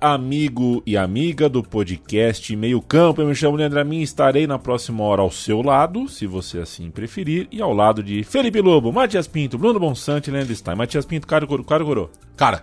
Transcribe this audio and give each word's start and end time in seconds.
amigo 0.00 0.82
e 0.86 0.96
amiga 0.96 1.48
do 1.48 1.62
podcast 1.62 2.54
Meio 2.56 2.80
Campo. 2.80 3.20
Eu 3.20 3.26
me 3.26 3.34
chamo 3.34 3.56
Leandro 3.56 3.80
Amin, 3.80 4.00
estarei 4.00 4.46
na 4.46 4.58
próxima 4.58 5.02
hora 5.04 5.22
ao 5.22 5.30
seu 5.30 5.60
lado, 5.62 6.08
se 6.08 6.26
você 6.26 6.58
assim 6.58 6.90
preferir, 6.90 7.48
e 7.50 7.60
ao 7.60 7.72
lado 7.72 8.02
de 8.02 8.22
Felipe 8.22 8.60
Lobo, 8.60 8.92
Matias 8.92 9.26
Pinto, 9.26 9.58
Bruno 9.58 9.78
Bonsante 9.80 10.30
e 10.30 10.32
Leandro 10.32 10.54
Stein. 10.54 10.76
Matias 10.76 11.04
Pinto, 11.04 11.26
Caro 11.26 11.46
Coro, 11.46 11.64
Caro 11.64 11.84
Coro. 11.84 12.10
Cara. 12.36 12.62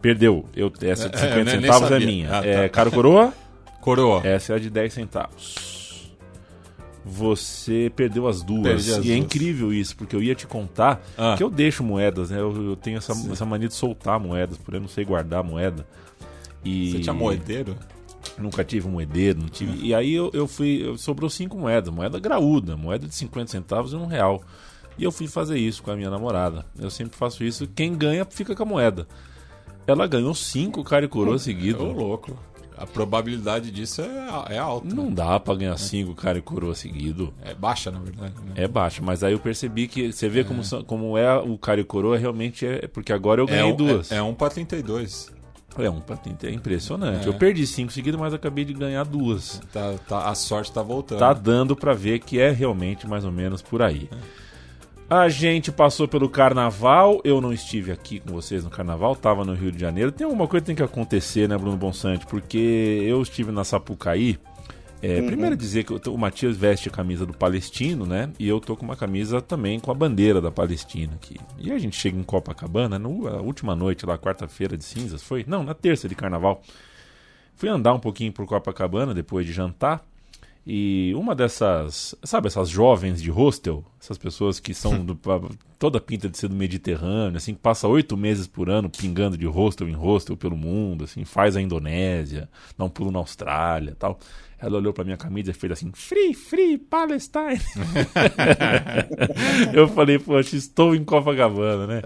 Perdeu. 0.00 0.44
Eu, 0.54 0.72
essa 0.82 1.08
de 1.08 1.16
É, 1.16 1.18
50 1.18 1.38
eu 1.38 1.44
nem- 1.44 1.54
nem 1.54 1.60
centavos 1.62 1.90
é 1.90 1.98
minha. 1.98 2.28
Ah, 2.28 2.40
tá. 2.42 2.46
É, 2.46 2.68
Caro 2.68 2.90
Coroa, 2.90 3.32
Coroa. 3.80 4.20
essa 4.24 4.52
é 4.52 4.56
a 4.56 4.58
de 4.58 4.70
10 4.70 4.92
centavos. 4.92 5.77
Você 7.10 7.90
perdeu 7.96 8.28
as 8.28 8.42
duas. 8.42 8.66
As 8.66 8.86
e 8.86 8.90
é 8.90 8.94
duas. 9.14 9.24
incrível 9.24 9.72
isso, 9.72 9.96
porque 9.96 10.14
eu 10.14 10.22
ia 10.22 10.34
te 10.34 10.46
contar 10.46 11.02
Ah. 11.16 11.34
que 11.36 11.42
eu 11.42 11.48
deixo 11.48 11.82
moedas, 11.82 12.30
né? 12.30 12.38
Eu, 12.38 12.70
eu 12.70 12.76
tenho 12.76 12.98
essa, 12.98 13.12
essa 13.32 13.46
mania 13.46 13.66
de 13.68 13.74
soltar 13.74 14.20
moedas, 14.20 14.58
porque 14.58 14.76
eu 14.76 14.80
não 14.80 14.88
sei 14.88 15.04
guardar 15.04 15.42
moeda. 15.42 15.86
E... 16.64 16.92
Você 16.92 16.98
tinha 17.00 17.14
moedeiro? 17.14 17.74
Nunca 18.36 18.62
tive 18.62 18.86
um 18.86 18.90
moedeiro, 18.92 19.40
não 19.40 19.48
tive. 19.48 19.84
E 19.86 19.94
aí 19.94 20.12
eu, 20.12 20.30
eu 20.34 20.46
fui. 20.46 20.82
eu- 20.84 20.98
sobrou 20.98 21.30
cinco 21.30 21.56
moedas, 21.56 21.92
moeda 21.92 22.18
graúda, 22.20 22.76
moeda 22.76 23.06
de 23.06 23.14
50 23.14 23.50
centavos 23.50 23.92
e 23.92 23.96
um 23.96 24.06
real. 24.06 24.42
E 24.98 25.04
eu 25.04 25.10
fui 25.12 25.26
fazer 25.28 25.56
isso 25.58 25.82
com 25.82 25.90
a 25.90 25.96
minha 25.96 26.10
namorada. 26.10 26.66
Eu 26.78 26.90
sempre 26.90 27.16
faço 27.16 27.42
isso. 27.44 27.66
Quem 27.74 27.94
ganha 27.96 28.24
fica 28.28 28.54
com 28.54 28.62
a 28.64 28.66
moeda. 28.66 29.06
Ela 29.86 30.06
ganhou 30.06 30.34
cinco 30.34 30.84
cara 30.84 31.04
e 31.06 31.08
coroa 31.08 31.36
Ô, 31.36 31.38
seguido. 31.38 31.82
louco. 31.84 32.36
A 32.78 32.86
probabilidade 32.86 33.70
disso 33.70 34.00
é, 34.02 34.54
é 34.54 34.58
alta. 34.58 34.94
Não 34.94 35.12
dá 35.12 35.38
pra 35.40 35.54
ganhar 35.54 35.76
cinco 35.76 36.14
cara 36.14 36.38
e 36.38 36.42
coroa 36.42 36.74
seguido. 36.74 37.34
É 37.44 37.52
baixa, 37.54 37.90
na 37.90 37.98
verdade. 37.98 38.34
né? 38.44 38.52
É 38.54 38.68
baixa, 38.68 39.02
mas 39.02 39.24
aí 39.24 39.32
eu 39.32 39.38
percebi 39.40 39.88
que 39.88 40.12
você 40.12 40.28
vê 40.28 40.44
como, 40.44 40.62
são- 40.62 40.84
como 40.84 41.18
é 41.18 41.36
o 41.38 41.58
cara 41.58 41.80
e 41.80 41.84
coroa 41.84 42.16
realmente 42.16 42.64
é. 42.66 42.86
Porque 42.86 43.12
agora 43.12 43.40
eu 43.40 43.46
ganhei 43.46 43.72
um, 43.72 43.76
duas. 43.76 44.12
É, 44.12 44.16
é 44.16 44.22
um 44.22 44.32
pra 44.34 44.48
32. 44.48 45.32
É 45.76 45.90
um 45.90 46.00
pra 46.00 46.18
é 46.42 46.50
impressionante. 46.50 47.26
É. 47.26 47.28
Eu 47.28 47.34
perdi 47.34 47.66
cinco 47.66 47.92
seguidas, 47.92 48.18
mas 48.18 48.34
acabei 48.34 48.64
de 48.64 48.72
ganhar 48.72 49.04
duas. 49.04 49.60
Tá, 49.72 49.94
tá- 50.08 50.28
a 50.28 50.34
sorte 50.34 50.72
tá 50.72 50.82
voltando. 50.82 51.18
Tá 51.20 51.32
dando 51.32 51.76
pra 51.76 51.94
ver 51.94 52.18
que 52.20 52.40
é 52.40 52.50
realmente 52.50 53.06
mais 53.06 53.24
ou 53.24 53.30
menos 53.30 53.62
por 53.62 53.82
aí. 53.82 54.08
A 55.10 55.30
gente 55.30 55.72
passou 55.72 56.06
pelo 56.06 56.28
carnaval, 56.28 57.22
eu 57.24 57.40
não 57.40 57.50
estive 57.50 57.90
aqui 57.90 58.20
com 58.20 58.30
vocês 58.30 58.62
no 58.62 58.68
carnaval, 58.68 59.16
tava 59.16 59.42
no 59.42 59.54
Rio 59.54 59.72
de 59.72 59.80
Janeiro. 59.80 60.12
Tem 60.12 60.26
alguma 60.26 60.46
coisa 60.46 60.62
que 60.62 60.66
tem 60.66 60.76
que 60.76 60.82
acontecer, 60.82 61.48
né, 61.48 61.56
Bruno 61.56 61.78
Bonsante? 61.78 62.26
Porque 62.26 62.58
eu 63.06 63.22
estive 63.22 63.50
na 63.50 63.64
Sapucaí. 63.64 64.38
É, 65.00 65.22
Primeiro 65.22 65.56
dizer 65.56 65.84
que 65.84 66.10
o 66.10 66.18
Matias 66.18 66.58
veste 66.58 66.90
a 66.90 66.92
camisa 66.92 67.24
do 67.24 67.32
Palestino, 67.32 68.04
né? 68.04 68.30
E 68.38 68.46
eu 68.46 68.60
tô 68.60 68.76
com 68.76 68.84
uma 68.84 68.96
camisa 68.96 69.40
também 69.40 69.80
com 69.80 69.90
a 69.90 69.94
bandeira 69.94 70.42
da 70.42 70.50
Palestina 70.50 71.14
aqui. 71.14 71.38
E 71.56 71.72
a 71.72 71.78
gente 71.78 71.96
chega 71.96 72.18
em 72.18 72.22
Copacabana, 72.22 72.98
no, 72.98 73.26
a 73.28 73.40
última 73.40 73.74
noite 73.74 74.04
lá, 74.04 74.18
quarta-feira 74.18 74.76
de 74.76 74.84
cinzas, 74.84 75.22
foi? 75.22 75.42
Não, 75.48 75.62
na 75.62 75.72
terça 75.72 76.06
de 76.06 76.14
carnaval. 76.14 76.60
Fui 77.54 77.70
andar 77.70 77.94
um 77.94 78.00
pouquinho 78.00 78.30
por 78.30 78.44
Copacabana 78.44 79.14
depois 79.14 79.46
de 79.46 79.52
jantar. 79.52 80.04
E 80.70 81.14
uma 81.14 81.34
dessas, 81.34 82.14
sabe, 82.22 82.46
essas 82.46 82.68
jovens 82.68 83.22
de 83.22 83.30
hostel, 83.30 83.82
essas 83.98 84.18
pessoas 84.18 84.60
que 84.60 84.74
são 84.74 85.00
do, 85.02 85.18
toda 85.78 85.98
pinta 85.98 86.28
de 86.28 86.36
ser 86.36 86.48
do 86.48 86.54
Mediterrâneo, 86.54 87.38
assim, 87.38 87.54
que 87.54 87.60
passa 87.60 87.88
oito 87.88 88.18
meses 88.18 88.46
por 88.46 88.68
ano 88.68 88.90
pingando 88.90 89.38
de 89.38 89.46
hostel 89.46 89.88
em 89.88 89.94
hostel 89.94 90.36
pelo 90.36 90.58
mundo, 90.58 91.04
assim, 91.04 91.24
faz 91.24 91.56
a 91.56 91.62
Indonésia, 91.62 92.50
dá 92.76 92.84
um 92.84 92.90
pulo 92.90 93.10
na 93.10 93.18
Austrália 93.18 93.96
tal. 93.98 94.20
Ela 94.60 94.78
olhou 94.78 94.92
pra 94.92 95.04
minha 95.04 95.16
camisa 95.16 95.52
e 95.52 95.54
fez 95.54 95.72
assim, 95.72 95.90
free, 95.94 96.34
free, 96.34 96.78
Palestine. 96.78 97.60
Eu 99.72 99.88
falei, 99.88 100.18
poxa, 100.18 100.56
estou 100.56 100.94
em 100.94 101.04
Copacabana, 101.04 101.86
né? 101.86 102.02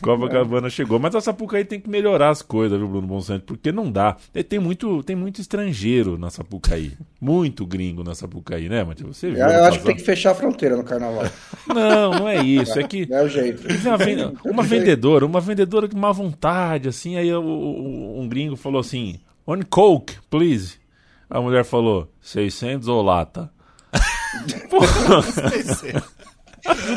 Copacabana 0.00 0.70
chegou. 0.70 0.98
Mas 0.98 1.14
a 1.14 1.20
Sapucaí 1.20 1.64
tem 1.64 1.78
que 1.80 1.88
melhorar 1.90 2.30
as 2.30 2.42
coisas, 2.42 2.78
viu, 2.78 2.88
Bruno 2.88 3.06
Monsanto? 3.06 3.44
Porque 3.44 3.70
não 3.72 3.90
dá. 3.90 4.16
E 4.34 4.42
Tem 4.42 4.58
muito, 4.58 5.02
tem 5.02 5.14
muito 5.16 5.40
estrangeiro 5.40 6.16
na 6.18 6.30
Sapucaí. 6.30 6.92
Muito 7.20 7.66
gringo 7.66 8.02
na 8.02 8.14
Sapucaí, 8.14 8.68
né, 8.68 8.82
Matheus? 8.82 9.16
Você 9.18 9.30
viu? 9.30 9.38
Eu, 9.40 9.48
eu 9.50 9.64
acho 9.64 9.78
que 9.80 9.84
tem 9.86 9.96
que 9.96 10.02
fechar 10.02 10.30
a 10.32 10.34
fronteira 10.34 10.76
no 10.76 10.84
carnaval. 10.84 11.24
Não, 11.66 12.10
não 12.12 12.28
é 12.28 12.42
isso. 12.42 12.78
É 12.78 12.82
que 12.82 13.06
Não 13.06 13.18
é 13.18 13.22
o 13.24 13.28
jeito. 13.28 13.62
uma, 13.86 14.52
uma 14.52 14.62
vendedora, 14.62 15.26
uma 15.26 15.40
vendedora 15.40 15.86
de 15.86 15.94
má 15.96 16.10
vontade, 16.12 16.88
assim, 16.88 17.16
aí 17.16 17.32
o- 17.34 18.16
um 18.18 18.26
gringo 18.28 18.56
falou 18.56 18.80
assim, 18.80 19.18
one 19.46 19.64
coke, 19.64 20.14
please. 20.30 20.79
A 21.30 21.40
mulher 21.40 21.64
falou, 21.64 22.12
600 22.20 22.88
ou 22.88 23.02
lata? 23.02 23.50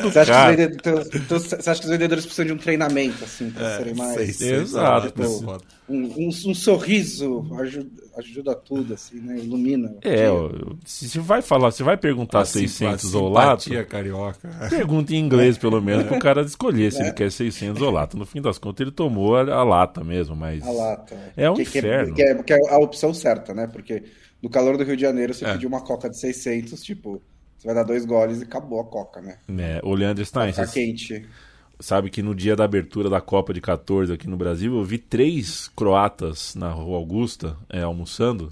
Você 0.04 0.20
acha, 0.20 0.26
que 0.26 0.26
cara. 0.26 0.52
os 0.52 0.58
vendedores, 0.58 1.10
então, 1.16 1.40
você 1.40 1.70
acha 1.70 1.80
que 1.80 1.86
os 1.86 1.92
vendedores 1.92 2.26
precisam 2.26 2.46
de 2.48 2.52
um 2.54 2.58
treinamento, 2.58 3.24
assim, 3.24 3.50
pra 3.50 3.78
serem 3.78 3.96
mais. 3.96 4.42
Exato. 4.42 5.24
foda. 5.24 5.64
Um, 5.88 6.04
um- 6.18 6.28
um 6.48 6.54
sorriso 6.54 7.48
ajuda, 7.60 7.90
ajuda 8.18 8.56
tudo, 8.56 8.94
assim, 8.94 9.22
né? 9.22 9.38
Ilumina. 9.38 9.88
o 9.90 9.98
É, 10.02 10.30
ó, 10.30 10.50
se 10.86 11.18
vai 11.18 11.42
falar, 11.42 11.72
se 11.72 11.82
vai 11.82 11.96
perguntar 11.96 12.42
A 12.42 12.46
600 12.46 13.02
simpa- 13.04 13.18
ou 13.18 13.30
lata, 13.30 13.62
simpatia 13.64 13.86
carioca. 13.86 14.50
pergunta 14.70 15.14
em 15.16 15.20
inglês 15.20 15.58
pelo 15.58 15.82
menos 15.82 16.08
pro 16.08 16.20
cara 16.20 16.42
escolher 16.42 16.92
se 16.92 17.02
ele 17.02 17.14
quer 17.14 17.32
600 17.32 17.82
ou 17.82 17.90
lata. 17.90 18.18
No 18.18 18.26
fim 18.26 18.42
das 18.42 18.58
contas 18.58 18.82
ele 18.82 18.92
tomou 18.92 19.38
a, 19.38 19.42
a 19.44 19.64
lata 19.64 20.04
mesmo, 20.04 20.36
mas 20.36 20.62
A 20.62 20.72
lata. 20.72 21.16
É 21.38 21.50
um 21.50 21.54
que, 21.56 21.64
que 21.66 21.78
inferno. 21.80 22.14
Que 22.16 22.22
é, 22.22 22.36
que 22.44 22.54
é 22.54 22.60
a 22.70 22.78
opção 22.80 23.14
certa, 23.14 23.54
né? 23.54 23.66
Porque 23.66 24.04
no 24.44 24.50
calor 24.50 24.78
do 24.78 24.84
Rio 24.84 24.96
de 24.98 25.02
Janeiro, 25.02 25.34
você 25.34 25.46
É. 25.46 25.54
pedir 25.54 25.66
uma 25.66 25.82
coca 25.82 26.10
de 26.10 26.20
600, 26.20 26.84
tipo, 26.84 27.22
você 27.58 27.66
vai 27.66 27.74
dar 27.74 27.84
dois 27.84 28.06
goles 28.06 28.42
e 28.42 28.44
acabou 28.44 28.82
a 28.82 28.84
coca, 28.84 29.22
né? 29.22 29.38
é, 29.58 29.80
o 29.84 29.96
Leandro 29.96 30.24
Stein, 30.26 30.52
Tá 30.52 30.68
quente. 30.68 31.26
sabe 31.80 32.10
que 32.10 32.22
no 32.22 32.36
dia 32.36 32.56
da 32.56 32.66
abertura 32.66 33.10
da 33.10 33.22
Copa 33.22 33.54
de 33.54 33.62
14 33.62 34.12
aqui 34.14 34.28
no 34.28 34.36
Brasil, 34.38 34.76
eu 34.78 34.84
vi 34.84 34.98
três 34.98 35.70
croatas 35.76 36.54
na 36.56 36.70
Rua 36.72 36.98
Augusta 36.98 37.56
é, 37.70 37.82
almoçando. 37.82 38.52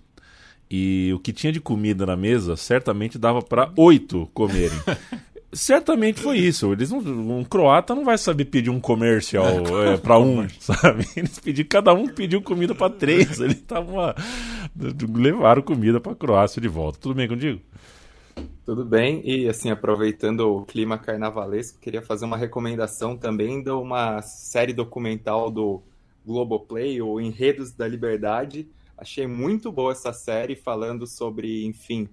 E 0.73 1.11
o 1.13 1.19
que 1.19 1.33
tinha 1.33 1.51
de 1.51 1.59
comida 1.59 2.05
na 2.05 2.15
mesa 2.15 2.55
certamente 2.55 3.17
dava 3.19 3.41
para 3.41 3.69
oito 3.75 4.29
comerem. 4.33 4.79
certamente 5.53 6.19
foi 6.21 6.37
isso. 6.37 6.71
Eles 6.73 6.91
não, 6.91 6.99
um 7.39 7.43
croata 7.43 7.93
não 7.93 8.05
vai 8.05 8.17
saber 8.17 8.45
pedir 8.45 8.69
um 8.69 8.79
comercial 8.79 9.45
é, 9.85 9.97
para 9.97 10.17
um, 10.17 10.47
sabe? 10.59 11.05
Eles 11.15 11.39
pediram, 11.39 11.69
cada 11.69 11.93
um 11.93 12.07
pediu 12.07 12.41
comida 12.41 12.73
para 12.73 12.91
três. 12.91 13.39
Eles 13.39 13.57
estavam 13.57 13.97
levaram 15.15 15.61
comida 15.61 15.99
para 15.99 16.15
Croácia 16.15 16.61
de 16.61 16.67
volta. 16.67 16.99
Tudo 16.99 17.15
bem 17.15 17.27
contigo? 17.27 17.59
Tudo 18.65 18.85
bem, 18.85 19.21
e 19.25 19.49
assim, 19.49 19.69
aproveitando 19.69 20.41
o 20.41 20.65
clima 20.65 20.97
carnavalesco, 20.97 21.79
queria 21.79 22.01
fazer 22.01 22.25
uma 22.25 22.37
recomendação 22.37 23.17
também 23.17 23.61
de 23.61 23.71
uma 23.71 24.21
série 24.21 24.71
documental 24.71 25.51
do 25.51 25.81
Globoplay, 26.25 27.01
o 27.01 27.19
Enredos 27.19 27.71
da 27.71 27.87
Liberdade. 27.87 28.67
Achei 28.97 29.25
muito 29.25 29.71
boa 29.71 29.91
essa 29.91 30.13
série, 30.13 30.55
falando 30.55 31.07
sobre, 31.07 31.65
enfim, 31.65 32.07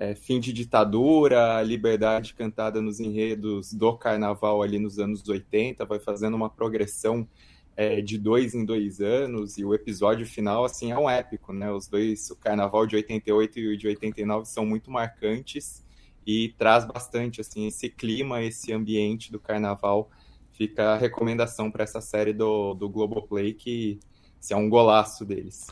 é, 0.00 0.14
fim 0.14 0.38
de 0.38 0.52
ditadura, 0.52 1.60
liberdade 1.60 2.32
cantada 2.32 2.80
nos 2.80 3.00
enredos 3.00 3.72
do 3.72 3.98
carnaval 3.98 4.62
ali 4.62 4.78
nos 4.78 5.00
anos 5.00 5.28
80, 5.28 5.84
vai 5.84 5.98
fazendo 5.98 6.34
uma 6.36 6.48
progressão 6.48 7.28
é, 7.76 8.00
de 8.00 8.16
dois 8.16 8.54
em 8.54 8.64
dois 8.64 9.00
anos, 9.00 9.58
e 9.58 9.64
o 9.64 9.74
episódio 9.74 10.24
final, 10.24 10.64
assim, 10.64 10.92
é 10.92 10.98
um 10.98 11.10
épico, 11.10 11.52
né? 11.52 11.72
Os 11.72 11.88
dois, 11.88 12.30
o 12.30 12.36
carnaval 12.36 12.86
de 12.86 12.94
88 12.94 13.58
e 13.58 13.74
o 13.74 13.76
de 13.76 13.88
89 13.88 14.46
são 14.46 14.64
muito 14.64 14.88
marcantes 14.88 15.84
e 16.24 16.54
traz 16.56 16.84
bastante, 16.84 17.40
assim, 17.40 17.66
esse 17.66 17.88
clima, 17.88 18.40
esse 18.40 18.72
ambiente 18.72 19.32
do 19.32 19.40
carnaval. 19.40 20.10
Fica 20.52 20.94
a 20.94 20.96
recomendação 20.96 21.72
para 21.72 21.82
essa 21.82 22.00
série 22.00 22.32
do, 22.32 22.72
do 22.74 22.88
Globoplay, 22.88 23.52
que 23.52 23.98
assim, 24.38 24.54
é 24.54 24.56
um 24.56 24.68
golaço 24.68 25.24
deles. 25.24 25.66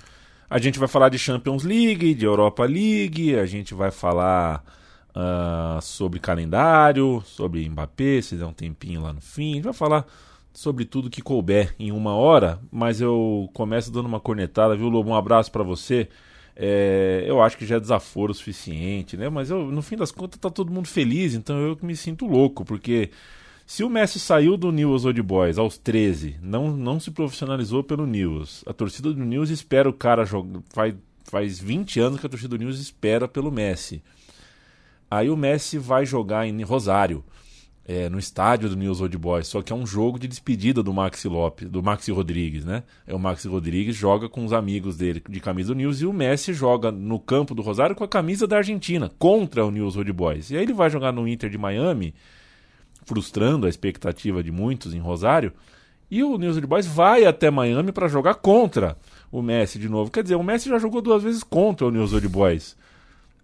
A 0.49 0.59
gente 0.59 0.79
vai 0.79 0.87
falar 0.87 1.09
de 1.09 1.19
Champions 1.19 1.65
League, 1.65 2.15
de 2.15 2.25
Europa 2.25 2.65
League, 2.65 3.35
a 3.35 3.47
gente 3.47 3.75
vai 3.75 3.91
falar 3.91 4.65
ah, 5.13 5.79
sobre 5.83 6.21
calendário, 6.21 7.21
sobre 7.25 7.69
Mbappé, 7.69 8.23
se 8.23 8.37
der 8.37 8.45
um 8.45 8.53
tempinho 8.53 9.03
lá 9.03 9.13
no 9.13 9.21
fim. 9.21 9.53
A 9.53 9.55
gente 9.57 9.65
vai 9.65 9.73
falar 9.73 10.07
sobre 10.53 10.85
tudo 10.85 11.11
que 11.11 11.21
couber 11.21 11.75
em 11.79 11.91
uma 11.91 12.15
hora, 12.15 12.61
mas 12.71 13.01
eu 13.01 13.51
começo 13.55 13.91
dando 13.91 14.07
uma 14.07 14.21
cornetada, 14.21 14.77
viu, 14.77 14.89
Lobo? 14.89 15.11
Um 15.11 15.17
abraço 15.17 15.51
pra 15.51 15.65
você. 15.65 16.09
É, 16.55 17.25
eu 17.27 17.43
acho 17.43 17.59
que 17.59 17.67
já 17.67 17.77
é 17.77 17.81
desaforo 17.81 18.31
o 18.31 18.35
suficiente, 18.35 19.17
né? 19.17 19.29
Mas 19.29 19.51
eu, 19.51 19.67
no 19.67 19.83
fim 19.83 19.97
das 19.97 20.13
contas 20.13 20.39
tá 20.39 20.49
todo 20.49 20.73
mundo 20.73 20.87
feliz, 20.87 21.35
então 21.35 21.59
eu 21.59 21.77
que 21.77 21.85
me 21.85 21.97
sinto 21.97 22.25
louco, 22.25 22.65
porque 22.65 23.11
se 23.67 23.83
o 23.83 23.91
Messi 23.91 24.21
saiu 24.21 24.57
do 24.57 24.71
Newell's 24.71 25.05
Old 25.05 25.21
Boys 25.23 25.59
aos 25.59 25.77
13, 25.77 26.37
não, 26.41 26.75
não 26.77 27.01
se 27.01 27.11
profissionalizou 27.11 27.83
pelo 27.83 28.07
Newell's, 28.07 28.63
a 28.67 28.73
torcida 28.73 29.13
do 29.13 29.25
Newell's 29.25 29.51
espera 29.51 29.89
o 29.89 29.93
cara 29.93 30.25
jogar, 30.25 30.61
vai 30.75 30.95
faz 31.27 31.59
20 31.59 32.01
anos 32.01 32.21
que 32.21 32.27
a 32.27 32.29
torcida 32.29 32.57
do 32.57 32.65
News 32.65 32.79
espera 32.79 33.27
pelo 33.29 33.51
Messi. 33.51 34.03
Aí 35.11 35.29
o 35.29 35.37
Messi 35.37 35.79
vai 35.79 36.07
jogar 36.07 36.47
em 36.47 36.63
Rosário, 36.63 37.25
é, 37.89 38.09
no 38.09 38.19
estádio 38.19 38.69
do 38.69 38.77
News 38.77 39.01
Old 39.01 39.17
Boys, 39.17 39.47
só 39.47 39.63
que 39.63 39.73
é 39.73 39.77
um 39.77 39.87
jogo 39.87 40.19
de 40.19 40.27
despedida 40.27 40.83
do 40.83 40.93
Maxi 40.93 41.29
Lopes, 41.29 41.69
do 41.69 41.81
Maxi 41.81 42.11
Rodrigues, 42.11 42.65
né? 42.65 42.83
É 43.07 43.15
o 43.15 43.19
Maxi 43.19 43.47
Rodrigues 43.47 43.95
joga 43.95 44.29
com 44.29 44.45
os 44.45 44.53
amigos 44.53 44.97
dele 44.97 45.23
de 45.29 45.39
camisa 45.39 45.69
do 45.69 45.77
News 45.77 46.01
e 46.01 46.07
o 46.07 46.13
Messi 46.13 46.53
joga 46.53 46.91
no 46.91 47.21
campo 47.21 47.55
do 47.55 47.63
Rosário 47.63 47.95
com 47.95 48.03
a 48.03 48.09
camisa 48.09 48.45
da 48.45 48.57
Argentina 48.57 49.09
contra 49.21 49.65
o 49.65 49.71
News 49.71 49.97
Old 49.97 50.13
Boys. 50.13 50.51
E 50.51 50.57
aí 50.57 50.65
ele 50.65 50.73
vai 50.73 50.91
jogar 50.91 51.13
no 51.13 51.29
Inter 51.29 51.49
de 51.49 51.59
Miami, 51.59 52.13
frustrando 53.07 53.65
a 53.65 53.71
expectativa 53.71 54.43
de 54.43 54.53
muitos 54.53 54.93
em 54.93 54.99
Rosário, 54.99 55.53
e 56.11 56.23
o 56.23 56.37
News 56.37 56.57
Old 56.57 56.67
Boys 56.67 56.87
vai 56.87 57.25
até 57.25 57.51
Miami 57.51 57.91
para 57.91 58.07
jogar 58.07 58.35
contra 58.35 58.97
o 59.33 59.41
Messi 59.41 59.79
de 59.79 59.89
novo. 59.89 60.11
Quer 60.11 60.23
dizer, 60.23 60.37
o 60.37 60.43
Messi 60.43 60.69
já 60.69 60.79
jogou 60.79 61.01
duas 61.01 61.23
vezes 61.23 61.43
contra 61.43 61.87
o 61.87 61.91
News 61.91 62.13
Old 62.13 62.29
Boys. 62.29 62.77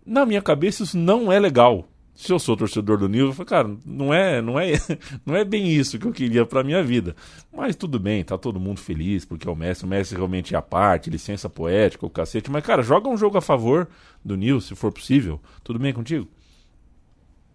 Na 0.04 0.26
minha 0.26 0.42
cabeça 0.42 0.82
isso 0.82 0.98
não 0.98 1.32
é 1.32 1.40
legal 1.40 1.88
se 2.14 2.30
eu 2.30 2.38
sou 2.38 2.56
torcedor 2.56 2.98
do 2.98 3.08
Nil, 3.08 3.26
eu 3.26 3.32
falo, 3.32 3.48
cara, 3.48 3.76
não 3.84 4.12
é, 4.12 4.42
não 4.42 4.60
é, 4.60 4.72
não 5.24 5.34
é 5.34 5.44
bem 5.44 5.68
isso 5.68 5.98
que 5.98 6.06
eu 6.06 6.12
queria 6.12 6.44
para 6.44 6.62
minha 6.62 6.82
vida. 6.82 7.16
Mas 7.52 7.74
tudo 7.74 7.98
bem, 7.98 8.22
tá 8.22 8.36
todo 8.36 8.60
mundo 8.60 8.80
feliz 8.80 9.24
porque 9.24 9.48
é 9.48 9.50
o 9.50 9.56
Messi, 9.56 9.84
o 9.84 9.88
Messi 9.88 10.14
realmente 10.14 10.54
é 10.54 10.58
a 10.58 10.62
parte, 10.62 11.10
licença 11.10 11.48
poética, 11.48 12.04
o 12.04 12.10
cacete, 12.10 12.50
mas 12.50 12.64
cara, 12.64 12.82
joga 12.82 13.08
um 13.08 13.16
jogo 13.16 13.38
a 13.38 13.40
favor 13.40 13.88
do 14.24 14.36
Nil, 14.36 14.60
se 14.60 14.74
for 14.74 14.92
possível. 14.92 15.40
Tudo 15.64 15.78
bem 15.78 15.92
contigo? 15.92 16.28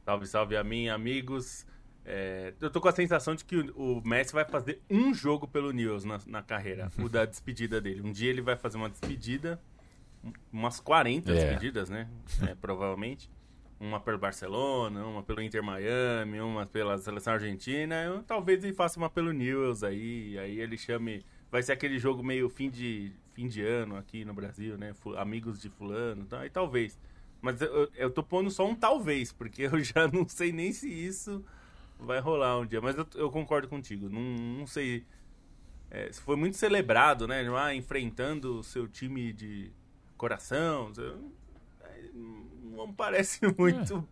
Salve, 0.04 0.26
salve 0.26 0.58
a 0.58 0.64
mim, 0.64 0.90
amigos. 0.90 1.66
É, 2.10 2.54
eu 2.62 2.70
tô 2.70 2.80
com 2.80 2.88
a 2.88 2.94
sensação 2.94 3.36
de 3.36 3.44
que 3.44 3.58
o, 3.76 4.02
Messi 4.06 4.32
vai 4.32 4.46
fazer 4.46 4.82
um 4.90 5.14
jogo 5.14 5.46
pelo 5.46 5.72
News 5.72 6.06
na, 6.06 6.18
na 6.26 6.42
carreira, 6.42 6.90
o 6.98 7.10
da 7.10 7.26
despedida 7.28 7.82
dele. 7.82 8.02
Um 8.02 8.14
dia 8.14 8.30
ele 8.30 8.42
vai 8.42 8.56
fazer 8.56 8.78
uma 8.78 8.90
despedida, 8.90 9.62
umas 10.52 10.80
40 10.80 11.30
é. 11.30 11.34
despedidas, 11.34 11.90
né? 11.90 12.08
É, 12.48 12.56
provavelmente 12.56 13.30
uma 13.80 14.00
pelo 14.00 14.18
Barcelona, 14.18 15.06
uma 15.06 15.22
pelo 15.22 15.42
Inter 15.42 15.62
Miami, 15.62 16.40
uma 16.40 16.66
pela 16.66 16.98
seleção 16.98 17.34
argentina, 17.34 18.04
eu, 18.04 18.24
talvez 18.24 18.64
ele 18.64 18.74
faça 18.74 18.98
uma 18.98 19.10
pelo 19.10 19.32
Newell's 19.32 19.84
aí, 19.84 20.38
aí 20.40 20.60
ele 20.60 20.78
chame, 20.78 21.24
vai 21.52 21.62
ser 21.62 21.74
aquele 21.74 22.00
jogo 22.00 22.24
meio 22.24 22.50
fim 22.50 22.70
de 22.70 23.12
fim 23.34 23.48
de 23.48 23.62
ano 23.62 23.96
aqui 23.96 24.26
no 24.26 24.34
Brasil, 24.34 24.78
né? 24.78 24.96
Amigos 25.18 25.62
de 25.62 25.70
fulano, 25.70 26.26
tá? 26.26 26.44
E 26.46 26.50
talvez. 26.50 26.98
Mas 27.40 27.62
eu, 27.62 27.88
eu 27.96 28.10
tô 28.10 28.24
pondo 28.24 28.50
só 28.50 28.68
um 28.68 28.74
talvez, 28.74 29.32
porque 29.32 29.64
eu 29.72 29.80
já 29.80 30.08
não 30.08 30.28
sei 30.28 30.52
nem 30.52 30.74
se 30.74 30.90
isso 30.90 31.46
vai 32.00 32.20
rolar 32.20 32.60
um 32.60 32.66
dia. 32.66 32.82
Mas 32.82 32.98
eu, 32.98 33.08
eu 33.16 33.32
concordo 33.32 33.68
contigo, 33.68 34.10
não, 34.10 34.22
não 34.22 34.68
sei. 34.68 35.06
É, 35.90 36.12
foi 36.12 36.36
muito 36.36 36.58
celebrado, 36.58 37.28
né? 37.28 37.46
Ah, 37.58 37.74
enfrentando 37.74 38.60
o 38.60 38.64
seu 38.64 38.88
time 38.88 39.32
de 39.32 39.72
coração. 40.18 40.92
Não 42.64 42.94
parece 42.94 43.40
muito. 43.58 44.08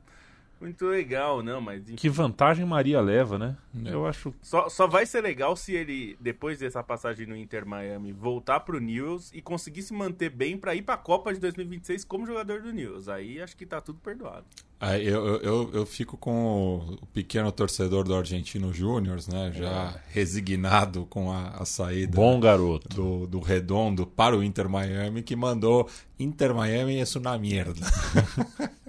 É. 0.59 0.63
Muito 0.63 0.85
legal, 0.85 1.43
não, 1.43 1.61
mas. 1.61 1.83
Enfim. 1.83 1.95
Que 1.95 2.09
vantagem 2.09 2.65
Maria 2.65 3.01
leva, 3.01 3.37
né? 3.37 3.57
É. 3.85 3.93
Eu 3.93 4.05
acho. 4.05 4.33
Só, 4.41 4.69
só 4.69 4.87
vai 4.87 5.05
ser 5.05 5.21
legal 5.21 5.55
se 5.55 5.73
ele, 5.73 6.17
depois 6.19 6.59
dessa 6.59 6.83
passagem 6.83 7.25
no 7.25 7.35
Inter 7.35 7.65
Miami, 7.65 8.11
voltar 8.11 8.61
pro 8.61 8.79
News 8.79 9.31
e 9.33 9.41
conseguir 9.41 9.83
se 9.83 9.93
manter 9.93 10.29
bem 10.29 10.57
para 10.57 10.73
ir 10.75 10.81
pra 10.81 10.97
Copa 10.97 11.33
de 11.33 11.39
2026 11.39 12.03
como 12.05 12.25
jogador 12.25 12.61
do 12.61 12.71
News. 12.71 13.07
Aí 13.09 13.41
acho 13.41 13.55
que 13.55 13.65
tá 13.65 13.81
tudo 13.81 13.99
perdoado. 13.99 14.45
Ah, 14.79 14.99
eu, 14.99 15.25
eu, 15.37 15.69
eu 15.73 15.85
fico 15.85 16.17
com 16.17 16.97
o 17.01 17.05
pequeno 17.07 17.49
torcedor 17.51 18.03
do 18.03 18.13
Argentino 18.13 18.73
Júnior, 18.73 19.19
né? 19.29 19.51
Já 19.53 19.93
é. 19.95 20.01
resignado 20.09 21.05
com 21.05 21.31
a, 21.31 21.47
a, 21.49 21.65
saída 21.65 22.13
Bom 22.15 22.39
garoto. 22.39 22.89
Do, 22.89 23.25
do 23.25 23.39
Redondo 23.39 24.05
para 24.05 24.37
o 24.37 24.43
Inter 24.43 24.67
Miami, 24.67 25.23
que 25.23 25.35
mandou 25.35 25.89
Inter 26.19 26.53
Miami 26.53 26.99
isso 26.99 27.19
na 27.19 27.37
merda. 27.37 27.81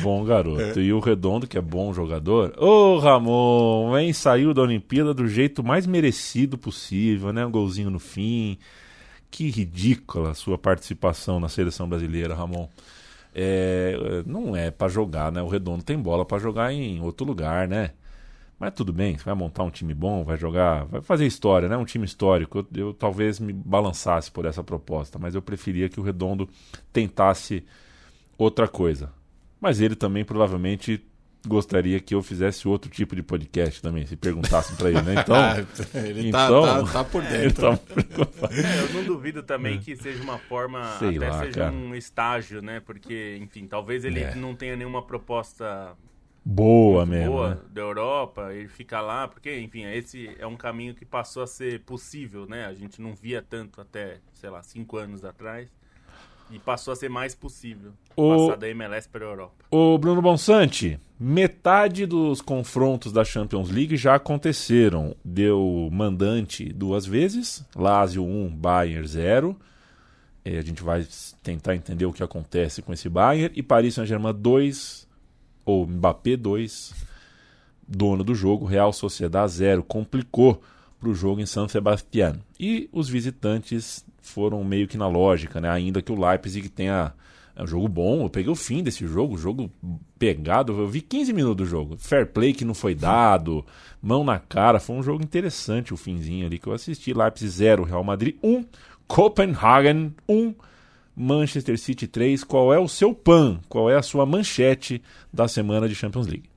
Bom 0.00 0.24
garoto. 0.24 0.80
E 0.80 0.92
o 0.92 1.00
Redondo, 1.00 1.46
que 1.46 1.58
é 1.58 1.60
bom 1.60 1.92
jogador. 1.92 2.54
Ô, 2.58 2.98
Ramon, 2.98 3.96
hein? 3.98 4.12
Saiu 4.12 4.54
da 4.54 4.62
Olimpíada 4.62 5.12
do 5.12 5.26
jeito 5.26 5.62
mais 5.62 5.86
merecido 5.86 6.56
possível, 6.58 7.32
né? 7.32 7.44
Um 7.44 7.50
golzinho 7.50 7.90
no 7.90 7.98
fim. 7.98 8.58
Que 9.30 9.48
ridícula 9.48 10.30
a 10.30 10.34
sua 10.34 10.58
participação 10.58 11.40
na 11.40 11.48
seleção 11.48 11.88
brasileira, 11.88 12.34
Ramon. 12.34 12.68
É, 13.34 14.22
não 14.26 14.54
é 14.54 14.70
para 14.70 14.88
jogar, 14.88 15.32
né? 15.32 15.42
O 15.42 15.48
Redondo 15.48 15.82
tem 15.82 15.98
bola 15.98 16.24
para 16.24 16.38
jogar 16.38 16.72
em 16.72 17.00
outro 17.00 17.26
lugar, 17.26 17.66
né? 17.66 17.92
Mas 18.58 18.74
tudo 18.74 18.92
bem, 18.92 19.16
vai 19.16 19.34
montar 19.34 19.64
um 19.64 19.70
time 19.70 19.92
bom, 19.92 20.22
vai 20.22 20.36
jogar, 20.36 20.84
vai 20.84 21.00
fazer 21.00 21.26
história, 21.26 21.68
né? 21.68 21.76
Um 21.76 21.84
time 21.84 22.04
histórico. 22.04 22.58
Eu, 22.58 22.66
eu 22.88 22.94
talvez 22.94 23.40
me 23.40 23.52
balançasse 23.52 24.30
por 24.30 24.44
essa 24.44 24.62
proposta, 24.62 25.18
mas 25.18 25.34
eu 25.34 25.42
preferia 25.42 25.88
que 25.88 25.98
o 25.98 26.02
Redondo 26.02 26.48
tentasse 26.92 27.64
outra 28.38 28.68
coisa. 28.68 29.10
Mas 29.62 29.80
ele 29.80 29.94
também 29.94 30.24
provavelmente 30.24 31.00
gostaria 31.46 32.00
que 32.00 32.16
eu 32.16 32.22
fizesse 32.22 32.66
outro 32.66 32.90
tipo 32.90 33.14
de 33.14 33.22
podcast 33.22 33.80
também, 33.80 34.04
se 34.04 34.16
perguntassem 34.16 34.74
para 34.76 34.90
ele, 34.90 35.02
né? 35.02 35.14
Então, 35.22 36.00
ele 36.04 36.32
tá, 36.32 36.46
então, 36.46 36.62
tá, 36.62 36.82
tá, 36.82 36.92
tá 36.92 37.04
por 37.04 37.22
dentro. 37.22 37.76
Tá... 37.76 38.48
É, 38.50 38.82
eu 38.82 38.92
não 38.94 39.04
duvido 39.04 39.40
também 39.42 39.78
que 39.78 39.96
seja 39.96 40.20
uma 40.20 40.36
forma, 40.36 40.98
Sei 40.98 41.16
até 41.16 41.30
lá, 41.30 41.38
seja 41.38 41.52
cara. 41.52 41.72
um 41.72 41.94
estágio, 41.94 42.60
né? 42.60 42.80
Porque, 42.80 43.38
enfim, 43.40 43.68
talvez 43.68 44.04
ele 44.04 44.20
é. 44.20 44.34
não 44.34 44.52
tenha 44.54 44.74
nenhuma 44.74 45.00
proposta 45.00 45.96
boa 46.44 47.06
mesmo, 47.06 47.34
boa 47.34 47.50
né? 47.50 47.60
da 47.70 47.80
Europa, 47.80 48.52
ele 48.52 48.66
fica 48.66 49.00
lá, 49.00 49.28
porque, 49.28 49.60
enfim, 49.60 49.84
esse 49.84 50.34
é 50.40 50.46
um 50.46 50.56
caminho 50.56 50.92
que 50.92 51.04
passou 51.04 51.44
a 51.44 51.46
ser 51.46 51.80
possível, 51.80 52.46
né? 52.46 52.66
A 52.66 52.74
gente 52.74 53.00
não 53.00 53.14
via 53.14 53.40
tanto 53.40 53.80
até, 53.80 54.18
sei 54.32 54.50
lá, 54.50 54.60
cinco 54.60 54.96
anos 54.96 55.24
atrás. 55.24 55.68
E 56.52 56.58
passou 56.58 56.92
a 56.92 56.96
ser 56.96 57.08
mais 57.08 57.34
possível. 57.34 57.92
O... 58.14 58.46
Passar 58.46 58.58
da 58.58 58.68
MLS 58.68 59.08
para 59.08 59.24
a 59.24 59.28
Europa. 59.28 59.64
O 59.70 59.96
Bruno 59.96 60.20
Bonsante, 60.20 61.00
metade 61.18 62.04
dos 62.04 62.42
confrontos 62.42 63.10
da 63.10 63.24
Champions 63.24 63.70
League 63.70 63.96
já 63.96 64.16
aconteceram. 64.16 65.16
Deu 65.24 65.88
mandante 65.90 66.70
duas 66.72 67.06
vezes, 67.06 67.64
Lazio 67.74 68.22
1, 68.22 68.54
Bayern 68.54 69.06
0. 69.06 69.58
É, 70.44 70.58
a 70.58 70.62
gente 70.62 70.82
vai 70.82 71.06
tentar 71.42 71.74
entender 71.74 72.04
o 72.04 72.12
que 72.12 72.22
acontece 72.22 72.82
com 72.82 72.92
esse 72.92 73.08
Bayern. 73.08 73.52
E 73.56 73.62
Paris 73.62 73.94
Saint-Germain 73.94 74.34
2, 74.34 75.08
ou 75.64 75.86
Mbappé 75.86 76.36
2, 76.36 76.92
dono 77.86 78.22
do 78.22 78.34
jogo, 78.34 78.66
Real 78.66 78.92
Sociedade 78.92 79.52
0. 79.52 79.82
Complicou 79.84 80.60
para 81.02 81.10
o 81.10 81.14
jogo 81.14 81.40
em 81.40 81.46
San 81.46 81.66
Sebastián. 81.66 82.36
E 82.60 82.88
os 82.92 83.08
visitantes 83.08 84.06
foram 84.20 84.62
meio 84.62 84.86
que 84.86 84.96
na 84.96 85.08
lógica, 85.08 85.60
né? 85.60 85.68
Ainda 85.68 86.00
que 86.00 86.12
o 86.12 86.20
Leipzig 86.20 86.68
tenha 86.68 87.12
é 87.56 87.62
um 87.64 87.66
jogo 87.66 87.88
bom. 87.88 88.22
Eu 88.22 88.30
peguei 88.30 88.50
o 88.50 88.54
fim 88.54 88.84
desse 88.84 89.04
jogo, 89.04 89.36
jogo 89.36 89.68
pegado. 90.16 90.72
Eu 90.72 90.86
vi 90.86 91.00
15 91.00 91.32
minutos 91.32 91.56
do 91.56 91.66
jogo. 91.66 91.96
Fair 91.98 92.26
play 92.26 92.54
que 92.54 92.64
não 92.64 92.72
foi 92.72 92.94
dado, 92.94 93.66
mão 94.00 94.22
na 94.22 94.38
cara. 94.38 94.78
Foi 94.78 94.94
um 94.94 95.02
jogo 95.02 95.24
interessante 95.24 95.92
o 95.92 95.96
finzinho 95.96 96.46
ali 96.46 96.56
que 96.56 96.68
eu 96.68 96.72
assisti. 96.72 97.12
Leipzig 97.12 97.50
0, 97.50 97.82
Real 97.82 98.04
Madrid 98.04 98.36
1, 98.40 98.64
Copenhagen 99.08 100.14
1, 100.28 100.54
Manchester 101.16 101.76
City 101.78 102.06
3. 102.06 102.44
Qual 102.44 102.72
é 102.72 102.78
o 102.78 102.88
seu 102.88 103.12
pan? 103.12 103.60
Qual 103.68 103.90
é 103.90 103.96
a 103.96 104.02
sua 104.02 104.24
manchete 104.24 105.02
da 105.32 105.48
semana 105.48 105.88
de 105.88 105.96
Champions 105.96 106.28
League? 106.28 106.51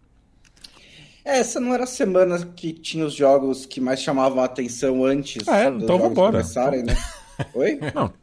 Essa 1.25 1.59
não 1.59 1.73
era 1.73 1.85
a 1.85 1.87
semana 1.87 2.37
que 2.55 2.71
tinha 2.71 3.03
os 3.03 3.15
jogos 3.15 3.65
que 3.65 3.81
mais 3.81 3.99
chamavam 3.99 4.39
a 4.41 4.45
atenção 4.45 5.03
antes 5.03 5.47
ah, 5.47 5.57
é? 5.57 5.71
dos 5.71 5.83
então 5.83 5.97
jogos 5.97 6.15
começarem, 6.15 6.83
né? 6.83 6.95
Oi? 7.55 7.79
Não, 7.95 8.13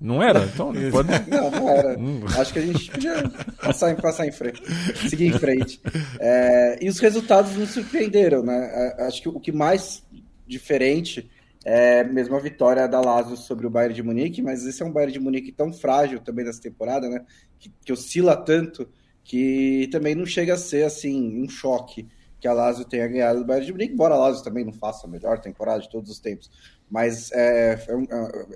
não 0.00 0.20
era? 0.20 0.44
Então 0.44 0.72
pode... 0.90 1.08
Não, 1.30 1.50
não 1.52 1.68
era. 1.68 1.96
Hum. 1.96 2.20
Acho 2.36 2.52
que 2.52 2.58
a 2.58 2.66
gente 2.66 2.90
podia 2.90 3.30
passar, 3.62 3.94
passar 3.94 4.26
em 4.26 4.32
frente, 4.32 4.60
seguir 5.08 5.26
em 5.26 5.32
frente. 5.38 5.80
É, 6.18 6.78
e 6.82 6.88
os 6.88 6.98
resultados 6.98 7.56
nos 7.56 7.70
surpreenderam, 7.70 8.42
né? 8.42 8.94
É, 8.98 9.04
acho 9.06 9.22
que 9.22 9.28
o 9.28 9.38
que 9.38 9.52
mais 9.52 10.02
diferente 10.44 11.30
é 11.64 12.02
mesmo 12.02 12.34
a 12.34 12.40
vitória 12.40 12.88
da 12.88 13.00
Lazio 13.00 13.36
sobre 13.36 13.68
o 13.68 13.70
Bayern 13.70 13.94
de 13.94 14.02
Munique, 14.02 14.42
mas 14.42 14.66
esse 14.66 14.82
é 14.82 14.86
um 14.86 14.90
Bayern 14.90 15.12
de 15.12 15.20
Munique 15.20 15.52
tão 15.52 15.72
frágil 15.72 16.18
também 16.18 16.44
nessa 16.44 16.60
temporada, 16.60 17.08
né? 17.08 17.24
Que, 17.56 17.70
que 17.84 17.92
oscila 17.92 18.36
tanto 18.36 18.88
que 19.22 19.88
também 19.92 20.16
não 20.16 20.26
chega 20.26 20.54
a 20.54 20.58
ser 20.58 20.84
assim 20.84 21.40
um 21.40 21.48
choque 21.48 22.08
que 22.40 22.46
a 22.46 22.52
Lazio 22.52 22.84
tenha 22.84 23.06
ganhado 23.08 23.40
do 23.40 23.44
Bayern 23.44 23.66
de 23.66 23.72
Munique, 23.72 23.94
embora 23.94 24.14
a 24.14 24.18
Lazio 24.18 24.44
também 24.44 24.64
não 24.64 24.72
faça 24.72 25.06
a 25.06 25.10
melhor 25.10 25.40
temporada 25.40 25.80
de 25.80 25.90
todos 25.90 26.10
os 26.10 26.20
tempos. 26.20 26.50
Mas 26.90 27.30
é, 27.32 27.74
é, 27.74 27.94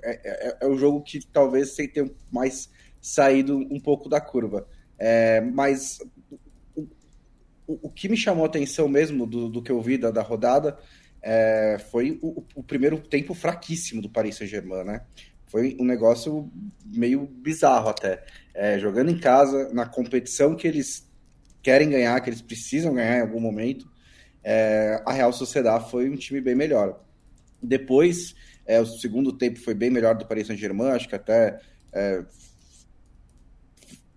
é, 0.03 0.21
é, 0.23 0.57
é 0.61 0.67
um 0.67 0.77
jogo 0.77 1.01
que 1.01 1.25
talvez 1.27 1.75
tenha 1.75 2.09
mais 2.31 2.69
saído 3.01 3.57
um 3.57 3.79
pouco 3.79 4.07
da 4.07 4.21
curva. 4.21 4.65
É, 4.97 5.41
mas 5.41 5.99
o, 6.75 6.81
o, 7.67 7.79
o, 7.87 7.89
que 7.89 8.07
me 8.07 8.15
chamou 8.15 8.45
a 8.45 8.47
atenção 8.47 8.87
mesmo 8.87 9.27
do, 9.27 9.49
do 9.49 9.61
que 9.61 9.71
eu 9.71 9.81
vi 9.81 9.97
da, 9.97 10.09
da 10.11 10.21
rodada 10.21 10.77
é, 11.21 11.77
foi 11.91 12.17
o, 12.21 12.43
o, 12.55 12.63
primeiro 12.63 12.97
tempo 12.97 13.33
fraquíssimo 13.33 14.01
do 14.01 14.09
Paris 14.09 14.35
Saint-Germain, 14.37 14.83
né? 14.83 15.01
Foi 15.45 15.77
um 15.79 15.85
negócio 15.85 16.51
meio 16.85 17.25
bizarro 17.25 17.89
até. 17.89 18.23
É, 18.53 18.79
jogando 18.79 19.11
em 19.11 19.19
casa, 19.19 19.71
na 19.73 19.85
competição 19.85 20.55
que 20.55 20.67
eles 20.67 21.07
querem 21.63 21.89
ganhar, 21.89 22.19
que 22.21 22.29
eles 22.29 22.41
precisam 22.41 22.93
ganhar 22.93 23.17
em 23.17 23.21
algum 23.21 23.39
momento, 23.39 23.89
é, 24.43 25.01
a 25.05 25.13
Real 25.13 25.31
Sociedade 25.31 25.89
foi 25.89 26.09
um 26.09 26.15
time 26.17 26.41
bem 26.41 26.53
melhor. 26.53 27.01
Depois, 27.61 28.35
é, 28.65 28.79
o 28.81 28.85
segundo 28.85 29.31
tempo 29.31 29.59
foi 29.59 29.73
bem 29.73 29.89
melhor 29.89 30.15
do 30.15 30.27
Paris 30.27 30.47
Saint-Germain, 30.47 30.89
acho 30.89 31.07
que 31.07 31.15
até 31.15 31.59
é, 31.93 32.23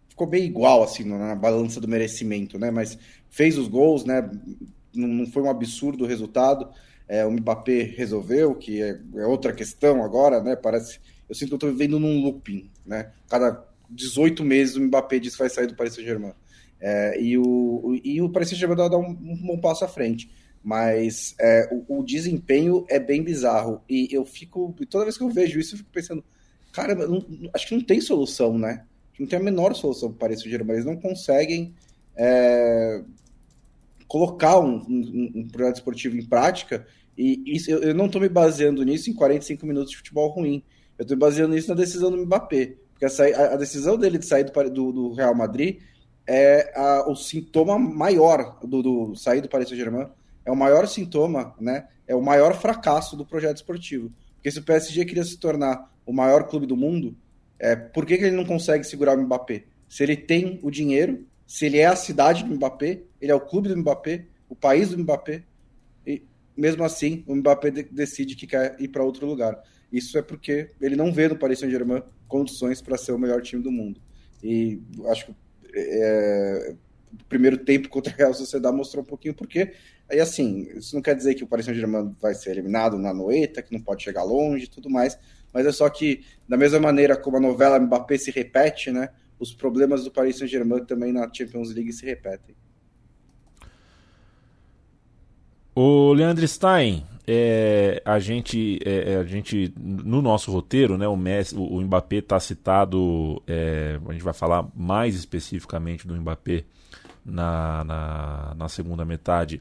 ficou 0.08 0.26
bem 0.26 0.44
igual 0.44 0.82
assim 0.82 1.04
na 1.04 1.36
balança 1.36 1.80
do 1.80 1.86
merecimento, 1.86 2.58
né? 2.58 2.70
Mas 2.70 2.98
fez 3.30 3.56
os 3.56 3.68
gols, 3.68 4.04
né? 4.04 4.28
Não, 4.92 5.06
não 5.06 5.26
foi 5.26 5.42
um 5.42 5.50
absurdo 5.50 6.04
o 6.04 6.06
resultado. 6.06 6.68
É, 7.06 7.24
o 7.24 7.30
Mbappé 7.30 7.82
resolveu, 7.82 8.54
que 8.54 8.82
é, 8.82 8.98
é, 9.14 9.26
outra 9.26 9.52
questão 9.52 10.02
agora, 10.02 10.42
né? 10.42 10.56
Parece, 10.56 10.98
eu 11.28 11.34
sinto 11.36 11.48
que 11.48 11.54
eu 11.54 11.56
estou 11.56 11.70
vivendo 11.70 12.00
num 12.00 12.22
looping, 12.22 12.68
né? 12.84 13.12
Cada 13.28 13.64
18 13.88 14.42
meses 14.42 14.74
o 14.74 14.80
Mbappé 14.80 15.20
diz 15.20 15.34
que 15.34 15.38
vai 15.38 15.50
sair 15.50 15.68
do 15.68 15.76
Paris 15.76 15.94
Saint-Germain. 15.94 16.32
É, 16.80 17.20
e, 17.20 17.38
o, 17.38 17.98
e 18.04 18.20
o 18.20 18.28
Paris 18.28 18.50
Saint-Germain 18.50 18.76
dá 18.76 18.98
um, 18.98 19.16
um 19.50 19.58
passo 19.58 19.84
à 19.84 19.88
frente 19.88 20.30
mas 20.66 21.36
é, 21.38 21.68
o, 21.70 22.00
o, 22.00 22.04
desempenho 22.04 22.84
é 22.88 22.98
bem 22.98 23.22
bizarro. 23.22 23.80
E 23.88 24.08
eu 24.10 24.26
fico, 24.26 24.74
toda 24.90 25.04
vez 25.04 25.16
que 25.16 25.22
eu 25.22 25.30
vejo 25.30 25.60
isso, 25.60 25.74
eu 25.74 25.78
fico 25.78 25.90
pensando, 25.92 26.24
cara, 26.72 26.92
não, 26.92 27.24
acho 27.54 27.68
que 27.68 27.76
não 27.76 27.84
tem 27.84 28.00
solução, 28.00 28.58
né? 28.58 28.84
Não 29.16 29.28
tem 29.28 29.38
a 29.38 29.42
menor 29.42 29.76
solução 29.76 30.12
para 30.12 30.32
esse 30.32 30.50
German. 30.50 30.74
Eles 30.74 30.84
não 30.84 30.96
conseguem 30.96 31.72
é, 32.16 33.00
colocar 34.08 34.58
um, 34.58 34.78
um, 34.88 35.32
um, 35.36 35.48
projeto 35.48 35.76
esportivo 35.76 36.16
em 36.16 36.26
prática. 36.26 36.84
E 37.16 37.44
isso, 37.46 37.70
eu, 37.70 37.84
eu 37.84 37.94
não 37.94 38.06
estou 38.06 38.20
me 38.20 38.28
baseando 38.28 38.82
nisso 38.82 39.08
em 39.08 39.14
45 39.14 39.64
minutos 39.64 39.92
de 39.92 39.98
futebol 39.98 40.30
ruim. 40.30 40.64
Eu 40.98 41.04
estou 41.04 41.16
me 41.16 41.20
baseando 41.20 41.54
nisso 41.54 41.68
na 41.68 41.76
decisão 41.76 42.10
do 42.10 42.18
Mbappé. 42.26 42.74
Porque 42.90 43.04
a, 43.04 43.52
a 43.52 43.56
decisão 43.56 43.96
dele 43.96 44.18
de 44.18 44.26
sair 44.26 44.42
do, 44.42 44.70
do, 44.70 44.90
do 44.90 45.12
Real 45.12 45.32
Madrid 45.32 45.78
é 46.26 46.72
a, 46.74 47.08
o 47.08 47.14
sintoma 47.14 47.78
maior 47.78 48.58
do, 48.60 48.82
do 48.82 49.14
sair 49.14 49.40
do 49.40 49.48
Paris 49.48 49.68
Saint-Germain 49.68 50.08
é 50.44 50.50
o 50.50 50.56
maior 50.56 50.86
sintoma, 50.86 51.54
né? 51.60 51.88
É 52.06 52.14
o 52.14 52.22
maior 52.22 52.54
fracasso 52.54 53.16
do 53.16 53.26
projeto 53.26 53.56
esportivo. 53.56 54.12
Porque 54.36 54.50
se 54.50 54.58
o 54.60 54.62
PSG 54.62 55.04
queria 55.04 55.24
se 55.24 55.38
tornar 55.38 55.92
o 56.04 56.12
maior 56.12 56.44
clube 56.44 56.66
do 56.66 56.76
mundo, 56.76 57.16
é, 57.58 57.74
por 57.74 58.06
que, 58.06 58.16
que 58.16 58.24
ele 58.24 58.36
não 58.36 58.44
consegue 58.44 58.84
segurar 58.84 59.18
o 59.18 59.22
Mbappé? 59.22 59.64
Se 59.88 60.02
ele 60.04 60.16
tem 60.16 60.60
o 60.62 60.70
dinheiro, 60.70 61.26
se 61.46 61.66
ele 61.66 61.78
é 61.78 61.86
a 61.86 61.96
cidade 61.96 62.44
do 62.44 62.54
Mbappé, 62.54 63.02
ele 63.20 63.32
é 63.32 63.34
o 63.34 63.40
clube 63.40 63.68
do 63.68 63.76
Mbappé, 63.76 64.24
o 64.48 64.54
país 64.54 64.90
do 64.90 64.98
Mbappé, 64.98 65.42
e 66.06 66.22
mesmo 66.56 66.84
assim 66.84 67.24
o 67.26 67.34
Mbappé 67.34 67.70
de 67.70 67.82
decide 67.84 68.36
que 68.36 68.46
quer 68.46 68.76
ir 68.78 68.88
para 68.88 69.02
outro 69.02 69.26
lugar. 69.26 69.60
Isso 69.90 70.16
é 70.18 70.22
porque 70.22 70.70
ele 70.80 70.94
não 70.94 71.12
vê 71.12 71.28
no 71.28 71.36
Paris 71.36 71.58
Saint-Germain 71.58 72.02
condições 72.28 72.80
para 72.80 72.96
ser 72.96 73.12
o 73.12 73.18
melhor 73.18 73.42
time 73.42 73.62
do 73.62 73.70
mundo. 73.70 74.00
E 74.42 74.80
acho 75.06 75.26
que 75.26 75.34
é, 75.76 76.74
o 77.12 77.24
primeiro 77.24 77.58
tempo 77.58 77.88
contra 77.88 78.12
a 78.12 78.16
Real 78.16 78.34
Sociedade 78.34 78.76
mostrou 78.76 79.02
um 79.02 79.06
pouquinho 79.06 79.34
porque 79.34 79.72
Aí, 80.08 80.20
assim, 80.20 80.68
isso 80.76 80.94
não 80.94 81.02
quer 81.02 81.16
dizer 81.16 81.34
que 81.34 81.42
o 81.42 81.46
Paris 81.46 81.66
Saint-Germain 81.66 82.14
vai 82.20 82.32
ser 82.34 82.50
eliminado 82.50 82.96
na 82.96 83.12
noeta, 83.12 83.60
que 83.60 83.72
não 83.72 83.80
pode 83.80 84.04
chegar 84.04 84.22
longe 84.22 84.64
e 84.64 84.68
tudo 84.68 84.88
mais, 84.88 85.18
mas 85.52 85.66
é 85.66 85.72
só 85.72 85.88
que, 85.88 86.24
da 86.48 86.56
mesma 86.56 86.78
maneira 86.78 87.16
como 87.16 87.38
a 87.38 87.40
novela 87.40 87.78
Mbappé 87.80 88.16
se 88.16 88.30
repete, 88.30 88.92
né, 88.92 89.08
os 89.38 89.52
problemas 89.52 90.04
do 90.04 90.10
Paris 90.10 90.38
Saint-Germain 90.38 90.84
também 90.84 91.12
na 91.12 91.28
Champions 91.32 91.74
League 91.74 91.92
se 91.92 92.06
repetem. 92.06 92.54
O 95.74 96.12
Leandro 96.12 96.46
Stein, 96.46 97.04
é, 97.26 98.00
a 98.04 98.20
gente, 98.20 98.78
é, 98.84 99.14
é, 99.14 99.16
a 99.16 99.24
gente 99.24 99.74
no 99.76 100.22
nosso 100.22 100.52
roteiro, 100.52 100.96
né, 100.96 101.08
o, 101.08 101.16
Messi, 101.16 101.56
o, 101.56 101.80
Mbappé 101.80 102.16
está 102.16 102.38
citado, 102.38 103.42
é, 103.46 103.98
a 104.06 104.12
gente 104.12 104.22
vai 104.22 104.32
falar 104.32 104.66
mais 104.76 105.16
especificamente 105.16 106.06
do 106.06 106.14
Mbappé 106.14 106.64
na, 107.24 107.82
na, 107.82 108.54
na 108.56 108.68
segunda 108.68 109.04
metade 109.04 109.60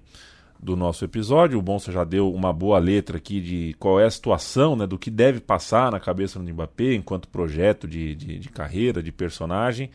do 0.59 0.75
nosso 0.75 1.03
episódio. 1.03 1.57
O 1.57 1.61
Bonsa 1.61 1.91
já 1.91 2.03
deu 2.03 2.31
uma 2.31 2.53
boa 2.53 2.77
letra 2.77 3.17
aqui 3.17 3.41
de 3.41 3.75
qual 3.79 3.99
é 3.99 4.05
a 4.05 4.11
situação, 4.11 4.75
né, 4.75 4.85
do 4.85 4.99
que 4.99 5.09
deve 5.09 5.39
passar 5.39 5.91
na 5.91 5.99
cabeça 5.99 6.37
do 6.37 6.45
Mbappé 6.45 6.93
enquanto 6.93 7.27
projeto 7.27 7.87
de, 7.87 8.13
de, 8.13 8.37
de 8.37 8.49
carreira, 8.49 9.01
de 9.01 9.11
personagem. 9.11 9.89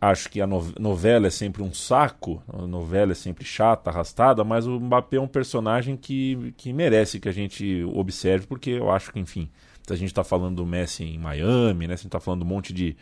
Acho 0.00 0.30
que 0.30 0.40
a 0.40 0.46
novela 0.46 1.26
é 1.26 1.30
sempre 1.30 1.60
um 1.60 1.74
saco, 1.74 2.40
a 2.46 2.66
novela 2.66 3.10
é 3.10 3.14
sempre 3.16 3.44
chata, 3.44 3.90
arrastada, 3.90 4.44
mas 4.44 4.64
o 4.64 4.78
Mbappé 4.78 5.16
é 5.16 5.20
um 5.20 5.26
personagem 5.26 5.96
que, 5.96 6.54
que 6.56 6.72
merece 6.72 7.18
que 7.18 7.28
a 7.28 7.32
gente 7.32 7.82
observe, 7.92 8.46
porque 8.46 8.70
eu 8.70 8.92
acho 8.92 9.12
que, 9.12 9.18
enfim, 9.18 9.50
a 9.90 9.96
gente 9.96 10.10
está 10.10 10.22
falando 10.22 10.56
do 10.56 10.66
Messi 10.66 11.02
em 11.02 11.18
Miami, 11.18 11.88
né, 11.88 11.94
a 11.94 11.96
gente 11.96 12.06
está 12.06 12.20
falando 12.20 12.42
um 12.42 12.46
monte 12.46 12.72
de, 12.72 12.96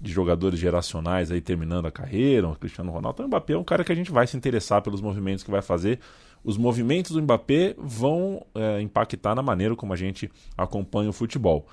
de 0.00 0.10
jogadores 0.10 0.58
geracionais 0.58 1.30
aí 1.30 1.40
terminando 1.40 1.86
a 1.86 1.92
carreira, 1.92 2.48
o 2.48 2.56
Cristiano 2.56 2.90
Ronaldo. 2.90 3.16
Então, 3.16 3.26
o 3.26 3.28
Mbappé 3.28 3.52
é 3.52 3.58
um 3.58 3.62
cara 3.62 3.84
que 3.84 3.92
a 3.92 3.94
gente 3.94 4.10
vai 4.10 4.26
se 4.26 4.36
interessar 4.36 4.82
pelos 4.82 5.00
movimentos 5.00 5.44
que 5.44 5.50
vai 5.50 5.62
fazer. 5.62 6.00
Os 6.42 6.56
movimentos 6.56 7.12
do 7.12 7.22
Mbappé 7.22 7.76
vão 7.78 8.44
é, 8.52 8.80
impactar 8.80 9.36
na 9.36 9.42
maneira 9.42 9.76
como 9.76 9.92
a 9.92 9.96
gente 9.96 10.28
acompanha 10.58 11.10
o 11.10 11.12
futebol. 11.12 11.68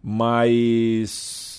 Mas 0.00 1.49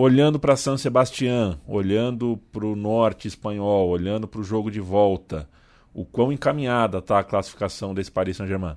olhando 0.00 0.38
para 0.38 0.54
San 0.54 0.76
Sebastián, 0.76 1.58
olhando 1.66 2.38
para 2.52 2.64
o 2.64 2.76
norte 2.76 3.26
espanhol, 3.26 3.88
olhando 3.88 4.28
para 4.28 4.40
o 4.40 4.44
jogo 4.44 4.70
de 4.70 4.78
volta, 4.78 5.48
o 5.92 6.04
quão 6.04 6.30
encaminhada 6.30 6.98
está 6.98 7.18
a 7.18 7.24
classificação 7.24 7.92
desse 7.92 8.08
Paris 8.08 8.36
Saint-Germain? 8.36 8.76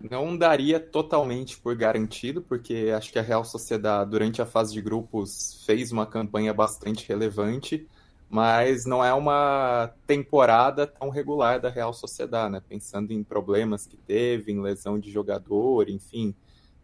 Não 0.00 0.36
daria 0.36 0.78
totalmente 0.78 1.58
por 1.58 1.74
garantido, 1.74 2.40
porque 2.40 2.92
acho 2.96 3.10
que 3.10 3.18
a 3.18 3.22
Real 3.22 3.44
Sociedade, 3.44 4.12
durante 4.12 4.40
a 4.40 4.46
fase 4.46 4.72
de 4.72 4.80
grupos, 4.80 5.60
fez 5.66 5.90
uma 5.90 6.06
campanha 6.06 6.54
bastante 6.54 7.08
relevante, 7.08 7.84
mas 8.30 8.86
não 8.86 9.04
é 9.04 9.12
uma 9.12 9.90
temporada 10.06 10.86
tão 10.86 11.10
regular 11.10 11.58
da 11.60 11.68
Real 11.68 11.92
Sociedade, 11.92 12.52
né? 12.52 12.62
Pensando 12.68 13.12
em 13.12 13.24
problemas 13.24 13.88
que 13.88 13.96
teve, 13.96 14.52
em 14.52 14.62
lesão 14.62 15.00
de 15.00 15.10
jogador, 15.10 15.90
enfim, 15.90 16.32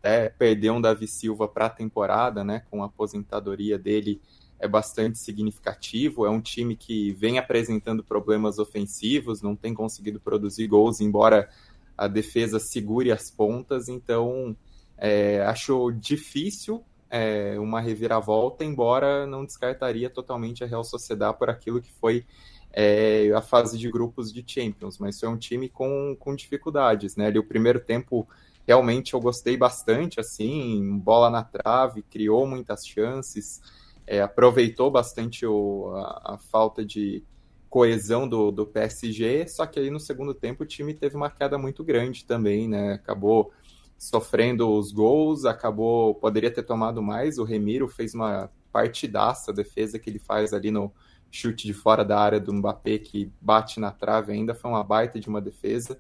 até 0.03 0.29
perder 0.29 0.73
um 0.73 0.81
Davi 0.81 1.07
Silva 1.07 1.47
para 1.47 1.67
a 1.67 1.71
temporada, 1.71 2.43
né? 2.43 2.65
Com 2.69 2.83
a 2.83 2.87
aposentadoria 2.87 3.79
dele 3.79 4.21
é 4.59 4.67
bastante 4.67 5.19
significativo. 5.19 6.27
É 6.27 6.31
um 6.31 6.41
time 6.41 6.75
que 6.75 7.13
vem 7.13 7.39
apresentando 7.39 8.03
problemas 8.03 8.59
ofensivos, 8.59 9.41
não 9.41 9.55
tem 9.55 9.73
conseguido 9.73 10.19
produzir 10.19 10.67
gols, 10.67 11.01
embora 11.01 11.49
a 11.97 12.09
defesa 12.09 12.59
segure 12.59 13.13
as 13.13 13.31
pontas, 13.31 13.89
então 13.89 14.57
é, 14.99 15.43
acho 15.43 15.93
difícil 15.93 16.83
é, 17.09 17.59
uma 17.61 17.81
reviravolta, 17.81 18.65
embora 18.65 19.27
não 19.27 19.45
descartaria 19.45 20.09
totalmente 20.11 20.65
a 20.65 20.67
Real 20.67 20.83
Sociedade 20.83 21.39
por 21.39 21.51
aquilo 21.51 21.81
que 21.81 21.93
foi 21.93 22.25
é, 22.73 23.31
a 23.35 23.43
fase 23.43 23.79
de 23.79 23.91
grupos 23.91 24.33
de 24.33 24.43
Champions, 24.45 24.99
mas 24.99 25.21
foi 25.21 25.29
um 25.29 25.37
time 25.37 25.69
com, 25.69 26.17
com 26.19 26.35
dificuldades, 26.35 27.15
né? 27.15 27.27
Ali, 27.27 27.39
o 27.39 27.45
primeiro 27.45 27.79
tempo 27.79 28.27
realmente 28.67 29.15
eu 29.15 29.21
gostei 29.21 29.57
bastante, 29.57 30.21
assim, 30.21 30.99
bola 30.99 31.31
na 31.31 31.43
trave, 31.43 32.03
criou 32.03 32.47
muitas 32.47 32.87
chances, 32.87 33.61
é, 34.07 34.21
aproveitou 34.21 34.91
bastante 34.91 35.47
o, 35.47 35.93
a, 35.95 36.35
a 36.35 36.39
falta 36.39 36.85
de, 36.85 37.25
coesão 37.73 38.29
do, 38.29 38.51
do 38.51 38.67
PSG, 38.67 39.49
só 39.49 39.65
que 39.65 39.81
aí 39.81 39.89
no 39.89 39.99
segundo 39.99 40.35
tempo 40.35 40.63
o 40.63 40.67
time 40.67 40.93
teve 40.93 41.17
uma 41.17 41.31
queda 41.31 41.57
muito 41.57 41.83
grande 41.83 42.23
também, 42.23 42.69
né? 42.69 42.93
Acabou 42.93 43.51
sofrendo 43.97 44.71
os 44.71 44.93
gols, 44.93 45.47
acabou, 45.47 46.15
poderia 46.15 46.51
ter 46.51 46.65
tomado 46.65 47.03
mais. 47.03 47.39
O 47.39 47.45
Remiro 47.45 47.89
fez 47.89 48.13
uma 48.13 48.51
partidaça 48.71 49.53
a 49.53 49.55
defesa 49.55 49.99
que 49.99 50.11
ele 50.11 50.19
faz 50.19 50.53
ali 50.53 50.71
no 50.71 50.93
chute 51.31 51.67
de 51.67 51.73
fora 51.73 52.05
da 52.05 52.21
área 52.21 52.39
do 52.39 52.53
Mbappé, 52.53 52.99
que 52.99 53.33
bate 53.41 53.81
na 53.81 53.91
trave 53.91 54.33
ainda, 54.33 54.55
foi 54.55 54.71
uma 54.71 54.85
baita 54.85 55.19
de 55.19 55.31
uma 55.31 55.41
defesa. 55.41 55.99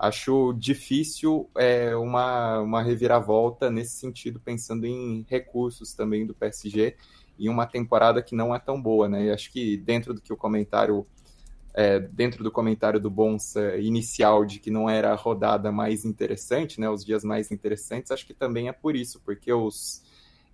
Acho 0.00 0.54
difícil 0.54 1.50
é, 1.58 1.94
uma, 1.94 2.60
uma 2.60 2.82
reviravolta 2.82 3.70
nesse 3.70 3.98
sentido, 3.98 4.40
pensando 4.40 4.86
em 4.86 5.26
recursos 5.28 5.92
também 5.92 6.24
do 6.24 6.32
PSG 6.32 6.96
em 7.38 7.50
uma 7.50 7.66
temporada 7.66 8.22
que 8.22 8.34
não 8.34 8.54
é 8.54 8.58
tão 8.58 8.80
boa, 8.80 9.10
né? 9.10 9.26
E 9.26 9.30
acho 9.30 9.52
que 9.52 9.76
dentro 9.76 10.14
do 10.14 10.22
que 10.22 10.32
o 10.32 10.38
comentário 10.38 11.06
é, 11.74 12.00
dentro 12.00 12.42
do 12.42 12.50
comentário 12.50 12.98
do 12.98 13.10
Bonsa 13.10 13.76
inicial 13.76 14.46
de 14.46 14.58
que 14.58 14.70
não 14.70 14.88
era 14.88 15.12
a 15.12 15.14
rodada 15.14 15.70
mais 15.70 16.06
interessante, 16.06 16.80
né, 16.80 16.88
os 16.88 17.04
dias 17.04 17.22
mais 17.22 17.52
interessantes, 17.52 18.10
acho 18.10 18.26
que 18.26 18.34
também 18.34 18.68
é 18.68 18.72
por 18.72 18.96
isso, 18.96 19.20
porque 19.22 19.52
os, 19.52 20.02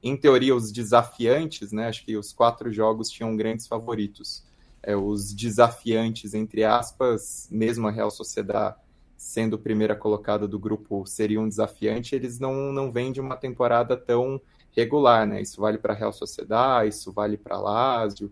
em 0.02 0.16
teoria, 0.16 0.56
os 0.56 0.72
desafiantes, 0.72 1.70
né, 1.70 1.86
acho 1.86 2.04
que 2.04 2.16
os 2.16 2.32
quatro 2.32 2.72
jogos 2.72 3.08
tinham 3.08 3.36
grandes 3.36 3.68
favoritos. 3.68 4.44
É, 4.82 4.96
os 4.96 5.32
desafiantes, 5.32 6.34
entre 6.34 6.64
aspas, 6.64 7.48
mesmo 7.50 7.86
a 7.86 7.92
Real 7.92 8.10
Sociedade 8.10 8.76
sendo 9.16 9.58
primeira 9.58 9.96
colocada 9.96 10.46
do 10.46 10.58
grupo 10.58 11.06
seria 11.06 11.40
um 11.40 11.48
desafiante, 11.48 12.14
eles 12.14 12.38
não, 12.38 12.72
não 12.72 12.92
vêm 12.92 13.12
de 13.12 13.20
uma 13.20 13.36
temporada 13.36 13.96
tão 13.96 14.40
regular, 14.70 15.26
né? 15.26 15.40
Isso 15.40 15.60
vale 15.60 15.78
para 15.78 15.94
a 15.94 15.96
Real 15.96 16.12
Sociedade, 16.12 16.90
isso 16.90 17.12
vale 17.12 17.36
para 17.36 17.58
Lazio, 17.58 18.30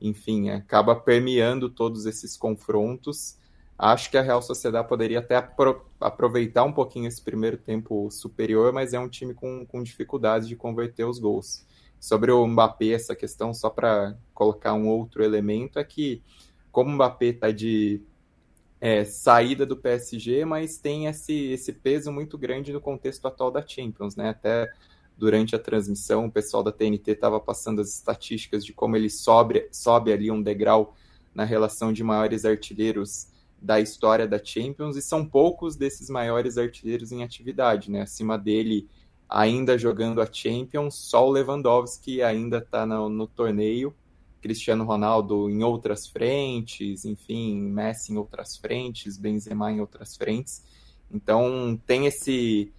enfim, 0.00 0.50
acaba 0.50 0.96
permeando 0.96 1.70
todos 1.70 2.04
esses 2.04 2.36
confrontos. 2.36 3.38
Acho 3.78 4.10
que 4.10 4.16
a 4.16 4.22
Real 4.22 4.42
Sociedade 4.42 4.88
poderia 4.88 5.20
até 5.20 5.36
apro 5.36 5.84
aproveitar 6.00 6.64
um 6.64 6.72
pouquinho 6.72 7.08
esse 7.08 7.22
primeiro 7.22 7.56
tempo 7.56 8.10
superior, 8.10 8.72
mas 8.72 8.92
é 8.92 8.98
um 8.98 9.08
time 9.08 9.32
com, 9.34 9.64
com 9.64 9.82
dificuldade 9.82 10.48
de 10.48 10.56
converter 10.56 11.04
os 11.04 11.18
gols. 11.18 11.64
Sobre 11.98 12.30
o 12.30 12.46
Mbappé, 12.46 12.90
essa 12.90 13.16
questão, 13.16 13.54
só 13.54 13.70
para 13.70 14.14
colocar 14.34 14.74
um 14.74 14.88
outro 14.88 15.24
elemento, 15.24 15.78
é 15.78 15.84
que 15.84 16.22
como 16.70 16.90
o 16.90 16.94
Mbappé 16.94 17.26
está 17.26 17.50
de 17.50 18.02
é, 18.84 19.02
saída 19.02 19.64
do 19.64 19.78
PSG, 19.78 20.44
mas 20.44 20.76
tem 20.76 21.06
esse, 21.06 21.32
esse 21.52 21.72
peso 21.72 22.12
muito 22.12 22.36
grande 22.36 22.70
no 22.70 22.82
contexto 22.82 23.26
atual 23.26 23.50
da 23.50 23.66
Champions, 23.66 24.14
né? 24.14 24.28
Até 24.28 24.70
durante 25.16 25.56
a 25.56 25.58
transmissão. 25.58 26.26
O 26.26 26.30
pessoal 26.30 26.62
da 26.62 26.70
TNT 26.70 27.12
estava 27.12 27.40
passando 27.40 27.80
as 27.80 27.88
estatísticas 27.88 28.62
de 28.62 28.74
como 28.74 28.94
ele 28.94 29.08
sobe, 29.08 29.66
sobe 29.72 30.12
ali 30.12 30.30
um 30.30 30.42
degrau 30.42 30.94
na 31.34 31.44
relação 31.44 31.94
de 31.94 32.04
maiores 32.04 32.44
artilheiros 32.44 33.28
da 33.58 33.80
história 33.80 34.28
da 34.28 34.38
Champions, 34.38 34.96
e 34.98 35.00
são 35.00 35.24
poucos 35.24 35.76
desses 35.76 36.10
maiores 36.10 36.58
artilheiros 36.58 37.10
em 37.10 37.24
atividade, 37.24 37.90
né? 37.90 38.02
Acima 38.02 38.36
dele, 38.36 38.86
ainda 39.26 39.78
jogando 39.78 40.20
a 40.20 40.30
Champions, 40.30 40.94
só 40.94 41.26
o 41.26 41.30
Lewandowski 41.30 42.20
ainda 42.20 42.58
está 42.58 42.84
no, 42.84 43.08
no 43.08 43.26
torneio, 43.26 43.94
Cristiano 44.44 44.84
Ronaldo 44.84 45.48
em 45.48 45.64
outras 45.64 46.06
frentes, 46.06 47.06
enfim, 47.06 47.62
Messi 47.62 48.12
em 48.12 48.18
outras 48.18 48.58
frentes, 48.58 49.16
Benzema 49.16 49.72
em 49.72 49.80
outras 49.80 50.18
frentes. 50.18 50.62
Então 51.10 51.80
tem 51.86 52.04
esse 52.04 52.70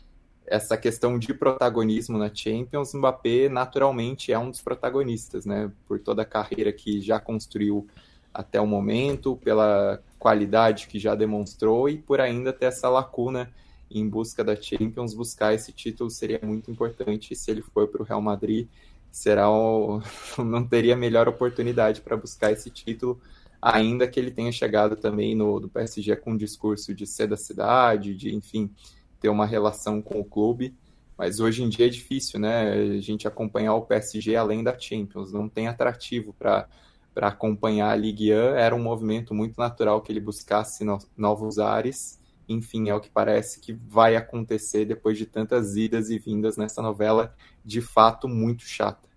essa 0.45 0.77
questão 0.77 1.17
de 1.17 1.33
protagonismo 1.33 2.19
na 2.19 2.31
Champions, 2.31 2.93
Mbappé 2.93 3.49
naturalmente 3.49 4.31
é 4.31 4.37
um 4.37 4.51
dos 4.51 4.61
protagonistas, 4.61 5.43
né? 5.43 5.71
Por 5.87 5.99
toda 5.99 6.21
a 6.21 6.25
carreira 6.25 6.71
que 6.71 7.01
já 7.01 7.19
construiu 7.19 7.87
até 8.31 8.61
o 8.61 8.67
momento, 8.67 9.35
pela 9.37 9.99
qualidade 10.19 10.85
que 10.85 10.99
já 10.99 11.15
demonstrou 11.15 11.89
e 11.89 11.97
por 11.97 12.21
ainda 12.21 12.53
ter 12.53 12.65
essa 12.65 12.87
lacuna 12.87 13.51
em 13.89 14.07
busca 14.07 14.43
da 14.43 14.55
Champions, 14.55 15.15
buscar 15.15 15.55
esse 15.55 15.71
título 15.71 16.11
seria 16.11 16.39
muito 16.43 16.69
importante. 16.69 17.35
Se 17.35 17.49
ele 17.49 17.63
for 17.63 17.87
para 17.87 18.03
o 18.03 18.05
Real 18.05 18.21
Madrid, 18.21 18.67
será 19.15 19.49
o... 19.49 20.01
não 20.43 20.67
teria 20.67 20.93
melhor 20.93 21.25
oportunidade 21.25 22.01
para 22.01 22.17
buscar 22.17 22.51
esse 22.51 22.69
título, 22.69 23.21
ainda 23.61 24.09
que 24.09 24.19
ele 24.19 24.29
tenha 24.29 24.51
chegado 24.51 24.97
também 24.97 25.33
no 25.33 25.57
do 25.57 25.69
PSG 25.69 26.17
com 26.17 26.33
um 26.33 26.37
discurso 26.37 26.93
de 26.93 27.07
ser 27.07 27.27
da 27.27 27.37
cidade, 27.37 28.13
de 28.13 28.35
enfim 28.35 28.69
ter 29.17 29.29
uma 29.29 29.45
relação 29.45 30.01
com 30.01 30.19
o 30.19 30.25
clube. 30.25 30.75
Mas 31.17 31.39
hoje 31.39 31.63
em 31.63 31.69
dia 31.69 31.85
é 31.85 31.89
difícil, 31.89 32.41
né? 32.41 32.73
A 32.73 32.99
gente 32.99 33.25
acompanhar 33.25 33.75
o 33.75 33.83
PSG 33.83 34.35
além 34.35 34.61
da 34.61 34.77
Champions, 34.77 35.31
não 35.31 35.47
tem 35.47 35.67
atrativo 35.69 36.33
para 36.33 36.67
para 37.13 37.29
acompanhar 37.29 37.91
a 37.91 37.95
Ligue 37.95 38.33
1, 38.33 38.35
era 38.57 38.75
um 38.75 38.83
movimento 38.83 39.33
muito 39.33 39.57
natural 39.57 40.01
que 40.01 40.11
ele 40.11 40.19
buscasse 40.19 40.83
no, 40.83 40.99
novos 41.15 41.59
ares. 41.59 42.19
Enfim, 42.47 42.89
é 42.89 42.95
o 42.95 42.99
que 42.99 43.09
parece 43.09 43.59
que 43.59 43.73
vai 43.73 44.15
acontecer 44.15 44.85
depois 44.85 45.17
de 45.17 45.25
tantas 45.25 45.75
idas 45.75 46.09
e 46.09 46.19
vindas 46.19 46.57
nessa 46.57 46.81
novela, 46.81 47.33
de 47.63 47.81
fato 47.81 48.27
muito 48.27 48.63
chata. 48.63 49.07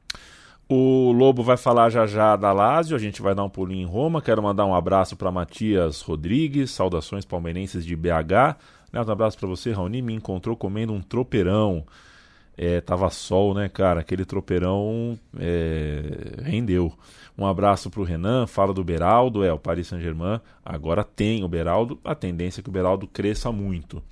O 0.69 1.13
Lobo 1.13 1.43
vai 1.43 1.57
falar 1.57 1.89
já 1.89 2.07
já 2.07 2.37
da 2.37 2.53
Lazio, 2.53 2.95
a 2.95 2.99
gente 3.01 3.23
vai 3.23 3.35
dar 3.35 3.43
um 3.43 3.49
pulinho 3.49 3.89
em 3.89 3.91
Roma. 3.91 4.21
Quero 4.21 4.43
mandar 4.43 4.67
um 4.67 4.75
abraço 4.75 5.17
para 5.17 5.33
Matias 5.33 6.03
Rodrigues, 6.03 6.71
saudações 6.71 7.25
palmeirenses 7.25 7.87
de 7.87 7.97
BH. 7.97 8.59
Um 8.93 9.11
abraço 9.11 9.39
para 9.39 9.49
você, 9.49 9.73
Raoni. 9.73 10.03
Me 10.03 10.13
encontrou 10.13 10.55
comendo 10.57 10.93
um 10.93 11.01
tropeirão. 11.01 11.87
É, 12.61 12.81
tava 12.81 13.09
sol, 13.09 13.55
né, 13.55 13.69
cara? 13.69 14.01
Aquele 14.01 14.25
tropeirão 14.25 15.17
é, 15.39 16.43
rendeu. 16.43 16.93
Um 17.39 17.47
abraço 17.47 17.89
para 17.89 18.01
o 18.01 18.05
Renan, 18.05 18.49
fala 18.49 18.75
do 18.75 18.83
Beraldo, 18.83 19.45
é, 19.45 19.53
o 19.53 19.59
Paris 19.59 19.87
Saint-Germain 19.87 20.41
agora 20.65 21.05
tem 21.05 21.45
o 21.45 21.49
Beraldo, 21.49 21.97
a 22.03 22.13
tendência 22.13 22.61
é 22.61 22.63
que 22.65 22.69
o 22.69 22.73
Beraldo 22.73 23.07
cresça 23.07 23.53
muito. 23.53 24.03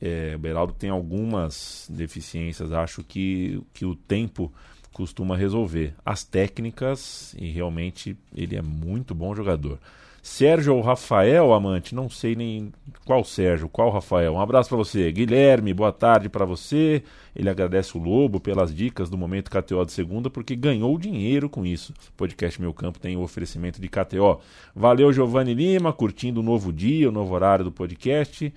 É, 0.00 0.34
o 0.36 0.38
Beraldo 0.38 0.72
tem 0.72 0.88
algumas 0.88 1.88
deficiências, 1.90 2.72
acho 2.72 3.02
que, 3.02 3.60
que 3.74 3.84
o 3.84 3.96
tempo 3.96 4.52
costuma 4.92 5.36
resolver. 5.36 5.94
As 6.04 6.22
técnicas, 6.22 7.34
e 7.36 7.50
realmente 7.50 8.16
ele 8.32 8.54
é 8.54 8.62
muito 8.62 9.16
bom 9.16 9.34
jogador. 9.34 9.80
Sérgio 10.26 10.74
ou 10.74 10.80
Rafael, 10.80 11.54
amante, 11.54 11.94
não 11.94 12.10
sei 12.10 12.34
nem 12.34 12.72
qual 13.04 13.22
Sérgio, 13.24 13.68
qual 13.68 13.90
Rafael. 13.90 14.34
Um 14.34 14.40
abraço 14.40 14.68
para 14.68 14.76
você. 14.76 15.10
Guilherme, 15.12 15.72
boa 15.72 15.92
tarde 15.92 16.28
para 16.28 16.44
você. 16.44 17.04
Ele 17.34 17.48
agradece 17.48 17.96
o 17.96 18.02
Lobo 18.02 18.40
pelas 18.40 18.74
dicas 18.74 19.08
do 19.08 19.16
Momento 19.16 19.48
KTO 19.48 19.86
de 19.86 19.92
segunda, 19.92 20.28
porque 20.28 20.56
ganhou 20.56 20.98
dinheiro 20.98 21.48
com 21.48 21.64
isso. 21.64 21.94
Podcast 22.16 22.60
Meu 22.60 22.74
Campo 22.74 22.98
tem 22.98 23.16
o 23.16 23.20
oferecimento 23.20 23.80
de 23.80 23.88
KTO. 23.88 24.40
Valeu, 24.74 25.12
Giovanni 25.12 25.54
Lima, 25.54 25.92
curtindo 25.92 26.40
o 26.40 26.42
novo 26.42 26.72
dia, 26.72 27.08
o 27.08 27.12
novo 27.12 27.32
horário 27.32 27.64
do 27.64 27.70
podcast. 27.70 28.52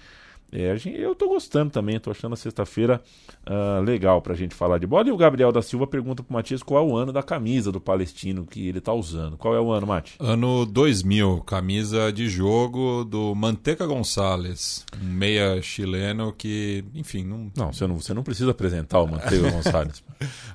É, 0.51 0.75
eu 0.95 1.13
tô 1.13 1.27
gostando 1.27 1.71
também, 1.71 1.99
tô 1.99 2.11
achando 2.11 2.33
a 2.33 2.37
sexta-feira 2.37 3.01
uh, 3.47 3.81
legal 3.83 4.21
pra 4.21 4.33
gente 4.33 4.55
falar 4.55 4.79
de 4.79 4.87
bola. 4.87 5.07
E 5.07 5.11
o 5.11 5.17
Gabriel 5.17 5.51
da 5.51 5.61
Silva 5.61 5.85
pergunta 5.85 6.23
pro 6.23 6.33
Matias 6.33 6.63
qual 6.63 6.83
é 6.83 6.91
o 6.91 6.95
ano 6.95 7.13
da 7.13 7.21
camisa 7.21 7.71
do 7.71 7.79
palestino 7.79 8.45
que 8.45 8.67
ele 8.67 8.81
tá 8.81 8.93
usando. 8.93 9.37
Qual 9.37 9.55
é 9.55 9.61
o 9.61 9.71
ano, 9.71 9.85
Mati? 9.85 10.15
Ano 10.19 10.65
2000, 10.65 11.41
camisa 11.41 12.11
de 12.11 12.27
jogo 12.27 13.03
do 13.03 13.35
Manteca 13.35 13.85
Gonçalves, 13.85 14.85
um 15.01 15.05
meia 15.05 15.61
chileno 15.61 16.33
que, 16.33 16.83
enfim, 16.95 17.23
não. 17.23 17.51
Não, 17.55 17.73
você 17.73 17.85
não, 17.85 17.95
você 17.99 18.13
não 18.13 18.23
precisa 18.23 18.51
apresentar 18.51 19.01
o 19.01 19.07
Manteca 19.07 19.49
Gonçalves. 19.51 20.03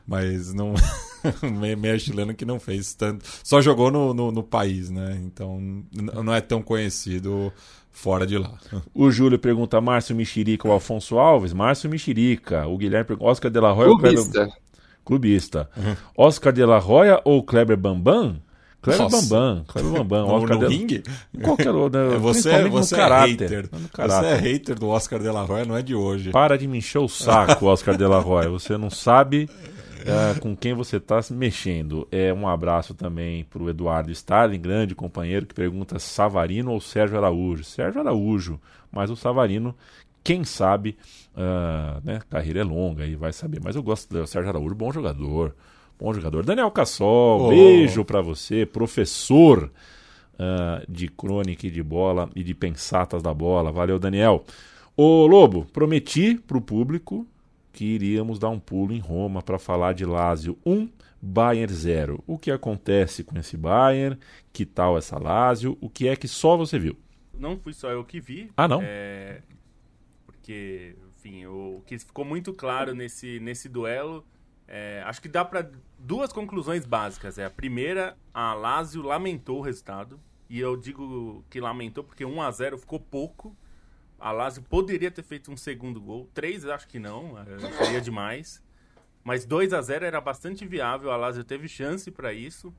Mas 0.07 0.53
não. 0.53 0.75
meia, 1.59 1.77
meia 1.77 1.99
chileno 1.99 2.35
que 2.35 2.45
não 2.45 2.59
fez 2.59 2.95
tanto. 2.95 3.25
Só 3.43 3.61
jogou 3.61 3.91
no, 3.91 4.13
no, 4.13 4.33
no 4.33 4.43
país, 4.43 4.91
né? 4.91 5.21
Então 5.25 5.61
não 5.93 6.35
é 6.35 6.41
tão 6.41 6.63
conhecido 6.63 7.53
fora 7.95 8.27
de 8.27 8.37
lá. 8.37 8.53
O 8.95 9.11
Júlio 9.11 9.39
pergunta 9.39 9.81
Márcio 9.81 10.15
Mexerica 10.15 10.69
ou 10.69 10.75
Afonso 10.75 11.19
Alves? 11.19 11.55
Márcio 11.55 11.89
Mexerica. 11.89 12.67
O 12.67 12.77
Guilherme 12.77 13.07
pergunta 13.07 13.31
Oscar 13.31 13.51
de 13.51 13.61
la 13.61 13.71
Roya 13.71 13.91
ou 13.91 13.99
Kleber... 13.99 14.53
Clubista. 15.05 15.71
Uhum. 15.77 15.97
Oscar 16.17 16.53
de 16.53 16.65
la 16.65 16.79
Roya 16.79 17.21
ou 17.25 17.43
Kleber 17.43 17.77
Bambam? 17.77 18.37
Kleber 18.83 19.03
Nossa. 19.03 19.23
Bambam, 19.23 19.65
Kleber 19.67 19.93
Bambam. 19.93 20.27
no, 20.27 20.35
Oscar 20.35 20.59
no 20.59 20.69
de... 20.69 20.77
ringue? 20.77 21.03
Qualquer 21.43 21.71
outro. 21.71 22.11
Né? 22.11 22.19
Você, 22.19 22.69
você, 22.69 22.97
é 22.97 23.09
hater. 23.09 23.69
você 23.71 24.27
é 24.27 24.35
hater 24.35 24.79
do 24.79 24.89
Oscar 24.89 25.21
de 25.21 25.31
la 25.31 25.43
Roya, 25.43 25.65
não 25.65 25.77
é 25.77 25.83
de 25.83 25.95
hoje. 25.95 26.31
Para 26.31 26.59
de 26.59 26.67
me 26.67 26.79
encher 26.79 26.99
o 26.99 27.09
saco, 27.09 27.67
Oscar 27.67 27.97
de 27.97 28.07
la 28.07 28.19
Roya. 28.19 28.51
Você 28.51 28.77
não 28.77 28.91
sabe 28.91 29.49
uh, 30.05 30.41
com 30.41 30.57
quem 30.57 30.75
você 30.75 30.99
está 30.99 31.21
mexendo. 31.31 32.07
É 32.11 32.33
um 32.33 32.47
abraço 32.47 32.95
também 32.95 33.45
para 33.45 33.63
o 33.63 33.69
Eduardo 33.69 34.11
Starling, 34.11 34.61
grande 34.61 34.95
companheiro, 34.95 35.47
que 35.47 35.55
pergunta 35.55 35.99
Savarino 35.99 36.73
ou 36.73 36.81
Sérgio 36.81 37.17
Araújo. 37.17 37.65
Sérgio 37.65 38.01
Araújo, 38.01 38.61
mas 38.93 39.11
o 39.11 39.17
Savarino, 39.17 39.75
quem 40.23 40.45
sabe, 40.45 40.97
uh, 41.35 42.01
né, 42.05 42.21
carreira 42.31 42.61
é 42.61 42.65
longa 42.65 43.07
e 43.07 43.17
vai 43.17 43.33
saber. 43.33 43.61
Mas 43.63 43.77
eu 43.77 43.83
gosto 43.83 44.13
do 44.13 44.27
Sérgio 44.27 44.51
Araújo, 44.51 44.75
bom 44.75 44.93
jogador. 44.93 45.55
Bom 45.99 46.13
jogador. 46.13 46.45
Daniel 46.45 46.71
Cassol, 46.73 47.43
oh. 47.43 47.49
beijo 47.51 48.05
para 48.05 48.21
você, 48.21 48.67
professor 48.67 49.71
uh, 50.35 50.93
de 50.93 51.09
crônica 51.09 51.67
e 51.67 51.71
de 51.71 51.83
bola 51.83 52.29
e 52.35 52.43
de 52.43 52.55
pensatas 52.55 53.23
da 53.23 53.33
bola. 53.33 53.71
Valeu, 53.71 53.99
Daniel. 53.99 54.45
Ô 54.97 55.27
Lobo, 55.27 55.67
prometi 55.73 56.35
para 56.35 56.59
o 56.59 56.61
público 56.61 57.27
que 57.75 57.85
iríamos 57.85 58.39
dar 58.39 58.49
um 58.51 58.59
pulo 58.59 58.95
em 58.95 59.01
Roma 59.01 59.43
para 59.43 59.59
falar 59.59 59.93
de 59.95 60.05
Lazio 60.05 60.57
1, 60.65 60.89
Bayern 61.21 61.75
0. 61.75 62.23
O 62.25 62.39
que 62.39 62.53
acontece 62.53 63.25
com 63.25 63.37
esse 63.37 63.57
Bayern? 63.57 64.17
Que 64.53 64.65
tal 64.65 64.97
essa 64.97 65.19
Lazio? 65.19 65.77
O 65.81 65.91
que 65.91 66.07
é 66.07 66.15
que 66.15 66.29
só 66.29 66.57
você 66.57 66.79
viu? 66.79 66.97
Não 67.37 67.59
fui 67.59 67.73
só 67.73 67.91
eu 67.91 68.05
que 68.05 68.21
vi. 68.21 68.49
Ah, 68.57 68.69
não? 68.69 68.81
É... 68.81 69.43
Porque, 70.25 70.95
enfim, 71.09 71.47
o 71.47 71.83
que 71.85 71.99
ficou 71.99 72.25
muito 72.25 72.53
claro 72.53 72.95
nesse, 72.95 73.41
nesse 73.41 73.69
duelo, 73.69 74.25
é... 74.69 75.03
acho 75.05 75.21
que 75.21 75.29
dá 75.29 75.45
para 75.45 75.69
duas 75.99 76.33
conclusões 76.33 76.87
básicas. 76.87 77.39
É 77.39 77.45
a 77.45 77.51
primeira, 77.51 78.17
a 78.33 78.55
Lazio 78.55 79.03
lamentou 79.03 79.59
o 79.59 79.63
resultado. 79.63 80.21
E 80.49 80.61
eu 80.61 80.77
digo 80.77 81.45
que 81.51 81.61
lamentou 81.61 82.05
porque 82.05 82.25
1 82.25 82.41
a 82.41 82.51
0 82.53 82.79
ficou 82.79 83.01
pouco 83.01 83.57
a 84.25 84.33
Lazio 84.33 84.63
poderia 84.63 85.11
ter 85.11 85.23
feito 85.23 85.53
um 85.53 85.57
segundo 85.57 86.01
gol. 86.01 86.31
Três, 86.33 86.65
acho 86.65 86.89
que 86.89 86.99
não, 86.99 87.39
é, 87.39 87.45
seria 87.85 88.01
demais. 88.01 88.65
Mas 89.23 89.45
2 89.45 89.75
a 89.75 89.83
0 89.83 90.07
era 90.07 90.19
bastante 90.19 90.67
viável. 90.67 91.11
A 91.11 91.17
Lazio 91.17 91.45
teve 91.45 91.69
chance 91.69 92.11
para 92.11 92.33
isso. 92.33 92.75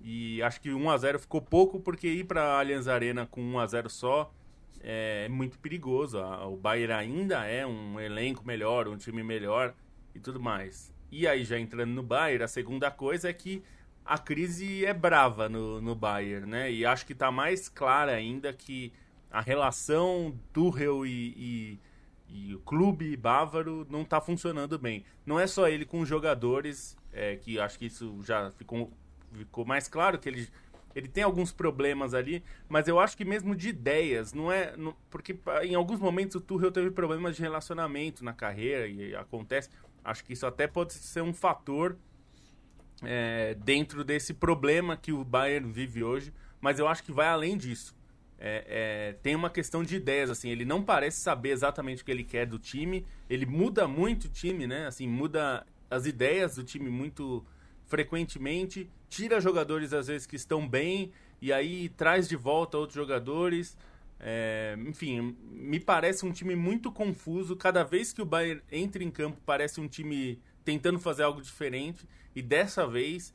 E 0.00 0.42
acho 0.42 0.60
que 0.60 0.72
1 0.72 0.90
a 0.90 0.98
0 0.98 1.20
ficou 1.20 1.40
pouco 1.40 1.78
porque 1.78 2.08
ir 2.08 2.24
para 2.24 2.42
a 2.42 2.58
Allianz 2.58 2.88
Arena 2.88 3.24
com 3.24 3.40
1 3.40 3.58
a 3.60 3.66
0 3.68 3.88
só 3.88 4.34
é 4.80 5.28
muito 5.28 5.60
perigoso. 5.60 6.18
O 6.18 6.56
Bayern 6.56 6.92
ainda 6.92 7.44
é 7.44 7.64
um 7.64 8.00
elenco 8.00 8.44
melhor, 8.44 8.88
um 8.88 8.96
time 8.96 9.22
melhor 9.22 9.72
e 10.12 10.18
tudo 10.18 10.40
mais. 10.40 10.92
E 11.08 11.24
aí 11.24 11.44
já 11.44 11.56
entrando 11.56 11.92
no 11.92 12.02
Bayern, 12.02 12.42
a 12.42 12.48
segunda 12.48 12.90
coisa 12.90 13.30
é 13.30 13.32
que 13.32 13.62
a 14.04 14.18
crise 14.18 14.84
é 14.84 14.92
brava 14.92 15.48
no, 15.48 15.80
no 15.80 15.94
Bayern, 15.94 16.50
né? 16.50 16.72
E 16.72 16.84
acho 16.84 17.06
que 17.06 17.12
está 17.12 17.30
mais 17.30 17.68
clara 17.68 18.10
ainda 18.10 18.52
que 18.52 18.92
a 19.30 19.40
relação 19.40 20.36
Tuchel 20.52 21.06
e, 21.06 21.78
e, 22.28 22.48
e 22.50 22.54
o 22.54 22.58
clube 22.60 23.16
bávaro 23.16 23.86
não 23.88 24.02
está 24.02 24.20
funcionando 24.20 24.78
bem. 24.78 25.04
Não 25.24 25.38
é 25.38 25.46
só 25.46 25.68
ele 25.68 25.84
com 25.84 26.00
os 26.00 26.08
jogadores, 26.08 26.96
é, 27.12 27.36
que 27.36 27.58
acho 27.58 27.78
que 27.78 27.86
isso 27.86 28.20
já 28.24 28.50
ficou, 28.52 28.92
ficou 29.32 29.64
mais 29.64 29.86
claro, 29.86 30.18
que 30.18 30.28
ele, 30.28 30.48
ele 30.94 31.06
tem 31.06 31.22
alguns 31.22 31.52
problemas 31.52 32.12
ali, 32.12 32.42
mas 32.68 32.88
eu 32.88 32.98
acho 32.98 33.16
que 33.16 33.24
mesmo 33.24 33.54
de 33.54 33.68
ideias, 33.68 34.32
não 34.32 34.50
é. 34.50 34.76
Não, 34.76 34.94
porque 35.08 35.38
em 35.62 35.74
alguns 35.74 36.00
momentos 36.00 36.36
o 36.36 36.40
Tuchel 36.40 36.72
teve 36.72 36.90
problemas 36.90 37.36
de 37.36 37.42
relacionamento 37.42 38.24
na 38.24 38.32
carreira 38.32 38.88
e 38.88 39.14
acontece. 39.14 39.70
Acho 40.02 40.24
que 40.24 40.32
isso 40.32 40.46
até 40.46 40.66
pode 40.66 40.94
ser 40.94 41.22
um 41.22 41.32
fator 41.32 41.96
é, 43.02 43.54
dentro 43.54 44.02
desse 44.02 44.34
problema 44.34 44.96
que 44.96 45.12
o 45.12 45.22
Bayern 45.22 45.70
vive 45.70 46.02
hoje, 46.02 46.32
mas 46.60 46.78
eu 46.78 46.88
acho 46.88 47.04
que 47.04 47.12
vai 47.12 47.28
além 47.28 47.56
disso 47.56 47.99
é, 48.40 48.64
é, 48.66 49.12
tem 49.22 49.36
uma 49.36 49.50
questão 49.50 49.84
de 49.84 49.96
ideias, 49.96 50.30
assim, 50.30 50.48
ele 50.48 50.64
não 50.64 50.82
parece 50.82 51.20
saber 51.20 51.50
exatamente 51.50 52.02
o 52.02 52.04
que 52.04 52.10
ele 52.10 52.24
quer 52.24 52.46
do 52.46 52.58
time, 52.58 53.06
ele 53.28 53.44
muda 53.44 53.86
muito 53.86 54.24
o 54.24 54.28
time, 54.30 54.66
né, 54.66 54.86
assim, 54.86 55.06
muda 55.06 55.66
as 55.90 56.06
ideias 56.06 56.54
do 56.54 56.64
time 56.64 56.88
muito 56.88 57.44
frequentemente, 57.84 58.88
tira 59.10 59.40
jogadores 59.40 59.92
às 59.92 60.06
vezes 60.06 60.26
que 60.26 60.36
estão 60.36 60.66
bem 60.66 61.12
e 61.42 61.52
aí 61.52 61.88
traz 61.90 62.28
de 62.28 62.36
volta 62.36 62.78
outros 62.78 62.94
jogadores. 62.94 63.76
É, 64.20 64.76
enfim, 64.86 65.36
me 65.50 65.80
parece 65.80 66.24
um 66.24 66.30
time 66.30 66.54
muito 66.54 66.92
confuso. 66.92 67.56
Cada 67.56 67.82
vez 67.82 68.12
que 68.12 68.22
o 68.22 68.24
Bayern 68.24 68.62
entra 68.70 69.02
em 69.02 69.10
campo, 69.10 69.40
parece 69.44 69.80
um 69.80 69.88
time 69.88 70.40
tentando 70.64 70.98
fazer 70.98 71.22
algo 71.22 71.42
diferente. 71.42 72.06
E 72.36 72.42
dessa 72.42 72.86
vez 72.86 73.34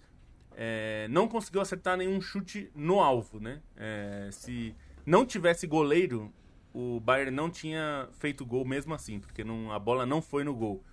é, 0.55 1.07
não 1.09 1.27
conseguiu 1.27 1.61
acertar 1.61 1.97
nenhum 1.97 2.21
chute 2.21 2.71
no 2.75 3.01
alvo, 3.01 3.39
né? 3.39 3.61
É, 3.75 4.29
se 4.31 4.73
não 5.05 5.25
tivesse 5.25 5.67
goleiro, 5.67 6.33
o 6.73 6.99
Bayern 6.99 7.31
não 7.31 7.49
tinha 7.49 8.09
feito 8.13 8.45
gol 8.45 8.65
mesmo 8.65 8.93
assim, 8.93 9.19
porque 9.19 9.43
não, 9.43 9.71
a 9.71 9.79
bola 9.79 10.05
não 10.05 10.21
foi 10.21 10.43
no 10.43 10.53
gol. 10.53 10.83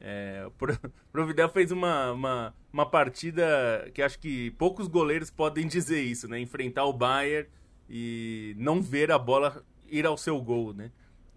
É, 0.00 0.46
Providel 1.10 1.48
fez 1.48 1.70
uma, 1.70 2.12
uma, 2.12 2.54
uma, 2.72 2.86
partida 2.86 3.90
que 3.94 4.02
acho 4.02 4.18
que 4.18 4.50
poucos 4.52 4.88
goleiros 4.88 5.30
podem 5.30 5.66
dizer 5.66 6.02
isso, 6.02 6.28
né? 6.28 6.38
Enfrentar 6.38 6.84
o 6.84 6.92
Bayern 6.92 7.48
e 7.88 8.54
não 8.58 8.80
ver 8.82 9.10
a 9.10 9.18
bola 9.18 9.64
ir 9.88 10.06
ao 10.06 10.16
seu 10.16 10.40
gol, 10.40 10.72
né? 10.72 10.90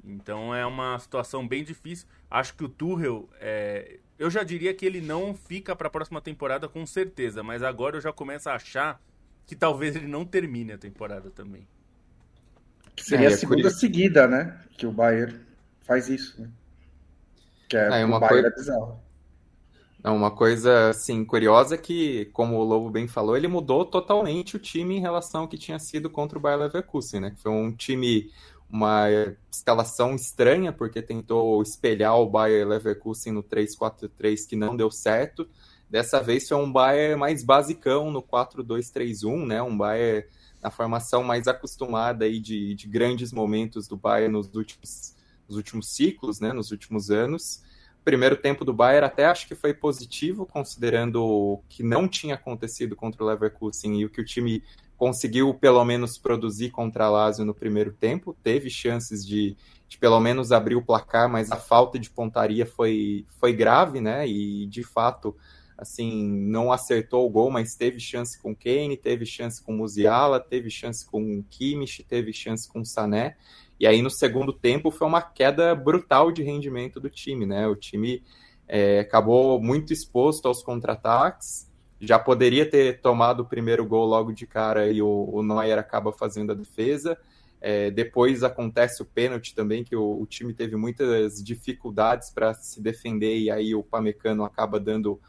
Então 0.04 0.54
é 0.54 0.66
uma 0.66 0.98
situação 1.00 1.48
bem 1.48 1.64
difícil. 1.64 2.08
Acho 2.30 2.56
que 2.56 2.64
o 2.64 2.70
Tuchel, 2.70 3.30
é, 3.40 4.00
eu 4.18 4.30
já 4.30 4.44
diria 4.44 4.74
que 4.74 4.86
ele 4.86 5.02
não 5.02 5.34
fica 5.34 5.76
para 5.76 5.88
a 5.88 5.92
próxima 5.92 6.22
temporada 6.22 6.68
com 6.68 6.86
certeza, 6.86 7.44
mas 7.44 7.64
agora 7.64 7.98
eu 7.98 8.02
já 8.02 8.12
começo 8.12 8.50
a 8.50 8.56
achar 8.56 9.02
que 9.46 9.56
talvez 9.56 9.96
ele 9.96 10.08
não 10.08 10.26
termine 10.26 10.74
a 10.74 10.78
temporada 10.78 11.30
também. 11.32 11.68
Seria 13.02 13.30
é, 13.30 13.34
a 13.34 13.38
segunda 13.38 13.70
seguida, 13.70 14.28
né? 14.28 14.60
Que 14.78 14.86
o 14.86 14.92
Bayern 14.92 15.36
faz 15.82 16.10
isso, 16.10 16.42
né? 16.42 16.50
Que 17.68 17.78
é, 17.78 18.02
é 18.02 18.06
uma 18.06 18.20
coisa 18.20 18.50
bizarro. 18.50 19.00
É 20.02 20.10
uma 20.10 20.32
coisa 20.32 20.90
assim 20.90 21.26
curiosa 21.26 21.78
que, 21.78 22.26
como 22.32 22.56
o 22.58 22.64
Lobo 22.64 22.90
bem 22.90 23.08
falou, 23.08 23.36
ele 23.36 23.50
mudou 23.50 23.84
totalmente 23.84 24.56
o 24.56 24.60
time 24.60 24.96
em 24.96 25.02
relação 25.02 25.42
ao 25.42 25.48
que 25.48 25.58
tinha 25.58 25.78
sido 25.78 26.10
contra 26.10 26.38
o 26.38 26.42
Bayer 26.42 26.60
Leverkusen, 26.60 27.20
né? 27.20 27.36
Foi 27.38 27.52
um 27.52 27.72
time 27.72 28.32
uma 28.72 29.08
escalação 29.52 30.16
estranha 30.16 30.72
porque 30.72 31.02
tentou 31.02 31.62
espelhar 31.62 32.16
o 32.18 32.30
Bayer 32.30 32.68
Leverkusen 32.68 33.34
no 33.34 33.44
3-4-3 33.44 34.48
que 34.48 34.56
não 34.56 34.78
deu 34.78 34.92
certo. 34.92 35.50
Dessa 35.90 36.22
vez 36.22 36.48
foi 36.48 36.58
um 36.58 36.72
Bayer 36.72 37.18
mais 37.18 37.44
basicão 37.44 38.12
no 38.12 38.22
4-2-3-1, 38.22 39.48
né? 39.48 39.62
Um 39.62 39.76
Bayer 39.76 40.30
na 40.62 40.70
formação 40.70 41.24
mais 41.24 41.48
acostumada 41.48 42.26
aí 42.26 42.40
de, 42.40 42.76
de 42.76 42.88
grandes 42.88 43.32
momentos 43.32 43.88
do 43.88 43.96
Bayern 43.96 44.34
nos 44.34 44.54
últimos, 44.54 45.16
nos 45.48 45.58
últimos 45.58 45.90
ciclos, 45.90 46.40
né, 46.40 46.54
nos 46.54 46.72
últimos 46.72 47.10
anos. 47.10 47.64
Primeiro 48.04 48.36
tempo 48.36 48.66
do 48.66 48.74
Bayern 48.74 49.06
até 49.06 49.26
acho 49.26 49.48
que 49.48 49.56
foi 49.56 49.74
positivo, 49.74 50.46
considerando 50.46 51.24
o 51.24 51.64
que 51.70 51.84
não 51.84 52.08
tinha 52.08 52.36
acontecido 52.36 52.96
contra 52.96 53.24
o 53.24 53.28
Leverkusen 53.28 54.00
e 54.00 54.06
o 54.06 54.10
que 54.10 54.22
o 54.22 54.26
time 54.26 54.64
conseguiu 54.98 55.54
pelo 55.54 55.84
menos 55.86 56.18
produzir 56.18 56.72
contra 56.72 57.06
a 57.06 57.10
Lazio 57.10 57.46
no 57.46 57.54
primeiro 57.54 57.94
tempo. 57.94 58.36
Teve 58.44 58.70
chances 58.70 59.26
de, 59.26 59.56
de 59.88 59.98
pelo 59.98 60.20
menos 60.20 60.52
abrir 60.52 60.76
o 60.76 60.82
placar, 60.82 61.30
mas 61.30 61.52
a 61.52 61.56
falta 61.56 61.98
de 61.98 62.10
pontaria 62.10 62.66
foi, 62.66 63.26
foi 63.40 63.54
grave, 63.54 64.02
né? 64.02 64.28
E 64.28 64.66
de 64.66 64.84
fato 64.84 65.36
assim, 65.80 66.28
não 66.28 66.72
acertou 66.72 67.26
o 67.26 67.30
gol, 67.30 67.50
mas 67.50 67.76
teve 67.76 68.00
chance 68.00 68.40
com 68.40 68.54
Kane, 68.54 68.98
teve 68.98 69.26
chance 69.26 69.64
com 69.64 69.72
Musiala, 69.72 70.40
teve 70.40 70.70
chance 70.70 71.06
com 71.06 71.42
Kimmich, 71.50 72.04
teve 72.04 72.34
chance 72.34 72.68
com 72.68 72.84
Sané. 72.84 73.38
E 73.80 73.88
aí 73.88 74.02
no 74.02 74.10
segundo 74.10 74.52
tempo 74.52 74.92
foi 74.92 75.08
uma 75.08 75.22
queda 75.22 75.74
brutal 75.74 76.32
de 76.32 76.44
rendimento 76.44 77.00
do 77.00 77.10
time, 77.10 77.46
né? 77.46 77.66
O 77.66 77.76
time 77.76 78.22
é, 78.68 79.00
acabou 79.00 79.62
muito 79.62 79.94
exposto 79.94 80.48
aos 80.48 80.62
contra-ataques, 80.62 81.70
já 82.00 82.20
poderia 82.20 82.70
ter 82.70 83.00
tomado 83.00 83.42
o 83.42 83.46
primeiro 83.46 83.86
gol 83.86 84.06
logo 84.06 84.34
de 84.34 84.46
cara 84.46 84.92
e 84.92 85.02
o, 85.02 85.30
o 85.32 85.42
Neuer 85.42 85.80
acaba 85.80 86.12
fazendo 86.12 86.52
a 86.52 86.56
defesa. 86.56 87.18
É, 87.62 87.92
depois 87.92 88.44
acontece 88.44 89.02
o 89.02 89.06
pênalti 89.06 89.54
também, 89.54 89.84
que 89.84 89.96
o, 89.96 90.22
o 90.22 90.26
time 90.26 90.54
teve 90.54 90.76
muitas 90.76 91.44
dificuldades 91.44 92.32
para 92.32 92.54
se 92.54 92.82
defender 92.82 93.38
e 93.38 93.52
aí 93.52 93.76
o 93.76 93.84
Pamecano 93.84 94.46
acaba 94.46 94.80
dando 94.80 95.20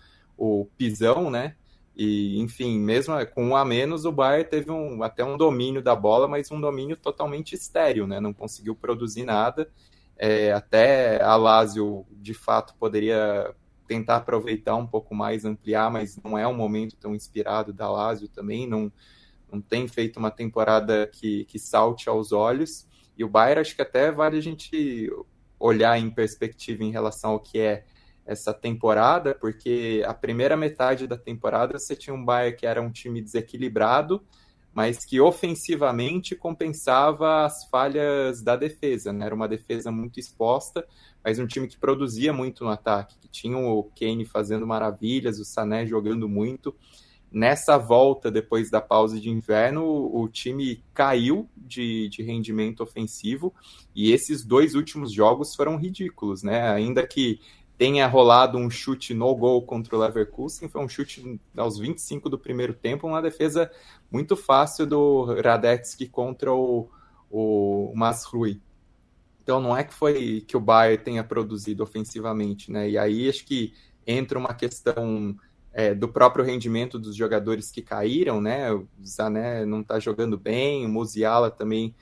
o 0.40 0.64
pisão, 0.78 1.30
né? 1.30 1.54
E, 1.94 2.40
enfim, 2.40 2.78
mesmo 2.78 3.14
com 3.34 3.48
um 3.48 3.56
a 3.56 3.62
menos, 3.62 4.06
o 4.06 4.12
Bayern 4.12 4.48
teve 4.48 4.70
um, 4.70 5.02
até 5.02 5.22
um 5.22 5.36
domínio 5.36 5.82
da 5.82 5.94
bola, 5.94 6.26
mas 6.26 6.50
um 6.50 6.58
domínio 6.58 6.96
totalmente 6.96 7.54
estéreo, 7.54 8.06
né? 8.06 8.18
Não 8.20 8.32
conseguiu 8.32 8.74
produzir 8.74 9.24
nada. 9.24 9.70
É, 10.16 10.50
até 10.52 11.22
a 11.22 11.36
Lazio, 11.36 12.06
de 12.10 12.32
fato, 12.32 12.74
poderia 12.78 13.54
tentar 13.86 14.16
aproveitar 14.16 14.76
um 14.76 14.86
pouco 14.86 15.14
mais, 15.14 15.44
ampliar, 15.44 15.90
mas 15.90 16.16
não 16.24 16.38
é 16.38 16.48
um 16.48 16.54
momento 16.54 16.96
tão 16.96 17.14
inspirado 17.14 17.72
da 17.72 17.90
Lazio 17.90 18.28
também, 18.28 18.66
não, 18.66 18.90
não 19.52 19.60
tem 19.60 19.86
feito 19.88 20.18
uma 20.18 20.30
temporada 20.30 21.06
que, 21.06 21.44
que 21.46 21.58
salte 21.58 22.08
aos 22.08 22.32
olhos. 22.32 22.86
E 23.18 23.24
o 23.24 23.28
Bayern, 23.28 23.60
acho 23.60 23.76
que 23.76 23.82
até 23.82 24.10
vale 24.10 24.38
a 24.38 24.42
gente 24.42 25.10
olhar 25.58 25.98
em 25.98 26.08
perspectiva 26.08 26.82
em 26.82 26.90
relação 26.90 27.32
ao 27.32 27.40
que 27.40 27.58
é 27.58 27.84
essa 28.30 28.54
temporada, 28.54 29.34
porque 29.34 30.04
a 30.06 30.14
primeira 30.14 30.56
metade 30.56 31.08
da 31.08 31.18
temporada 31.18 31.76
você 31.76 31.96
tinha 31.96 32.14
um 32.14 32.24
Bayern 32.24 32.56
que 32.56 32.64
era 32.64 32.80
um 32.80 32.90
time 32.90 33.20
desequilibrado, 33.20 34.22
mas 34.72 35.04
que 35.04 35.20
ofensivamente 35.20 36.36
compensava 36.36 37.44
as 37.44 37.68
falhas 37.68 38.40
da 38.40 38.54
defesa, 38.54 39.12
né? 39.12 39.26
Era 39.26 39.34
uma 39.34 39.48
defesa 39.48 39.90
muito 39.90 40.20
exposta, 40.20 40.86
mas 41.24 41.40
um 41.40 41.46
time 41.46 41.66
que 41.66 41.76
produzia 41.76 42.32
muito 42.32 42.62
no 42.62 42.70
ataque, 42.70 43.18
que 43.18 43.28
tinha 43.28 43.58
o 43.58 43.90
Kane 43.98 44.24
fazendo 44.24 44.64
maravilhas, 44.64 45.40
o 45.40 45.44
Sané 45.44 45.84
jogando 45.84 46.28
muito. 46.28 46.72
Nessa 47.32 47.76
volta, 47.78 48.30
depois 48.30 48.70
da 48.70 48.80
pausa 48.80 49.20
de 49.20 49.28
inverno, 49.28 49.84
o 49.84 50.28
time 50.28 50.84
caiu 50.94 51.48
de, 51.56 52.08
de 52.08 52.22
rendimento 52.22 52.80
ofensivo 52.82 53.52
e 53.94 54.12
esses 54.12 54.44
dois 54.44 54.74
últimos 54.74 55.12
jogos 55.12 55.54
foram 55.54 55.76
ridículos, 55.76 56.44
né? 56.44 56.70
Ainda 56.70 57.04
que 57.04 57.40
tenha 57.80 58.06
rolado 58.06 58.58
um 58.58 58.68
chute 58.68 59.14
no 59.14 59.34
gol 59.34 59.62
contra 59.62 59.96
o 59.96 59.98
Leverkusen, 59.98 60.68
foi 60.68 60.84
um 60.84 60.88
chute 60.88 61.40
aos 61.56 61.78
25 61.78 62.28
do 62.28 62.38
primeiro 62.38 62.74
tempo, 62.74 63.06
uma 63.06 63.22
defesa 63.22 63.70
muito 64.10 64.36
fácil 64.36 64.86
do 64.86 65.24
Radetzky 65.42 66.06
contra 66.06 66.52
o, 66.52 66.90
o 67.30 67.90
Masrui. 67.96 68.60
Então 69.42 69.62
não 69.62 69.74
é 69.74 69.82
que 69.82 69.94
foi 69.94 70.44
que 70.46 70.58
o 70.58 70.60
Bayern 70.60 71.02
tenha 71.02 71.24
produzido 71.24 71.82
ofensivamente, 71.82 72.70
né? 72.70 72.86
E 72.86 72.98
aí 72.98 73.26
acho 73.30 73.46
que 73.46 73.72
entra 74.06 74.38
uma 74.38 74.52
questão 74.52 75.34
é, 75.72 75.94
do 75.94 76.06
próprio 76.06 76.44
rendimento 76.44 76.98
dos 76.98 77.16
jogadores 77.16 77.70
que 77.70 77.80
caíram, 77.80 78.42
né? 78.42 78.70
O 78.70 78.86
Zané 79.02 79.64
não 79.64 79.80
está 79.80 79.98
jogando 79.98 80.36
bem, 80.36 80.84
o 80.84 80.88
Musiala 80.90 81.50
também 81.50 81.94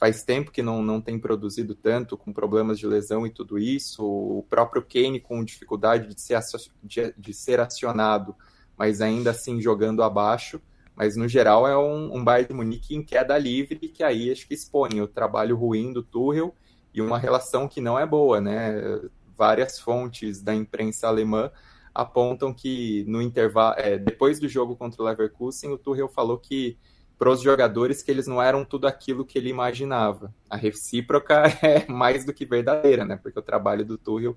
faz 0.00 0.22
tempo 0.22 0.50
que 0.50 0.62
não, 0.62 0.82
não 0.82 0.98
tem 0.98 1.18
produzido 1.18 1.74
tanto, 1.74 2.16
com 2.16 2.32
problemas 2.32 2.78
de 2.78 2.86
lesão 2.86 3.26
e 3.26 3.30
tudo 3.30 3.58
isso. 3.58 4.02
O 4.02 4.42
próprio 4.48 4.82
Kane 4.82 5.20
com 5.20 5.44
dificuldade 5.44 6.14
de 6.14 6.18
ser, 6.18 6.40
de, 6.82 7.14
de 7.18 7.34
ser 7.34 7.60
acionado, 7.60 8.34
mas 8.78 9.02
ainda 9.02 9.30
assim 9.32 9.60
jogando 9.60 10.02
abaixo. 10.02 10.58
Mas 10.96 11.16
no 11.16 11.28
geral 11.28 11.68
é 11.68 11.76
um, 11.76 12.16
um 12.16 12.24
Bayern 12.24 12.48
de 12.48 12.54
Munique 12.54 12.96
em 12.96 13.02
queda 13.02 13.36
livre, 13.36 13.76
que 13.76 14.02
aí 14.02 14.32
acho 14.32 14.48
que 14.48 14.54
expõe 14.54 15.02
o 15.02 15.06
trabalho 15.06 15.54
ruim 15.54 15.92
do 15.92 16.02
Tuchel 16.02 16.54
e 16.94 17.02
uma 17.02 17.18
relação 17.18 17.68
que 17.68 17.80
não 17.80 17.98
é 17.98 18.06
boa, 18.06 18.40
né? 18.40 19.00
Várias 19.36 19.78
fontes 19.78 20.42
da 20.42 20.54
imprensa 20.54 21.08
alemã 21.08 21.50
apontam 21.94 22.54
que 22.54 23.04
no 23.06 23.20
intervalo, 23.20 23.74
é, 23.78 23.98
depois 23.98 24.40
do 24.40 24.48
jogo 24.48 24.76
contra 24.76 25.02
o 25.02 25.04
Leverkusen, 25.04 25.70
o 25.70 25.78
Tuchel 25.78 26.08
falou 26.08 26.38
que 26.38 26.78
para 27.20 27.30
os 27.30 27.42
jogadores 27.42 28.02
que 28.02 28.10
eles 28.10 28.26
não 28.26 28.40
eram 28.40 28.64
tudo 28.64 28.86
aquilo 28.86 29.26
que 29.26 29.36
ele 29.36 29.50
imaginava. 29.50 30.34
A 30.48 30.56
recíproca 30.56 31.42
é 31.60 31.86
mais 31.86 32.24
do 32.24 32.32
que 32.32 32.46
verdadeira, 32.46 33.04
né? 33.04 33.14
Porque 33.14 33.38
o 33.38 33.42
trabalho 33.42 33.84
do 33.84 33.98
Tuchel 33.98 34.34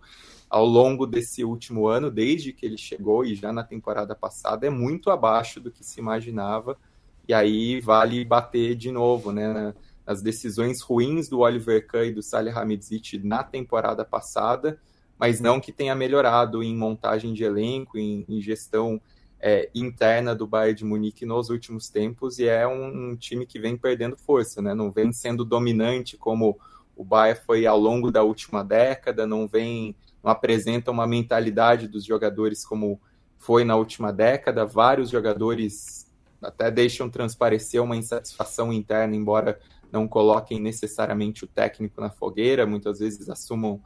ao 0.50 0.65
longo 0.65 1.08
desse 1.08 1.46
último 1.46 1.88
ano, 1.88 2.12
desde 2.12 2.52
que 2.52 2.65
ele 2.65 2.78
chegou 2.78 3.24
e 3.24 3.36
já 3.36 3.54
na 3.54 3.63
temporada 3.63 4.13
passada, 4.13 4.67
é 4.67 4.69
muito 4.69 5.10
abaixo 5.10 5.62
do 5.62 5.72
que 5.72 5.82
se 5.82 6.02
imaginava. 6.02 6.78
E 7.26 7.34
aí 7.34 7.80
vale 7.80 8.26
bater 8.26 8.76
de 8.76 8.91
novo, 8.91 9.32
né? 9.32 9.74
As 10.06 10.22
decisões 10.22 10.82
ruins 10.82 11.30
do 11.30 11.39
Oliver 11.39 11.88
Kahn 11.88 12.08
e 12.08 12.12
do 12.12 12.22
Salih 12.22 12.52
Hamidzic 12.52 13.17
na 13.19 13.46
temporada 13.46 14.04
passada, 14.04 14.78
mas 15.17 15.39
não 15.39 15.58
que 15.58 15.72
tenha 15.72 15.96
melhorado 15.96 16.62
em 16.62 16.76
montagem 16.76 17.34
de 17.34 17.46
elenco, 17.46 17.98
em, 17.98 18.26
em 18.28 18.41
gestão 18.41 19.00
é, 19.45 19.69
interna 19.75 20.34
do 20.34 20.47
Bayern 20.47 20.73
de 20.73 20.86
Munique 20.86 21.25
nos 21.25 21.49
últimos 21.49 21.89
tempos 21.89 22.39
e 22.39 22.47
é 22.47 22.65
um, 22.65 23.10
um, 23.12 23.15
time 23.17 23.45
que 23.45 23.60
vem 23.60 23.75
perdendo 23.75 24.15
força, 24.15 24.62
né? 24.62 24.73
Não 24.73 24.89
vem 24.89 25.12
sendo 25.12 25.43
dominante 25.43 26.15
como 26.15 26.58
o 26.95 27.03
Bayern 27.03 27.41
foi 27.45 27.65
ao 27.65 27.77
longo 27.77 28.10
da 28.10 28.23
última 28.23 28.63
década, 28.63 29.27
não 29.27 29.45
vem, 29.45 29.97
não 30.23 30.32
apresenta 30.32 30.91
uma 30.91 31.06
mentalidade 31.06 31.89
dos 31.89 32.06
jogadores 32.06 32.65
como 32.65 33.01
foi 33.38 33.65
na 33.65 33.75
última 33.75 34.13
década. 34.13 34.65
Vários 34.65 35.10
jogadores 35.10 36.10
até 36.41 36.71
deixam 36.71 37.10
transparecer 37.10 37.84
uma 37.84 37.97
insatisfação 37.97 38.71
interna, 38.71 39.13
embora 39.13 39.60
não 39.91 40.08
coloquem 40.08 40.58
necessariamente 40.58 41.43
o 41.43 41.47
técnico 41.47 41.99
na 41.99 42.10
fogueira, 42.10 42.65
muitas 42.65 42.99
vezes 42.99 43.29
assumam 43.29 43.82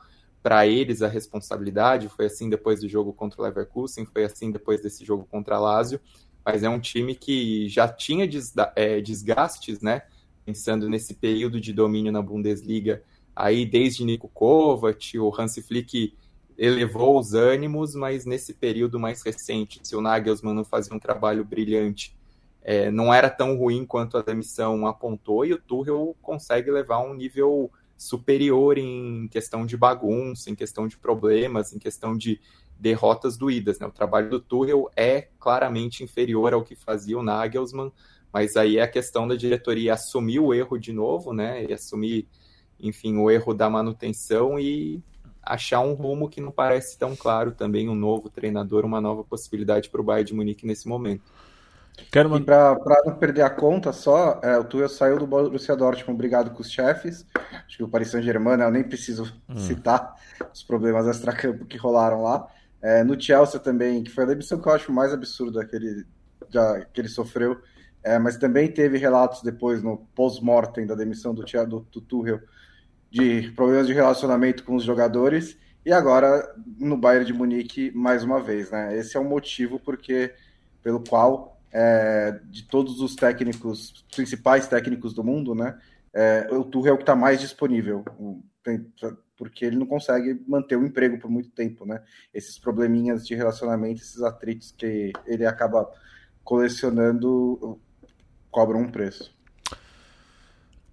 para 0.47 0.65
eles 0.65 1.01
a 1.01 1.09
responsabilidade. 1.09 2.07
Foi 2.07 2.27
assim 2.27 2.49
depois 2.49 2.79
do 2.79 2.87
jogo 2.87 3.11
contra 3.11 3.41
o 3.41 3.43
Leverkusen, 3.43 4.05
foi 4.05 4.23
assim 4.23 4.49
depois 4.49 4.81
desse 4.81 5.03
jogo 5.03 5.27
contra 5.29 5.57
a 5.57 5.59
Lazio. 5.59 5.99
Mas 6.45 6.63
é 6.63 6.69
um 6.69 6.79
time 6.79 7.15
que 7.15 7.67
já 7.67 7.85
tinha 7.85 8.25
é, 8.73 9.01
desgastes, 9.01 9.81
né? 9.81 10.03
Pensando 10.45 10.87
nesse 10.87 11.15
período 11.15 11.59
de 11.59 11.73
domínio 11.73 12.13
na 12.13 12.21
Bundesliga, 12.21 13.03
aí 13.35 13.65
desde 13.65 14.05
Nico 14.05 14.29
Kovac, 14.29 15.19
o 15.19 15.33
Hansi 15.37 15.61
Flick 15.61 16.15
elevou 16.57 17.19
os 17.19 17.33
ânimos, 17.33 17.93
mas 17.93 18.25
nesse 18.25 18.53
período 18.53 18.97
mais 18.97 19.21
recente, 19.23 19.81
se 19.83 19.97
o 19.97 20.01
Nagelsmann 20.01 20.55
não 20.55 20.63
fazia 20.63 20.95
um 20.95 20.99
trabalho 20.99 21.43
brilhante, 21.43 22.15
é, 22.61 22.89
não 22.89 23.13
era 23.13 23.29
tão 23.29 23.57
ruim 23.57 23.85
quanto 23.85 24.17
a 24.17 24.21
demissão 24.21 24.87
apontou, 24.87 25.45
e 25.45 25.51
o 25.51 25.57
Tuchel 25.57 26.15
consegue 26.21 26.71
levar 26.71 26.99
um 26.99 27.13
nível 27.13 27.69
superior 27.97 28.77
em 28.77 29.27
questão 29.27 29.65
de 29.65 29.75
bagunça, 29.75 30.49
em 30.49 30.55
questão 30.55 30.87
de 30.87 30.97
problemas, 30.97 31.73
em 31.73 31.79
questão 31.79 32.15
de 32.15 32.39
derrotas 32.79 33.37
doídas. 33.37 33.79
Né? 33.79 33.87
O 33.87 33.91
trabalho 33.91 34.29
do 34.29 34.39
Tuchel 34.39 34.89
é 34.95 35.29
claramente 35.39 36.03
inferior 36.03 36.53
ao 36.53 36.63
que 36.63 36.75
fazia 36.75 37.17
o 37.17 37.23
Nagelsmann, 37.23 37.91
mas 38.31 38.55
aí 38.55 38.77
é 38.77 38.83
a 38.83 38.87
questão 38.87 39.27
da 39.27 39.35
diretoria 39.35 39.93
assumir 39.93 40.39
o 40.39 40.53
erro 40.53 40.77
de 40.77 40.93
novo, 40.93 41.33
né? 41.33 41.65
E 41.65 41.73
assumir, 41.73 42.27
enfim, 42.79 43.17
o 43.17 43.31
erro 43.31 43.53
da 43.53 43.69
manutenção 43.69 44.59
e 44.59 45.01
achar 45.41 45.79
um 45.79 45.93
rumo 45.93 46.29
que 46.29 46.41
não 46.41 46.51
parece 46.51 46.99
tão 46.99 47.15
claro 47.15 47.51
também, 47.51 47.89
um 47.89 47.95
novo 47.95 48.29
treinador, 48.29 48.85
uma 48.85 48.99
nova 48.99 49.23
possibilidade 49.23 49.89
para 49.89 50.01
o 50.01 50.03
Bayern 50.03 50.27
de 50.27 50.33
Munique 50.35 50.67
nesse 50.67 50.87
momento. 50.87 51.23
Quero 52.11 52.29
uma... 52.29 52.37
E 52.37 52.43
para 52.43 52.77
não 53.05 53.15
perder 53.15 53.41
a 53.41 53.49
conta 53.49 53.91
só, 53.91 54.39
é, 54.43 54.57
o 54.57 54.63
Tuchel 54.63 54.89
saiu 54.89 55.17
do 55.17 55.27
Borussia 55.27 55.75
Dortmund, 55.75 56.13
obrigado 56.13 56.51
com 56.51 56.61
os 56.61 56.71
chefes. 56.71 57.25
Acho 57.65 57.77
que 57.77 57.83
o 57.83 57.87
Paris 57.87 58.09
Saint-Germain, 58.09 58.57
né, 58.57 58.65
eu 58.65 58.71
nem 58.71 58.83
preciso 58.83 59.31
hum. 59.49 59.57
citar 59.57 60.15
os 60.53 60.63
problemas 60.63 61.07
extra-campo 61.07 61.65
que 61.65 61.77
rolaram 61.77 62.21
lá. 62.21 62.47
É, 62.81 63.03
no 63.03 63.19
Chelsea 63.19 63.59
também, 63.59 64.03
que 64.03 64.11
foi 64.11 64.23
a 64.23 64.27
demissão 64.27 64.59
que 64.59 64.67
eu 64.67 64.73
acho 64.73 64.91
mais 64.91 65.11
absurda 65.11 65.65
que 65.65 65.75
ele, 65.75 66.05
já, 66.49 66.81
que 66.85 67.01
ele 67.01 67.09
sofreu. 67.09 67.59
É, 68.03 68.17
mas 68.17 68.37
também 68.37 68.71
teve 68.71 68.97
relatos 68.97 69.41
depois, 69.41 69.83
no 69.83 69.97
post-mortem 70.15 70.85
da 70.85 70.95
demissão 70.95 71.33
do, 71.33 71.43
do, 71.43 71.79
do 71.91 72.01
Tuchel, 72.01 72.39
de 73.11 73.51
problemas 73.55 73.87
de 73.87 73.93
relacionamento 73.93 74.63
com 74.63 74.75
os 74.75 74.83
jogadores 74.83 75.57
e 75.85 75.91
agora 75.91 76.53
no 76.77 76.97
Bayern 76.97 77.25
de 77.25 77.33
Munique 77.33 77.91
mais 77.95 78.23
uma 78.23 78.41
vez, 78.41 78.69
né? 78.71 78.97
Esse 78.97 79.15
é 79.15 79.19
o 79.19 79.23
motivo 79.23 79.79
porque 79.79 80.33
pelo 80.83 81.01
qual 81.01 81.56
é, 81.71 82.39
de 82.45 82.63
todos 82.63 83.01
os 83.01 83.15
técnicos 83.15 84.05
principais 84.15 84.67
técnicos 84.67 85.13
do 85.13 85.23
mundo, 85.23 85.53
né? 85.53 85.77
É, 86.13 86.47
o 86.51 86.63
Tuchel 86.63 86.91
é 86.91 86.93
o 86.93 86.97
que 86.97 87.03
está 87.03 87.15
mais 87.15 87.39
disponível, 87.39 88.03
porque 89.35 89.65
ele 89.65 89.77
não 89.77 89.85
consegue 89.85 90.43
manter 90.47 90.75
o 90.75 90.85
emprego 90.85 91.19
por 91.19 91.29
muito 91.29 91.51
tempo, 91.51 91.85
né? 91.85 92.01
Esses 92.33 92.57
probleminhas 92.57 93.25
de 93.25 93.35
relacionamento, 93.35 94.01
esses 94.01 94.21
atritos 94.23 94.71
que 94.71 95.11
ele 95.25 95.45
acaba 95.45 95.87
colecionando 96.43 97.79
cobram 98.49 98.81
um 98.81 98.91
preço. 98.91 99.36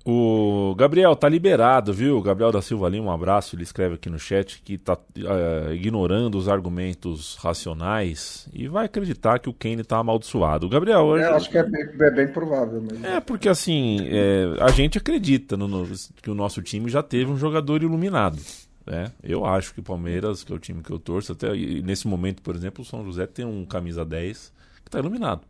O 0.06 0.74
Gabriel 0.76 1.16
tá 1.16 1.26
liberado, 1.30 1.90
viu? 1.90 2.18
O 2.18 2.22
Gabriel 2.22 2.52
da 2.52 2.60
Silva 2.60 2.86
ali, 2.86 3.00
um 3.00 3.10
abraço. 3.10 3.56
Ele 3.56 3.62
escreve 3.62 3.94
aqui 3.94 4.10
no 4.10 4.18
chat 4.18 4.60
que 4.62 4.76
tá 4.76 4.98
uh, 4.98 5.72
ignorando 5.72 6.36
os 6.36 6.46
argumentos 6.46 7.36
racionais 7.36 8.46
e 8.52 8.68
vai 8.68 8.84
acreditar 8.84 9.38
que 9.38 9.48
o 9.48 9.54
Kane 9.54 9.82
tá 9.82 9.96
amaldiçoado. 9.96 10.68
Gabriel, 10.68 11.00
hoje... 11.00 11.24
é, 11.24 11.28
acho 11.28 11.48
que 11.48 11.56
é 11.56 11.62
bem, 11.62 11.88
é 11.98 12.10
bem 12.10 12.28
provável. 12.28 12.82
Mesmo. 12.82 13.06
É 13.06 13.18
porque 13.18 13.48
assim, 13.48 13.98
é, 14.02 14.44
a 14.60 14.68
gente 14.68 14.98
acredita 14.98 15.56
no, 15.56 15.66
no, 15.66 15.86
que 16.20 16.30
o 16.30 16.34
nosso 16.34 16.60
time 16.60 16.90
já 16.90 17.02
teve 17.02 17.30
um 17.30 17.38
jogador 17.38 17.82
iluminado. 17.82 18.38
Né? 18.86 19.10
Eu 19.22 19.46
acho 19.46 19.72
que 19.72 19.80
o 19.80 19.82
Palmeiras, 19.82 20.44
que 20.44 20.52
é 20.52 20.54
o 20.54 20.58
time 20.58 20.82
que 20.82 20.90
eu 20.90 20.98
torço, 20.98 21.32
até 21.32 21.50
nesse 21.54 22.06
momento, 22.06 22.42
por 22.42 22.54
exemplo, 22.54 22.82
o 22.82 22.84
São 22.84 23.02
José 23.02 23.26
tem 23.26 23.46
um 23.46 23.64
camisa 23.64 24.04
10 24.04 24.52
que 24.84 24.90
tá 24.90 24.98
iluminado. 24.98 25.40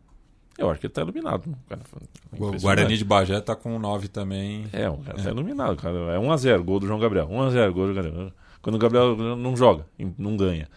Eu 0.57 0.69
acho 0.69 0.79
que 0.79 0.87
ele 0.87 0.93
tá 0.93 1.01
iluminado. 1.01 1.53
Cara, 1.67 1.81
o 2.31 2.59
Guarani 2.59 2.97
de 2.97 3.03
Bagé 3.03 3.41
tá 3.41 3.55
com 3.55 3.77
9 3.77 4.07
também. 4.07 4.65
É, 4.71 4.89
o 4.89 4.97
cara 4.97 5.19
é. 5.19 5.23
tá 5.23 5.29
iluminado, 5.29 5.75
cara. 5.75 5.97
É 6.13 6.17
1x0, 6.17 6.63
gol 6.63 6.79
do 6.79 6.87
João 6.87 6.99
Gabriel. 6.99 7.27
1x0, 7.27 7.71
gol 7.71 7.87
do 7.87 7.93
Gabriel. 7.93 8.31
Quando 8.61 8.75
o 8.75 8.79
Gabriel 8.79 9.15
não 9.35 9.55
joga, 9.55 9.85
não 10.17 10.37
ganha. 10.37 10.67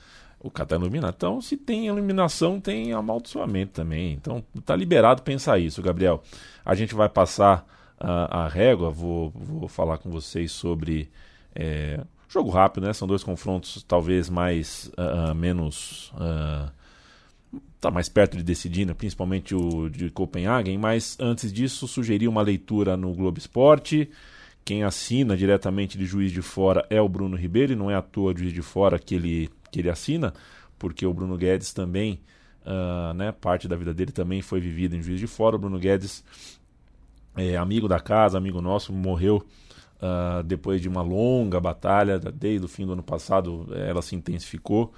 O 0.40 0.50
cara 0.50 0.68
tá 0.68 0.76
iluminado. 0.76 1.14
Então, 1.16 1.40
se 1.40 1.56
tem 1.56 1.86
iluminação, 1.86 2.60
tem 2.60 2.92
amaldiçoamento 2.92 3.72
também. 3.72 4.12
Então, 4.12 4.44
tá 4.64 4.74
liberado 4.74 5.22
pensar 5.22 5.58
isso, 5.58 5.80
Gabriel. 5.80 6.22
A 6.64 6.74
gente 6.74 6.94
vai 6.94 7.08
passar 7.08 7.64
uh, 8.00 8.28
a 8.30 8.48
régua, 8.48 8.90
vou, 8.90 9.30
vou 9.30 9.68
falar 9.68 9.98
com 9.98 10.10
vocês 10.10 10.52
sobre. 10.52 11.10
É, 11.54 12.00
jogo 12.28 12.50
rápido, 12.50 12.86
né? 12.86 12.92
São 12.92 13.08
dois 13.08 13.24
confrontos 13.24 13.82
talvez 13.82 14.28
mais. 14.28 14.90
Uh, 14.96 15.34
menos. 15.34 16.12
Uh, 16.14 16.77
está 17.76 17.90
mais 17.90 18.08
perto 18.08 18.36
de 18.36 18.42
decidir, 18.42 18.84
né? 18.84 18.94
principalmente 18.94 19.54
o 19.54 19.88
de 19.88 20.10
Copenhagen, 20.10 20.76
mas 20.78 21.16
antes 21.20 21.52
disso 21.52 21.86
sugeri 21.86 22.26
uma 22.28 22.42
leitura 22.42 22.96
no 22.96 23.12
Globo 23.14 23.38
Esporte. 23.38 24.10
Quem 24.64 24.84
assina 24.84 25.36
diretamente 25.36 25.96
de 25.96 26.04
Juiz 26.04 26.30
de 26.30 26.42
Fora 26.42 26.84
é 26.90 27.00
o 27.00 27.08
Bruno 27.08 27.36
Ribeiro, 27.36 27.72
e 27.72 27.76
não 27.76 27.90
é 27.90 27.94
à 27.94 28.02
toa 28.02 28.36
Juiz 28.36 28.52
de 28.52 28.60
Fora 28.60 28.98
que 28.98 29.14
ele, 29.14 29.50
que 29.70 29.80
ele 29.80 29.88
assina, 29.88 30.34
porque 30.78 31.06
o 31.06 31.14
Bruno 31.14 31.36
Guedes 31.38 31.72
também, 31.72 32.20
uh, 32.66 33.14
né, 33.14 33.32
parte 33.32 33.66
da 33.66 33.76
vida 33.76 33.94
dele 33.94 34.12
também 34.12 34.42
foi 34.42 34.60
vivida 34.60 34.94
em 34.94 35.02
Juiz 35.02 35.18
de 35.18 35.26
Fora. 35.26 35.56
O 35.56 35.58
Bruno 35.58 35.78
Guedes 35.78 36.22
é 37.34 37.56
amigo 37.56 37.88
da 37.88 37.98
casa, 37.98 38.36
amigo 38.36 38.60
nosso, 38.60 38.92
morreu 38.92 39.46
uh, 40.02 40.42
depois 40.42 40.82
de 40.82 40.88
uma 40.88 41.00
longa 41.00 41.58
batalha, 41.60 42.18
desde 42.18 42.66
o 42.66 42.68
fim 42.68 42.84
do 42.84 42.92
ano 42.92 43.02
passado 43.02 43.68
ela 43.74 44.02
se 44.02 44.14
intensificou. 44.14 44.92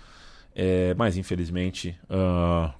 É, 0.55 0.95
mas 0.95 1.17
infelizmente 1.17 1.97
uh, 2.11 2.73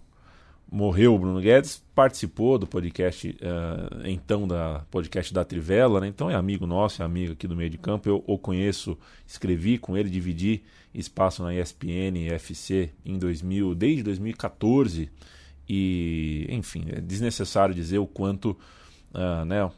morreu 0.71 1.15
o 1.15 1.19
Bruno 1.19 1.41
Guedes, 1.41 1.83
participou 1.95 2.59
do 2.59 2.67
podcast, 2.67 3.29
uh, 3.29 4.07
então 4.07 4.47
da 4.47 4.85
podcast 4.91 5.35
da 5.35 5.45
Trivela, 5.45 6.01
né? 6.01 6.07
então 6.07 6.31
é 6.31 6.35
amigo 6.35 6.67
nosso, 6.67 7.03
é 7.03 7.05
amigo 7.05 7.33
aqui 7.33 7.49
do 7.49 7.57
meio 7.57 7.71
de 7.71 7.79
campo. 7.79 8.09
Eu 8.09 8.23
o 8.27 8.39
conheço, 8.39 8.97
escrevi 9.27 9.79
com 9.79 9.97
ele, 9.97 10.09
dividi 10.09 10.63
espaço 10.95 11.43
na 11.43 11.55
ESPN, 11.55 12.29
FC 12.31 12.91
em 13.05 13.19
2000, 13.19 13.75
desde 13.75 14.03
2014 14.03 15.11
e, 15.69 16.47
enfim, 16.51 16.87
é 16.89 17.01
desnecessário 17.01 17.75
dizer 17.75 17.99
o 17.99 18.07
quanto, 18.07 18.57
uh, 19.15 19.45
né, 19.45 19.71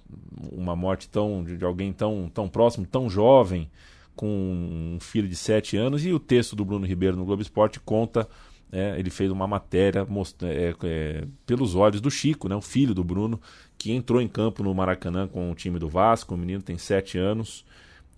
uma 0.50 0.74
morte 0.74 1.08
tão 1.08 1.44
de 1.44 1.62
alguém 1.64 1.92
tão 1.92 2.30
tão 2.32 2.48
próximo, 2.48 2.86
tão 2.86 3.08
jovem 3.08 3.70
com 4.14 4.26
um 4.26 4.98
filho 5.00 5.28
de 5.28 5.36
7 5.36 5.76
anos, 5.76 6.04
e 6.04 6.12
o 6.12 6.18
texto 6.18 6.54
do 6.54 6.64
Bruno 6.64 6.86
Ribeiro 6.86 7.16
no 7.16 7.24
Globo 7.24 7.42
Esporte 7.42 7.80
conta. 7.80 8.28
É, 8.74 8.98
ele 8.98 9.10
fez 9.10 9.30
uma 9.30 9.46
matéria 9.46 10.06
é, 10.44 10.74
é, 10.82 11.24
pelos 11.44 11.74
olhos 11.74 12.00
do 12.00 12.10
Chico, 12.10 12.48
né, 12.48 12.56
o 12.56 12.62
filho 12.62 12.94
do 12.94 13.04
Bruno, 13.04 13.38
que 13.76 13.92
entrou 13.92 14.18
em 14.18 14.26
campo 14.26 14.62
no 14.62 14.72
Maracanã 14.72 15.28
com 15.28 15.50
o 15.50 15.54
time 15.54 15.78
do 15.78 15.90
Vasco. 15.90 16.34
O 16.34 16.38
menino 16.38 16.62
tem 16.62 16.78
7 16.78 17.18
anos 17.18 17.66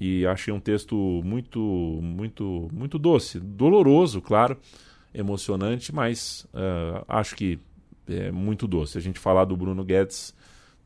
e 0.00 0.26
achei 0.26 0.52
um 0.52 0.60
texto 0.60 0.94
muito, 1.24 1.58
muito, 2.02 2.68
muito 2.72 2.98
doce, 2.98 3.40
doloroso, 3.40 4.20
claro, 4.20 4.56
emocionante, 5.12 5.94
mas 5.94 6.46
uh, 6.54 7.04
acho 7.08 7.34
que 7.36 7.58
é 8.08 8.30
muito 8.30 8.66
doce. 8.66 8.98
A 8.98 9.00
gente 9.00 9.18
falar 9.18 9.44
do 9.44 9.56
Bruno 9.56 9.84
Guedes 9.84 10.34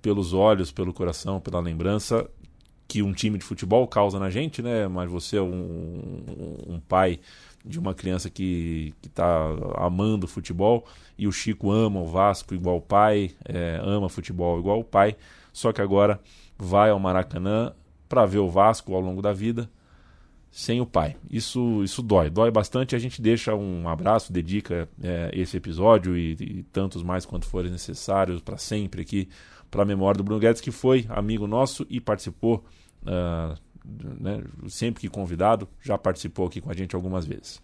pelos 0.00 0.32
olhos, 0.32 0.70
pelo 0.70 0.92
coração, 0.92 1.40
pela 1.40 1.60
lembrança, 1.60 2.28
que 2.88 3.02
um 3.02 3.12
time 3.12 3.36
de 3.36 3.44
futebol 3.44 3.86
causa 3.86 4.18
na 4.18 4.30
gente, 4.30 4.62
né? 4.62 4.88
Mas 4.88 5.10
você 5.10 5.36
é 5.36 5.42
um, 5.42 6.24
um 6.66 6.80
pai 6.80 7.20
de 7.64 7.78
uma 7.78 7.94
criança 7.94 8.30
que 8.30 8.94
está 9.04 9.46
amando 9.76 10.26
futebol 10.26 10.86
e 11.18 11.28
o 11.28 11.32
Chico 11.32 11.70
ama 11.70 12.00
o 12.00 12.06
Vasco 12.06 12.54
igual 12.54 12.78
o 12.78 12.80
pai, 12.80 13.32
é, 13.44 13.78
ama 13.84 14.08
futebol 14.08 14.58
igual 14.58 14.80
o 14.80 14.84
pai, 14.84 15.16
só 15.52 15.70
que 15.70 15.82
agora 15.82 16.18
vai 16.56 16.88
ao 16.88 16.98
Maracanã 16.98 17.74
para 18.08 18.24
ver 18.24 18.38
o 18.38 18.48
Vasco 18.48 18.94
ao 18.94 19.00
longo 19.00 19.20
da 19.20 19.34
vida 19.34 19.68
sem 20.50 20.80
o 20.80 20.86
pai. 20.86 21.14
Isso, 21.30 21.82
isso 21.84 22.02
dói, 22.02 22.30
dói 22.30 22.50
bastante. 22.50 22.96
A 22.96 22.98
gente 22.98 23.20
deixa 23.20 23.54
um 23.54 23.86
abraço, 23.86 24.32
dedica 24.32 24.88
é, 25.02 25.30
esse 25.34 25.56
episódio 25.56 26.16
e, 26.16 26.32
e, 26.32 26.62
tantos 26.72 27.02
mais 27.02 27.26
quanto 27.26 27.46
forem 27.46 27.70
necessários 27.70 28.40
para 28.40 28.56
sempre 28.56 29.02
aqui 29.02 29.28
para 29.70 29.82
a 29.82 29.86
memória 29.86 30.16
do 30.16 30.24
Bruno 30.24 30.40
Guedes, 30.40 30.62
que 30.62 30.70
foi 30.70 31.04
amigo 31.10 31.46
nosso 31.46 31.86
e 31.90 32.00
participou 32.00 32.64
uh, 33.02 33.58
né, 34.20 34.42
sempre 34.68 35.00
que 35.00 35.08
convidado, 35.08 35.68
já 35.82 35.96
participou 35.96 36.46
aqui 36.46 36.60
com 36.60 36.70
a 36.70 36.74
gente 36.74 36.94
algumas 36.94 37.24
vezes. 37.24 37.60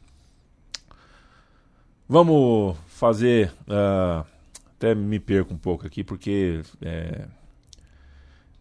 Vamos 2.08 2.76
fazer. 2.86 3.52
Uh, 3.62 4.24
até 4.76 4.94
me 4.94 5.18
perco 5.18 5.54
um 5.54 5.58
pouco 5.58 5.86
aqui 5.86 6.04
porque 6.04 6.60
é, 6.82 7.26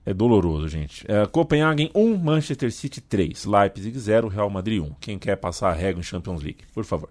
é 0.05 0.13
doloroso, 0.13 0.67
gente. 0.67 1.05
É, 1.09 1.25
Copenhagen 1.25 1.91
1, 1.93 2.17
Manchester 2.17 2.71
City 2.71 3.01
3, 3.01 3.45
Leipzig 3.45 3.97
0, 3.97 4.27
Real 4.27 4.49
Madrid 4.49 4.81
1. 4.81 4.93
Quem 5.01 5.19
quer 5.19 5.35
passar 5.35 5.69
a 5.69 5.73
régua 5.73 5.99
em 5.99 6.03
Champions 6.03 6.41
League, 6.41 6.63
por 6.73 6.85
favor. 6.85 7.09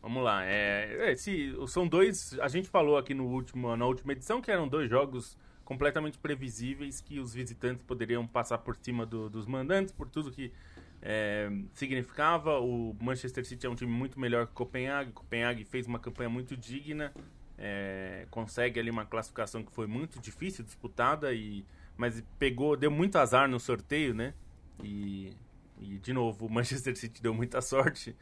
Vamos 0.00 0.22
lá. 0.22 0.44
É, 0.44 1.12
esse, 1.12 1.52
são 1.66 1.86
dois. 1.86 2.38
A 2.40 2.48
gente 2.48 2.68
falou 2.68 2.96
aqui 2.96 3.12
no 3.12 3.26
último, 3.26 3.76
na 3.76 3.84
última 3.84 4.12
edição 4.12 4.40
que 4.40 4.50
eram 4.50 4.68
dois 4.68 4.88
jogos 4.88 5.36
completamente 5.66 6.16
previsíveis 6.16 7.00
que 7.00 7.18
os 7.18 7.34
visitantes 7.34 7.82
poderiam 7.84 8.24
passar 8.24 8.58
por 8.58 8.76
cima 8.76 9.04
do, 9.04 9.28
dos 9.28 9.46
mandantes, 9.46 9.92
por 9.92 10.08
tudo 10.08 10.30
que 10.30 10.52
é, 11.02 11.50
significava. 11.74 12.60
O 12.60 12.96
Manchester 13.00 13.44
City 13.44 13.66
é 13.66 13.68
um 13.68 13.74
time 13.74 13.90
muito 13.90 14.18
melhor 14.18 14.46
que 14.46 14.52
o 14.52 14.54
Copenhague. 14.54 15.10
O 15.10 15.12
Copenhague 15.12 15.64
fez 15.64 15.88
uma 15.88 15.98
campanha 15.98 16.30
muito 16.30 16.56
digna, 16.56 17.12
é, 17.58 18.26
consegue 18.30 18.78
ali 18.78 18.90
uma 18.90 19.04
classificação 19.04 19.64
que 19.64 19.72
foi 19.72 19.88
muito 19.88 20.20
difícil, 20.20 20.64
disputada, 20.64 21.34
e, 21.34 21.66
mas 21.96 22.22
pegou, 22.38 22.76
deu 22.76 22.90
muito 22.90 23.16
azar 23.18 23.48
no 23.48 23.58
sorteio, 23.58 24.14
né? 24.14 24.34
E, 24.84 25.32
e 25.80 25.98
de 25.98 26.12
novo, 26.12 26.46
o 26.46 26.50
Manchester 26.50 26.94
City 26.96 27.20
deu 27.20 27.34
muita 27.34 27.60
sorte. 27.60 28.14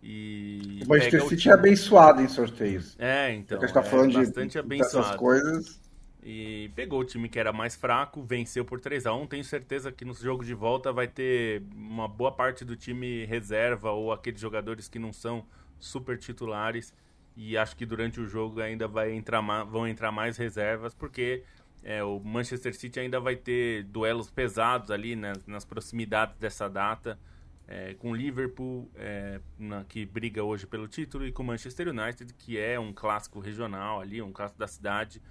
E 0.00 0.80
o 0.84 0.88
Manchester 0.88 1.28
City 1.28 1.48
é 1.48 1.52
abençoado 1.52 2.22
em 2.22 2.28
sorteios. 2.28 2.94
É, 2.96 3.34
então. 3.34 3.58
Porque 3.58 3.64
a 3.64 3.68
gente 3.68 3.74
tá 3.74 3.80
é 3.80 3.90
falando 3.90 4.12
bastante 4.14 4.52
de 4.52 4.58
abençoado. 4.60 5.04
dessas 5.04 5.16
coisas. 5.16 5.81
E 6.22 6.70
pegou 6.76 7.00
o 7.00 7.04
time 7.04 7.28
que 7.28 7.38
era 7.38 7.52
mais 7.52 7.74
fraco, 7.74 8.22
venceu 8.22 8.64
por 8.64 8.78
3 8.78 9.06
a 9.06 9.12
1 9.12 9.26
Tenho 9.26 9.44
certeza 9.44 9.90
que 9.90 10.04
no 10.04 10.14
jogo 10.14 10.44
de 10.44 10.54
volta 10.54 10.92
vai 10.92 11.08
ter 11.08 11.62
uma 11.74 12.06
boa 12.06 12.30
parte 12.30 12.64
do 12.64 12.76
time 12.76 13.24
reserva 13.24 13.90
ou 13.90 14.12
aqueles 14.12 14.40
jogadores 14.40 14.88
que 14.88 15.00
não 15.00 15.12
são 15.12 15.44
super 15.80 16.16
titulares. 16.16 16.94
E 17.36 17.56
acho 17.56 17.76
que 17.76 17.84
durante 17.84 18.20
o 18.20 18.28
jogo 18.28 18.60
ainda 18.60 18.86
vai 18.86 19.12
entrar, 19.12 19.40
vão 19.64 19.88
entrar 19.88 20.12
mais 20.12 20.36
reservas, 20.36 20.94
porque 20.94 21.42
é, 21.82 22.04
o 22.04 22.20
Manchester 22.20 22.74
City 22.74 23.00
ainda 23.00 23.18
vai 23.18 23.34
ter 23.34 23.82
duelos 23.84 24.30
pesados 24.30 24.90
ali 24.90 25.16
né, 25.16 25.32
nas 25.46 25.64
proximidades 25.64 26.36
dessa 26.36 26.68
data. 26.68 27.18
É, 27.66 27.94
com 27.94 28.10
o 28.10 28.14
Liverpool, 28.14 28.90
é, 28.94 29.40
na, 29.58 29.82
que 29.84 30.04
briga 30.04 30.42
hoje 30.44 30.66
pelo 30.66 30.86
título, 30.86 31.26
e 31.26 31.32
com 31.32 31.42
o 31.42 31.46
Manchester 31.46 31.88
United, 31.88 32.34
que 32.34 32.58
é 32.58 32.78
um 32.78 32.92
clássico 32.92 33.40
regional 33.40 34.00
ali, 34.00 34.20
um 34.20 34.32
clássico 34.32 34.58
da 34.58 34.68
cidade. 34.68 35.22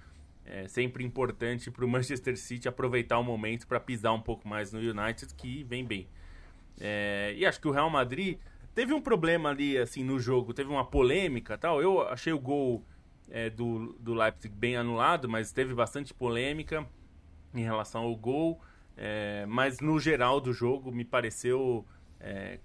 É 0.44 0.66
sempre 0.66 1.04
importante 1.04 1.70
para 1.70 1.84
o 1.84 1.88
Manchester 1.88 2.36
City 2.36 2.68
aproveitar 2.68 3.18
o 3.18 3.22
momento 3.22 3.66
para 3.66 3.78
pisar 3.78 4.12
um 4.12 4.20
pouco 4.20 4.46
mais 4.48 4.72
no 4.72 4.80
United, 4.80 5.34
que 5.34 5.62
vem 5.64 5.84
bem. 5.84 6.08
É, 6.80 7.34
e 7.36 7.46
acho 7.46 7.60
que 7.60 7.68
o 7.68 7.70
Real 7.70 7.88
Madrid 7.88 8.38
teve 8.74 8.92
um 8.92 9.00
problema 9.00 9.50
ali 9.50 9.78
assim 9.78 10.02
no 10.02 10.18
jogo, 10.18 10.52
teve 10.52 10.70
uma 10.70 10.84
polêmica 10.84 11.56
tal. 11.56 11.80
Eu 11.80 12.02
achei 12.02 12.32
o 12.32 12.38
gol 12.38 12.84
é, 13.30 13.48
do, 13.48 13.96
do 14.00 14.14
Leipzig 14.14 14.54
bem 14.54 14.76
anulado, 14.76 15.28
mas 15.28 15.52
teve 15.52 15.74
bastante 15.74 16.12
polêmica 16.12 16.86
em 17.54 17.62
relação 17.62 18.02
ao 18.02 18.16
gol. 18.16 18.60
É, 18.96 19.46
mas 19.46 19.80
no 19.80 19.98
geral 19.98 20.40
do 20.40 20.52
jogo 20.52 20.92
me 20.92 21.04
pareceu 21.04 21.86
é, 22.20 22.58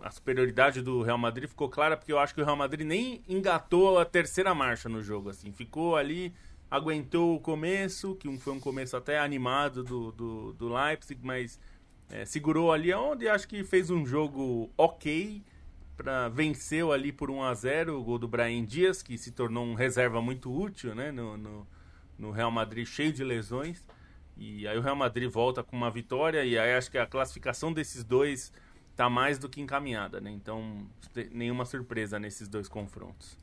a 0.00 0.10
superioridade 0.10 0.80
do 0.80 1.02
Real 1.02 1.18
Madrid 1.18 1.48
ficou 1.48 1.68
clara 1.68 1.96
porque 1.96 2.12
eu 2.12 2.18
acho 2.20 2.32
que 2.32 2.40
o 2.40 2.44
Real 2.44 2.56
Madrid 2.56 2.86
nem 2.86 3.22
engatou 3.28 3.98
a 3.98 4.04
terceira 4.04 4.54
marcha 4.54 4.88
no 4.88 5.02
jogo 5.02 5.30
assim 5.30 5.50
ficou 5.50 5.96
ali 5.96 6.32
aguentou 6.70 7.36
o 7.36 7.40
começo 7.40 8.14
que 8.16 8.34
foi 8.38 8.52
um 8.52 8.60
começo 8.60 8.96
até 8.96 9.18
animado 9.18 9.84
do, 9.84 10.12
do, 10.12 10.52
do 10.54 10.68
Leipzig 10.68 11.20
mas 11.22 11.58
é, 12.10 12.24
segurou 12.24 12.72
ali 12.72 12.92
onde 12.92 13.28
acho 13.28 13.46
que 13.46 13.64
fez 13.64 13.90
um 13.90 14.04
jogo 14.04 14.70
ok 14.76 15.42
para 15.96 16.28
venceu 16.28 16.92
ali 16.92 17.12
por 17.12 17.30
1 17.30 17.42
a 17.42 17.54
0 17.54 17.98
o 17.98 18.04
gol 18.04 18.18
do 18.18 18.28
Brahim 18.28 18.64
Dias 18.64 19.02
que 19.02 19.16
se 19.16 19.32
tornou 19.32 19.64
um 19.64 19.74
reserva 19.74 20.20
muito 20.20 20.52
útil 20.52 20.94
né 20.94 21.10
no, 21.12 21.36
no, 21.36 21.66
no 22.18 22.30
Real 22.30 22.50
Madrid 22.50 22.86
cheio 22.86 23.12
de 23.12 23.22
lesões 23.22 23.86
e 24.36 24.68
aí 24.68 24.76
o 24.76 24.82
Real 24.82 24.96
Madrid 24.96 25.30
volta 25.30 25.62
com 25.62 25.76
uma 25.76 25.90
vitória 25.90 26.44
e 26.44 26.58
aí 26.58 26.74
acho 26.74 26.90
que 26.90 26.98
a 26.98 27.06
classificação 27.06 27.72
desses 27.72 28.04
dois 28.04 28.52
tá 28.96 29.10
mais 29.10 29.38
do 29.38 29.48
que 29.48 29.60
encaminhada, 29.60 30.20
né? 30.20 30.30
Então, 30.30 30.88
nenhuma 31.30 31.66
surpresa 31.66 32.18
nesses 32.18 32.48
dois 32.48 32.66
confrontos. 32.66 33.38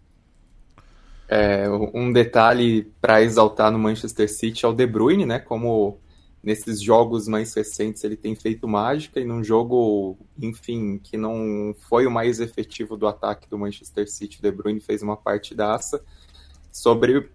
É, 1.28 1.68
um 1.94 2.12
detalhe 2.12 2.92
para 3.02 3.22
exaltar 3.22 3.72
no 3.72 3.80
Manchester 3.80 4.30
City 4.30 4.66
é 4.66 4.68
o 4.68 4.74
De 4.74 4.86
Bruyne, 4.86 5.26
né? 5.26 5.40
Como 5.40 6.00
nesses 6.44 6.82
jogos 6.82 7.28
mais 7.28 7.54
recentes 7.54 8.04
ele 8.04 8.18
tem 8.18 8.36
feito 8.36 8.68
mágica 8.68 9.20
e 9.20 9.26
num 9.26 9.42
jogo, 9.42 10.18
enfim, 10.38 11.00
que 11.02 11.16
não 11.16 11.74
foi 11.88 12.06
o 12.06 12.12
mais 12.12 12.42
efetivo 12.42 12.98
do 12.98 13.08
ataque 13.08 13.50
do 13.50 13.58
Manchester 13.58 14.10
City, 14.12 14.40
o 14.40 14.42
De 14.42 14.52
Bruyne 14.52 14.82
fez 14.82 15.02
uma 15.02 15.16
partidaça 15.16 16.04
sobre 16.70 17.30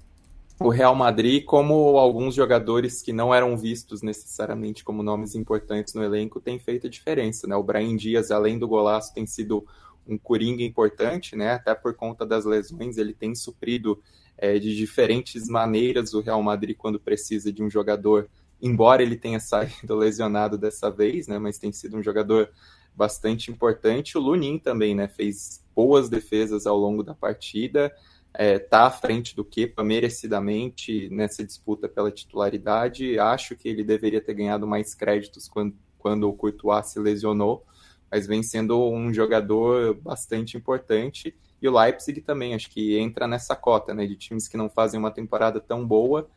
o 0.60 0.68
Real 0.68 0.94
Madrid, 0.94 1.44
como 1.44 1.96
alguns 1.96 2.34
jogadores 2.34 3.00
que 3.00 3.12
não 3.12 3.32
eram 3.32 3.56
vistos 3.56 4.02
necessariamente 4.02 4.84
como 4.84 5.04
nomes 5.04 5.34
importantes 5.34 5.94
no 5.94 6.02
elenco, 6.02 6.40
têm 6.40 6.58
feito 6.58 6.88
a 6.88 6.90
diferença, 6.90 7.46
né? 7.46 7.54
O 7.54 7.62
Brian 7.62 7.96
Dias, 7.96 8.30
além 8.30 8.58
do 8.58 8.66
golaço, 8.66 9.14
tem 9.14 9.24
sido 9.24 9.64
um 10.08 10.16
coringa 10.16 10.62
importante, 10.62 11.36
né? 11.36 11.52
Até 11.52 11.74
por 11.74 11.94
conta 11.94 12.24
das 12.24 12.44
lesões, 12.44 12.96
ele 12.96 13.12
tem 13.12 13.34
suprido 13.34 14.02
é, 14.36 14.58
de 14.58 14.74
diferentes 14.74 15.48
maneiras 15.48 16.14
o 16.14 16.20
Real 16.20 16.42
Madrid 16.42 16.76
quando 16.76 16.98
precisa 16.98 17.52
de 17.52 17.62
um 17.62 17.68
jogador, 17.68 18.28
embora 18.60 19.02
ele 19.02 19.16
tenha 19.16 19.38
saído 19.40 19.94
lesionado 19.94 20.56
dessa 20.56 20.90
vez, 20.90 21.28
né? 21.28 21.38
Mas 21.38 21.58
tem 21.58 21.72
sido 21.72 21.96
um 21.96 22.02
jogador 22.02 22.50
bastante 22.94 23.50
importante. 23.50 24.16
O 24.16 24.20
Lunin 24.20 24.58
também, 24.58 24.94
né? 24.94 25.08
Fez 25.08 25.64
boas 25.74 26.08
defesas 26.08 26.66
ao 26.66 26.76
longo 26.76 27.02
da 27.02 27.14
partida 27.14 27.92
é, 28.34 28.58
tá 28.58 28.86
à 28.86 28.90
frente 28.90 29.34
do 29.34 29.44
Kepa 29.44 29.82
merecidamente 29.82 31.08
nessa 31.10 31.44
disputa 31.44 31.88
pela 31.88 32.10
titularidade. 32.10 33.18
Acho 33.18 33.56
que 33.56 33.68
ele 33.68 33.82
deveria 33.82 34.20
ter 34.20 34.34
ganhado 34.34 34.66
mais 34.66 34.94
créditos 34.94 35.48
quando, 35.48 35.74
quando 35.98 36.28
o 36.28 36.32
Courtois 36.32 36.86
se 36.86 37.00
lesionou, 37.00 37.64
mas 38.10 38.26
vem 38.26 38.42
sendo 38.42 38.90
um 38.90 39.12
jogador 39.12 39.94
bastante 39.94 40.56
importante. 40.56 41.34
E 41.60 41.68
o 41.68 41.76
Leipzig 41.76 42.20
também, 42.20 42.54
acho 42.54 42.70
que 42.70 42.98
entra 42.98 43.26
nessa 43.26 43.54
cota 43.56 43.92
né, 43.94 44.06
de 44.06 44.16
times 44.16 44.48
que 44.48 44.56
não 44.56 44.68
fazem 44.68 44.98
uma 44.98 45.10
temporada 45.10 45.60
tão 45.60 45.86
boa, 45.86 46.28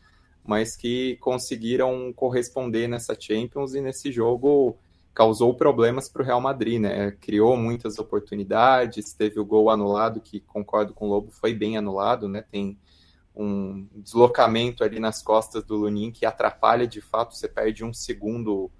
mas 0.43 0.75
que 0.75 1.17
conseguiram 1.17 2.11
corresponder 2.13 2.87
nessa 2.87 3.15
Champions 3.19 3.75
e 3.75 3.81
nesse 3.81 4.11
jogo 4.11 4.77
causou 5.13 5.53
problemas 5.53 6.09
para 6.09 6.21
o 6.21 6.25
Real 6.25 6.41
Madrid, 6.41 6.79
né? 6.79 7.11
Criou 7.19 7.57
muitas 7.57 7.99
oportunidades, 7.99 9.13
teve 9.13 9.39
o 9.39 9.45
gol 9.45 9.69
anulado, 9.69 10.21
que 10.21 10.39
concordo 10.39 10.93
com 10.93 11.05
o 11.05 11.09
Lobo, 11.09 11.31
foi 11.31 11.53
bem 11.53 11.77
anulado, 11.77 12.27
né? 12.27 12.43
Tem 12.49 12.77
um 13.35 13.87
deslocamento 13.95 14.83
ali 14.83 14.99
nas 14.99 15.21
costas 15.21 15.63
do 15.63 15.75
Lunin 15.75 16.11
que 16.11 16.25
atrapalha 16.25 16.87
de 16.87 17.01
fato, 17.01 17.35
você 17.35 17.47
perde 17.47 17.83
um 17.83 17.93
segundo 17.93 18.71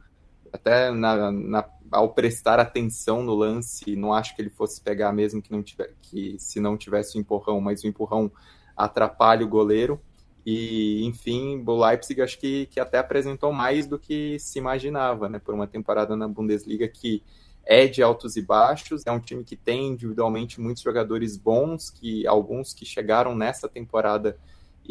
até 0.51 0.91
na, 0.91 1.31
na, 1.31 1.69
ao 1.91 2.13
prestar 2.13 2.59
atenção 2.59 3.23
no 3.23 3.33
lance, 3.33 3.95
não 3.95 4.13
acho 4.13 4.35
que 4.35 4.41
ele 4.41 4.49
fosse 4.49 4.81
pegar 4.81 5.11
mesmo 5.11 5.41
que 5.41 5.51
não 5.51 5.63
tiver, 5.63 5.93
que 6.01 6.35
se 6.39 6.59
não 6.59 6.77
tivesse 6.77 7.17
o 7.17 7.21
empurrão, 7.21 7.59
mas 7.61 7.83
o 7.83 7.87
empurrão 7.87 8.31
atrapalha 8.75 9.45
o 9.45 9.49
goleiro. 9.49 9.99
E, 10.45 11.05
enfim, 11.05 11.63
o 11.65 11.85
Leipzig 11.85 12.21
acho 12.21 12.39
que, 12.39 12.65
que 12.67 12.79
até 12.79 12.97
apresentou 12.97 13.53
mais 13.53 13.85
do 13.85 13.99
que 13.99 14.39
se 14.39 14.57
imaginava, 14.57 15.29
né? 15.29 15.37
Por 15.37 15.53
uma 15.53 15.67
temporada 15.67 16.15
na 16.15 16.27
Bundesliga 16.27 16.87
que 16.87 17.23
é 17.63 17.85
de 17.87 18.01
altos 18.01 18.35
e 18.35 18.41
baixos, 18.41 19.05
é 19.05 19.11
um 19.11 19.19
time 19.19 19.43
que 19.43 19.55
tem 19.55 19.89
individualmente 19.89 20.59
muitos 20.59 20.81
jogadores 20.81 21.37
bons, 21.37 21.91
que 21.91 22.25
alguns 22.25 22.73
que 22.73 22.85
chegaram 22.85 23.35
nessa 23.35 23.69
temporada 23.69 24.35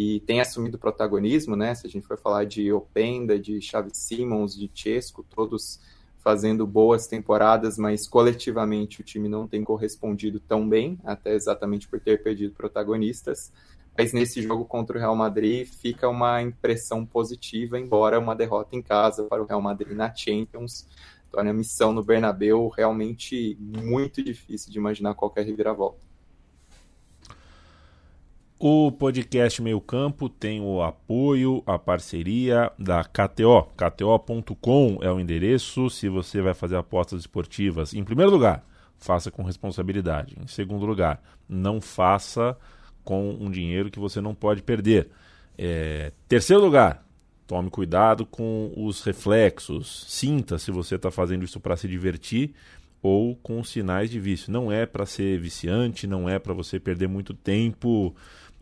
e 0.03 0.21
têm 0.21 0.41
assumido 0.41 0.79
protagonismo, 0.79 1.55
né? 1.55 1.75
Se 1.75 1.87
a 1.87 1.91
gente 1.91 2.07
for 2.07 2.17
falar 2.17 2.45
de 2.47 2.73
Openda, 2.73 3.39
de 3.39 3.61
Xavi 3.61 3.91
Simons, 3.93 4.57
de 4.57 4.71
Chesco, 4.73 5.23
todos 5.29 5.79
fazendo 6.21 6.67
boas 6.67 7.07
temporadas, 7.07 7.77
mas 7.77 8.09
coletivamente 8.09 9.03
o 9.03 9.05
time 9.05 9.29
não 9.29 9.47
tem 9.47 9.63
correspondido 9.63 10.41
tão 10.41 10.67
bem, 10.67 10.99
até 11.05 11.35
exatamente 11.35 11.87
por 11.87 12.01
ter 12.01 12.23
perdido 12.23 12.55
protagonistas 12.55 13.53
mas 13.99 14.15
nesse 14.15 14.41
jogo 14.41 14.65
contra 14.65 14.97
o 14.97 15.01
Real 15.01 15.15
Madrid 15.15 15.67
fica 15.67 16.09
uma 16.09 16.41
impressão 16.41 17.05
positiva, 17.05 17.79
embora 17.79 18.19
uma 18.19 18.35
derrota 18.35 18.75
em 18.75 18.81
casa 18.81 19.25
para 19.25 19.43
o 19.43 19.45
Real 19.45 19.61
Madrid 19.61 19.95
na 19.95 20.15
Champions 20.15 20.87
torne 21.31 21.51
a 21.51 21.53
missão 21.53 21.93
no 21.93 22.03
Bernabeu 22.03 22.69
realmente 22.69 23.59
muito 23.61 24.23
difícil 24.23 24.73
de 24.73 24.79
imaginar 24.79 25.15
qualquer 25.15 25.45
reviravolta. 25.45 26.10
O 28.63 28.93
podcast 28.93 29.63
Meio 29.63 29.81
Campo 29.81 30.29
tem 30.29 30.61
o 30.61 30.83
apoio, 30.83 31.63
a 31.65 31.79
parceria 31.79 32.71
da 32.79 33.03
KTO. 33.03 33.63
KTO.com 33.75 34.99
é 35.01 35.11
o 35.11 35.19
endereço 35.19 35.89
se 35.89 36.11
você 36.11 36.43
vai 36.43 36.53
fazer 36.53 36.77
apostas 36.77 37.21
esportivas. 37.21 37.95
Em 37.95 38.05
primeiro 38.05 38.31
lugar, 38.31 38.63
faça 38.99 39.31
com 39.31 39.43
responsabilidade. 39.43 40.37
Em 40.39 40.47
segundo 40.47 40.85
lugar, 40.85 41.23
não 41.49 41.81
faça 41.81 42.55
com 43.03 43.31
um 43.31 43.51
dinheiro 43.51 43.91
que 43.91 43.99
você 43.99 44.21
não 44.21 44.35
pode 44.35 44.63
perder. 44.63 45.09
É, 45.57 46.13
terceiro 46.29 46.63
lugar, 46.63 47.03
tome 47.47 47.71
cuidado 47.71 48.27
com 48.27 48.75
os 48.77 49.03
reflexos. 49.03 50.05
Sinta 50.07 50.59
se 50.59 50.71
você 50.71 50.97
está 50.97 51.11
fazendo 51.11 51.47
isso 51.47 51.59
para 51.61 51.79
se 51.79 51.89
divertir 51.89 52.53
ou 53.03 53.37
com 53.37 53.65
sinais 53.65 54.11
de 54.11 54.21
vício. 54.21 54.53
Não 54.53 54.71
é 54.71 54.85
para 54.85 55.07
ser 55.07 55.41
viciante, 55.41 56.07
não 56.07 56.29
é 56.29 56.39
para 56.39 56.53
você 56.53 56.79
perder 56.79 57.09
muito 57.09 57.33
tempo 57.33 58.15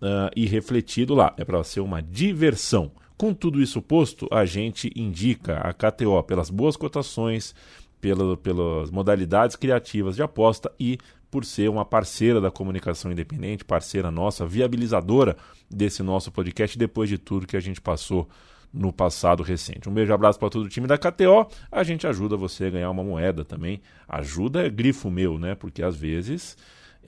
uh, 0.02 0.30
e 0.34 0.46
refletido 0.46 1.14
lá. 1.14 1.34
É 1.36 1.44
para 1.44 1.62
ser 1.64 1.80
uma 1.80 2.02
diversão. 2.02 2.90
Com 3.16 3.34
tudo 3.34 3.60
isso 3.60 3.82
posto, 3.82 4.28
a 4.30 4.44
gente 4.44 4.92
indica 4.94 5.58
a 5.58 5.72
KTO 5.72 6.22
pelas 6.22 6.50
boas 6.50 6.76
cotações, 6.76 7.54
pela, 8.00 8.36
pelas 8.36 8.90
modalidades 8.90 9.56
criativas 9.56 10.14
de 10.14 10.22
aposta 10.22 10.70
e 10.78 10.98
por 11.30 11.44
ser 11.44 11.68
uma 11.68 11.84
parceira 11.84 12.40
da 12.40 12.50
comunicação 12.50 13.12
independente, 13.12 13.64
parceira 13.64 14.10
nossa, 14.10 14.46
viabilizadora 14.46 15.36
desse 15.68 16.02
nosso 16.02 16.30
podcast, 16.32 16.78
depois 16.78 17.08
de 17.08 17.18
tudo 17.18 17.46
que 17.46 17.56
a 17.56 17.60
gente 17.60 17.80
passou 17.80 18.28
no 18.72 18.92
passado 18.92 19.42
recente. 19.42 19.88
Um 19.88 19.92
beijo 19.92 20.12
abraço 20.12 20.38
para 20.38 20.50
todo 20.50 20.66
o 20.66 20.68
time 20.68 20.86
da 20.86 20.98
KTO. 20.98 21.48
A 21.70 21.82
gente 21.82 22.06
ajuda 22.06 22.36
você 22.36 22.66
a 22.66 22.70
ganhar 22.70 22.90
uma 22.90 23.02
moeda 23.02 23.44
também. 23.44 23.80
Ajuda 24.08 24.66
é 24.66 24.70
grifo 24.70 25.10
meu, 25.10 25.38
né? 25.38 25.54
Porque 25.54 25.82
às 25.82 25.96
vezes 25.96 26.56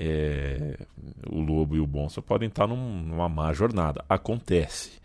é, 0.03 0.79
o 1.29 1.41
Lobo 1.41 1.77
e 1.77 1.81
o 1.81 1.87
Bonsa 1.87 2.23
podem 2.23 2.49
estar 2.49 2.67
num, 2.67 3.03
numa 3.03 3.29
má 3.29 3.53
jornada. 3.53 4.03
Acontece. 4.09 4.99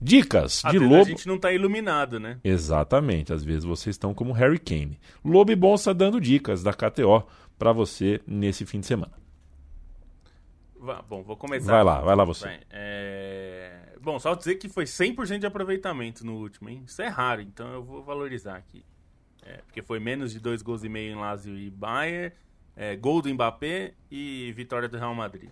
Dicas 0.00 0.62
de 0.70 0.78
Lobo. 0.78 1.02
A 1.02 1.04
gente 1.04 1.26
não 1.26 1.38
tá 1.38 1.50
iluminado, 1.52 2.20
né? 2.20 2.38
Exatamente, 2.44 3.32
às 3.32 3.42
vezes 3.42 3.64
vocês 3.64 3.94
estão 3.94 4.12
como 4.12 4.32
Harry 4.32 4.58
Kane. 4.58 5.00
Lobo 5.24 5.50
e 5.50 5.56
Bonsa 5.56 5.94
dando 5.94 6.20
dicas 6.20 6.62
da 6.62 6.74
KTO 6.74 7.26
para 7.58 7.72
você 7.72 8.20
nesse 8.26 8.66
fim 8.66 8.80
de 8.80 8.86
semana. 8.86 9.12
Bom, 11.08 11.22
vou 11.22 11.36
começar. 11.36 11.72
Vai 11.72 11.82
lá, 11.82 12.00
vai 12.02 12.14
lá 12.14 12.24
você. 12.24 12.60
É, 12.70 13.86
Bom, 14.06 14.20
só 14.20 14.34
dizer 14.34 14.56
que 14.56 14.68
foi 14.68 14.84
100% 14.84 15.38
de 15.38 15.46
aproveitamento 15.46 16.24
no 16.24 16.36
último, 16.36 16.68
hein? 16.68 16.84
Isso 16.86 17.02
é 17.02 17.08
raro, 17.08 17.40
então 17.40 17.72
eu 17.72 17.82
vou 17.82 18.04
valorizar 18.04 18.56
aqui. 18.56 18.84
É, 19.42 19.56
porque 19.58 19.82
foi 19.82 19.98
menos 19.98 20.32
de 20.32 20.38
dois 20.38 20.62
gols 20.62 20.84
e 20.84 20.88
meio 20.88 21.12
em 21.12 21.16
Lazio 21.16 21.58
e 21.58 21.70
Bayern, 21.70 22.32
é, 22.76 22.94
gol 22.94 23.22
do 23.22 23.32
Mbappé 23.32 23.94
e 24.10 24.52
vitória 24.54 24.88
do 24.88 24.98
Real 24.98 25.14
Madrid. 25.14 25.50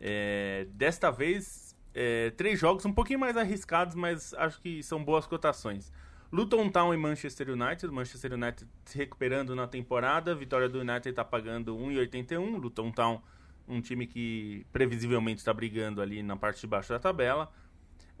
É, 0.00 0.66
desta 0.72 1.10
vez, 1.10 1.76
é, 1.94 2.30
três 2.30 2.58
jogos 2.58 2.84
um 2.86 2.92
pouquinho 2.92 3.18
mais 3.18 3.36
arriscados, 3.36 3.94
mas 3.94 4.32
acho 4.34 4.60
que 4.60 4.82
são 4.82 5.04
boas 5.04 5.26
cotações. 5.26 5.92
Luton 6.32 6.68
Town 6.70 6.92
e 6.92 6.96
Manchester 6.96 7.50
United. 7.50 7.86
Manchester 7.92 8.32
United 8.32 8.68
se 8.84 8.96
recuperando 8.96 9.54
na 9.54 9.66
temporada. 9.66 10.34
Vitória 10.34 10.68
do 10.68 10.80
United 10.80 11.08
está 11.08 11.24
pagando 11.24 11.76
1,81. 11.76 12.58
Luton 12.58 12.90
Town, 12.92 13.22
um 13.66 13.80
time 13.80 14.06
que 14.06 14.66
previsivelmente 14.72 15.38
está 15.38 15.52
brigando 15.52 16.02
ali 16.02 16.22
na 16.22 16.36
parte 16.36 16.60
de 16.60 16.66
baixo 16.66 16.90
da 16.90 16.98
tabela. 16.98 17.50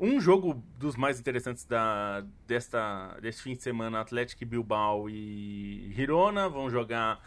Um 0.00 0.20
jogo 0.20 0.62
dos 0.78 0.96
mais 0.96 1.18
interessantes 1.18 1.64
da, 1.64 2.24
desta, 2.46 3.18
deste 3.20 3.42
fim 3.42 3.54
de 3.54 3.62
semana, 3.62 4.00
Atlético 4.00 4.46
Bilbao 4.46 5.10
e 5.10 5.90
Girona 5.92 6.48
vão 6.48 6.70
jogar 6.70 7.20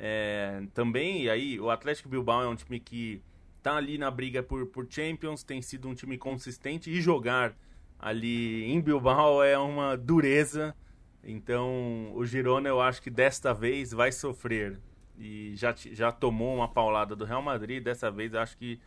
é, 0.00 0.62
também. 0.72 1.24
E 1.24 1.30
aí, 1.30 1.60
o 1.60 1.70
Atlético 1.70 2.08
Bilbao 2.08 2.42
é 2.42 2.48
um 2.48 2.56
time 2.56 2.80
que 2.80 3.22
tá 3.62 3.76
ali 3.76 3.98
na 3.98 4.10
briga 4.10 4.42
por, 4.42 4.66
por 4.66 4.86
Champions, 4.88 5.42
tem 5.42 5.60
sido 5.60 5.86
um 5.86 5.94
time 5.94 6.16
consistente 6.16 6.90
e 6.90 7.00
jogar 7.02 7.54
ali 7.98 8.64
em 8.64 8.80
Bilbao 8.80 9.42
é 9.42 9.58
uma 9.58 9.96
dureza. 9.96 10.74
Então, 11.22 12.10
o 12.14 12.24
Girona 12.24 12.66
eu 12.66 12.80
acho 12.80 13.02
que 13.02 13.10
desta 13.10 13.52
vez 13.52 13.92
vai 13.92 14.10
sofrer. 14.10 14.80
E 15.18 15.54
já, 15.54 15.74
já 15.76 16.10
tomou 16.10 16.56
uma 16.56 16.68
paulada 16.68 17.14
do 17.14 17.26
Real 17.26 17.42
Madrid, 17.42 17.84
dessa 17.84 18.10
vez 18.10 18.34
acho 18.34 18.56
que 18.56 18.80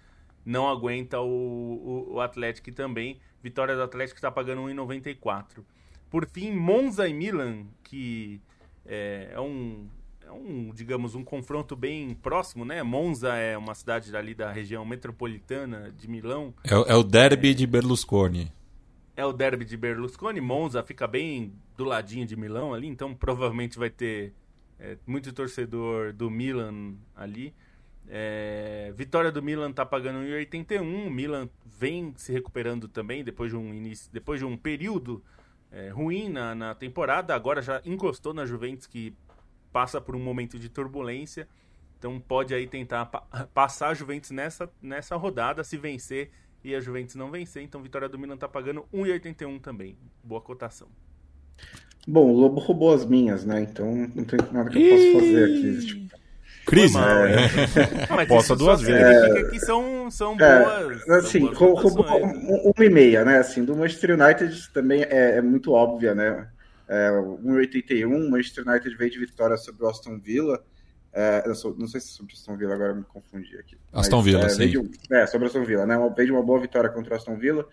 não 0.44 0.68
aguenta 0.68 1.20
o, 1.22 1.28
o, 1.28 2.14
o 2.16 2.22
Atlético 2.22 2.72
também. 2.72 3.20
Vitória 3.44 3.76
do 3.76 3.84
Atlético 3.84 4.18
está 4.18 4.32
pagando 4.32 4.64
1,94. 4.64 5.64
Por 6.10 6.28
fim, 6.28 6.52
Monza 6.52 7.08
e 7.08 7.14
Milan, 7.14 7.68
que 7.84 8.42
é, 8.84 9.30
é 9.34 9.40
um, 9.40 9.88
um, 10.34 10.72
digamos, 10.74 11.16
um 11.16 11.24
confronto 11.24 11.76
bem 11.76 12.14
próximo, 12.16 12.66
né? 12.66 12.82
Monza 12.84 13.36
é 13.36 13.58
uma 13.58 13.74
cidade 13.76 14.16
ali 14.16 14.34
da 14.34 14.52
região 14.52 14.84
metropolitana 14.86 15.92
de 15.98 16.08
Milão. 16.10 16.54
É, 16.64 16.76
o- 16.76 16.84
é 16.86 16.96
o 16.96 17.04
derby 17.04 17.54
de 17.54 17.66
Berlusconi. 17.68 18.52
É 19.16 19.26
o 19.26 19.32
derby 19.32 19.64
de 19.66 19.78
Berlusconi. 19.78 20.42
Monza 20.42 20.82
fica 20.84 21.06
bem 21.08 21.54
do 21.78 21.84
ladinho 21.86 22.26
de 22.26 22.36
Milão 22.36 22.74
ali, 22.74 22.88
então 22.88 23.14
provavelmente 23.14 23.78
vai 23.78 23.90
ter 23.90 24.34
é, 24.80 24.98
muito 25.08 25.32
torcedor 25.32 26.12
do 26.14 26.30
Milan 26.30 26.96
ali. 27.16 27.54
É, 28.10 28.92
vitória 28.96 29.32
do 29.32 29.42
Milan 29.42 29.72
tá 29.72 29.86
pagando 29.86 30.20
1,81. 30.20 31.08
O 31.08 31.10
Milan 31.10 31.50
vem 31.66 32.14
se 32.18 32.32
recuperando 32.34 32.88
também 32.88 33.24
depois 33.24 33.50
de 33.52 33.56
um 33.58 33.74
início, 33.74 34.12
depois 34.12 34.40
de 34.40 34.46
um 34.46 34.58
período 34.58 35.24
é, 35.72 35.90
ruim 35.90 36.30
na, 36.30 36.54
na 36.54 36.76
temporada. 36.76 37.34
Agora 37.34 37.62
já 37.62 37.82
encostou 37.86 38.34
na 38.34 38.46
Juventus 38.46 38.86
que 38.88 39.14
passa 39.74 40.00
por 40.00 40.16
um 40.16 40.20
momento 40.20 40.58
de 40.60 40.70
turbulência. 40.70 41.48
Então 42.00 42.20
pode 42.20 42.54
aí 42.54 42.68
tentar 42.68 43.08
pa- 43.08 43.26
passar 43.54 43.90
a 43.90 43.94
Juventus 43.94 44.32
nessa, 44.32 44.70
nessa 44.82 45.16
rodada, 45.18 45.64
se 45.64 45.76
vencer 45.78 46.30
e 46.64 46.74
a 46.76 46.80
Juventus 46.80 47.16
não 47.16 47.32
vencer. 47.32 47.64
Então 47.64 47.82
vitória 47.82 48.08
do 48.08 48.18
Milan 48.20 48.38
tá 48.38 48.48
pagando 48.48 48.86
1,81 48.94 49.60
também. 49.60 49.98
Boa 50.24 50.40
cotação. 50.40 50.88
Bom, 52.08 52.30
o 52.32 52.38
Lobo 52.40 52.60
roubou 52.60 52.94
as 52.94 53.06
minhas, 53.06 53.46
né? 53.46 53.62
Então 53.62 54.10
não 54.14 54.24
tem 54.26 54.40
nada 54.52 54.70
que 54.70 54.78
eu 54.82 54.90
possa 54.90 55.26
fazer 55.26 55.44
aqui. 55.46 55.86
Tipo, 55.86 56.24
Crise. 56.66 56.98
É. 56.98 57.02
né? 57.36 58.08
Mas 58.10 58.28
Posta 58.28 58.56
duas 58.56 58.80
só 58.82 58.86
vezes. 58.86 59.22
significa 59.22 59.50
que 59.52 59.60
são, 59.60 60.12
são 60.12 60.38
boas. 60.38 61.04
são 61.04 61.16
assim, 61.16 61.40
boas 61.42 61.58
rou- 61.58 61.76
roubou 61.76 62.06
né? 62.06 62.26
um- 62.26 62.72
uma 62.76 62.86
e 62.86 62.90
meia, 62.90 63.26
né? 63.26 63.38
Assim, 63.38 63.64
do 63.66 63.76
Manchester 63.76 64.12
United 64.20 64.70
também 64.72 65.04
é, 65.04 65.38
é 65.38 65.42
muito 65.42 65.72
óbvia, 65.74 66.14
né? 66.16 66.50
É, 66.88 67.10
1,81, 67.12 68.30
Manchester 68.30 68.68
United 68.68 68.96
veio 68.98 69.12
de 69.12 69.20
vitória 69.20 69.58
sobre 69.58 69.84
o 69.84 69.90
Aston 69.90 70.20
Villa. 70.20 70.64
É, 71.12 71.44
eu 71.46 71.54
sou- 71.56 71.76
não 71.78 71.88
sei 71.88 72.02
se 72.02 72.08
é 72.08 72.12
sobre 72.12 72.34
o 72.34 72.36
Aston 72.36 72.58
Villa, 72.58 72.74
agora 72.74 72.92
eu 72.92 72.96
me 72.96 73.04
confundi 73.04 73.56
aqui. 73.58 73.78
Aston 73.92 74.22
Villa, 74.22 74.46
é, 74.46 74.50
sim. 74.50 74.68
de 74.68 74.92
é, 75.12 75.28
sobre 75.28 75.46
o 75.46 75.48
Aston 75.48 75.64
Villa, 75.64 75.86
né? 75.86 75.96
Veio 76.16 76.28
de 76.28 76.32
uma 76.32 76.44
boa 76.44 76.60
vitória 76.60 76.90
contra 76.90 77.14
o 77.14 77.18
Aston 77.18 77.38
Villa. 77.38 77.68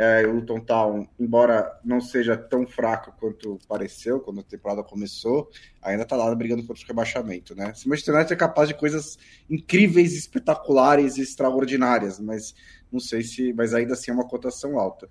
É, 0.00 0.24
o 0.24 0.30
Luton 0.36 0.60
Town, 0.60 1.08
embora 1.18 1.76
não 1.84 2.00
seja 2.00 2.36
tão 2.36 2.64
fraco 2.64 3.12
quanto 3.18 3.58
pareceu 3.68 4.20
quando 4.20 4.38
a 4.38 4.44
temporada 4.44 4.80
começou, 4.84 5.50
ainda 5.82 6.04
tá 6.04 6.14
lá 6.14 6.32
brigando 6.36 6.64
contra 6.64 6.80
o 6.84 6.86
rebaixamento, 6.86 7.52
né? 7.56 7.74
Se 7.74 7.86
o 7.86 7.88
Manchester 7.88 8.14
United 8.14 8.32
é 8.32 8.36
capaz 8.36 8.68
de 8.68 8.74
coisas 8.76 9.18
incríveis, 9.50 10.14
espetaculares 10.16 11.16
e 11.16 11.22
extraordinárias, 11.22 12.20
mas 12.20 12.54
não 12.92 13.00
sei 13.00 13.22
se, 13.22 13.52
mas 13.52 13.74
ainda 13.74 13.94
assim 13.94 14.12
é 14.12 14.14
uma 14.14 14.28
cotação 14.28 14.78
alta. 14.78 15.08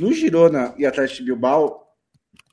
No 0.00 0.10
Girona 0.10 0.74
e 0.78 0.86
Atlético 0.86 1.18
de 1.18 1.24
Bilbao, 1.26 1.89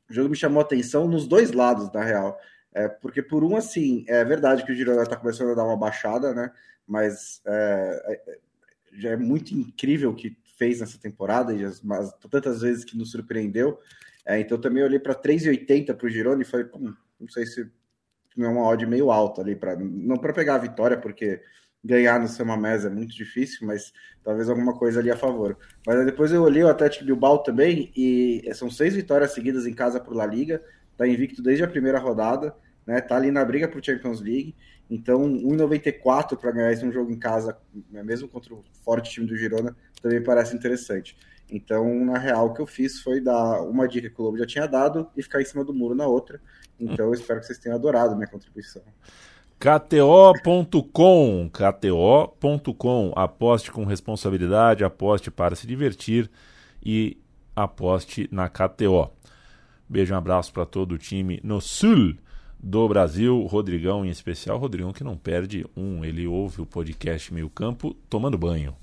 o 0.09 0.13
jogo 0.13 0.29
me 0.29 0.35
chamou 0.35 0.61
atenção 0.61 1.07
nos 1.07 1.27
dois 1.27 1.51
lados, 1.51 1.91
na 1.91 2.03
real. 2.03 2.39
É, 2.73 2.87
porque 2.87 3.21
por 3.21 3.43
um, 3.43 3.55
assim, 3.55 4.05
é 4.07 4.23
verdade 4.23 4.63
que 4.63 4.71
o 4.71 4.75
Girona 4.75 5.03
está 5.03 5.15
começando 5.15 5.51
a 5.51 5.55
dar 5.55 5.65
uma 5.65 5.77
baixada, 5.77 6.33
né? 6.33 6.51
Mas 6.85 7.41
é, 7.45 8.21
é, 8.27 8.37
já 8.93 9.09
é 9.11 9.17
muito 9.17 9.53
incrível 9.53 10.11
o 10.11 10.15
que 10.15 10.37
fez 10.57 10.79
nessa 10.79 10.97
temporada, 10.97 11.53
e 11.53 11.63
as, 11.63 11.81
mas 11.81 12.11
tantas 12.29 12.61
vezes 12.61 12.85
que 12.85 12.97
nos 12.97 13.11
surpreendeu. 13.11 13.79
É, 14.25 14.39
então 14.39 14.59
também 14.59 14.83
olhei 14.83 14.99
para 14.99 15.15
3,80 15.15 15.95
para 15.95 16.05
o 16.05 16.09
Girona 16.09 16.41
e 16.41 16.45
falei, 16.45 16.65
"Pum, 16.65 16.93
não 17.19 17.27
sei 17.29 17.45
se 17.45 17.69
não 18.35 18.47
é 18.47 18.49
uma 18.49 18.67
odd 18.67 18.85
meio 18.85 19.11
alta 19.11 19.41
ali, 19.41 19.55
pra, 19.55 19.75
não 19.75 20.17
para 20.17 20.33
pegar 20.33 20.55
a 20.55 20.59
vitória, 20.59 20.97
porque 20.97 21.41
ganhar 21.87 22.19
no 22.19 22.27
Samamés 22.27 22.85
é 22.85 22.89
muito 22.89 23.15
difícil, 23.15 23.65
mas 23.65 23.93
talvez 24.23 24.49
alguma 24.49 24.73
coisa 24.73 24.99
ali 24.99 25.09
a 25.09 25.15
favor. 25.15 25.57
Mas 25.85 26.05
depois 26.05 26.31
eu 26.31 26.43
olhei 26.43 26.61
o 26.61 26.67
Atlético 26.67 27.05
Bilbao 27.05 27.39
também, 27.39 27.91
e 27.95 28.43
são 28.53 28.69
seis 28.69 28.93
vitórias 28.93 29.31
seguidas 29.31 29.65
em 29.65 29.73
casa 29.73 29.99
por 29.99 30.13
La 30.13 30.25
Liga, 30.25 30.61
tá 30.97 31.07
invicto 31.07 31.41
desde 31.41 31.63
a 31.63 31.67
primeira 31.67 31.97
rodada, 31.97 32.53
né? 32.85 32.99
Tá 33.01 33.15
ali 33.15 33.31
na 33.31 33.43
briga 33.45 33.67
pro 33.67 33.83
Champions 33.83 34.19
League. 34.19 34.53
Então, 34.89 35.21
1,94 35.23 36.37
para 36.37 36.51
ganhar 36.51 36.71
esse 36.71 36.85
um 36.85 36.91
jogo 36.91 37.11
em 37.11 37.19
casa, 37.19 37.57
né, 37.91 38.01
mesmo 38.03 38.27
contra 38.27 38.53
o 38.53 38.63
forte 38.83 39.11
time 39.11 39.27
do 39.27 39.35
Girona, 39.35 39.75
também 40.01 40.23
parece 40.23 40.55
interessante. 40.55 41.17
Então, 41.49 42.05
na 42.05 42.17
real, 42.17 42.47
o 42.47 42.53
que 42.53 42.61
eu 42.61 42.65
fiz 42.65 42.99
foi 43.01 43.21
dar 43.21 43.61
uma 43.63 43.87
dica 43.87 44.09
que 44.09 44.21
o 44.21 44.23
Lobo 44.23 44.37
já 44.37 44.45
tinha 44.45 44.65
dado 44.65 45.09
e 45.15 45.21
ficar 45.21 45.41
em 45.41 45.45
cima 45.45 45.63
do 45.63 45.73
muro 45.73 45.95
na 45.95 46.07
outra. 46.07 46.41
Então, 46.79 47.07
eu 47.07 47.13
espero 47.13 47.39
que 47.39 47.45
vocês 47.45 47.59
tenham 47.59 47.75
adorado 47.75 48.15
minha 48.15 48.27
contribuição. 48.27 48.81
KTO.com, 49.59 51.49
KTO.com, 51.51 53.13
aposte 53.15 53.71
com 53.71 53.85
responsabilidade, 53.85 54.83
aposte 54.83 55.31
para 55.31 55.55
se 55.55 55.65
divertir 55.65 56.29
e 56.83 57.17
aposte 57.55 58.29
na 58.31 58.47
KTO. 58.49 59.09
Beijo, 59.89 60.13
um 60.13 60.17
abraço 60.17 60.53
para 60.53 60.65
todo 60.65 60.91
o 60.91 60.97
time 60.97 61.39
no 61.43 61.59
sul 61.59 62.13
do 62.59 62.87
Brasil, 62.87 63.41
Rodrigão 63.45 64.05
em 64.05 64.09
especial, 64.09 64.59
Rodrigão 64.59 64.93
que 64.93 65.03
não 65.03 65.17
perde 65.17 65.65
um, 65.75 66.05
ele 66.05 66.27
ouve 66.27 66.61
o 66.61 66.65
podcast 66.65 67.33
Meio 67.33 67.49
Campo 67.49 67.95
tomando 68.07 68.37
banho. 68.37 68.75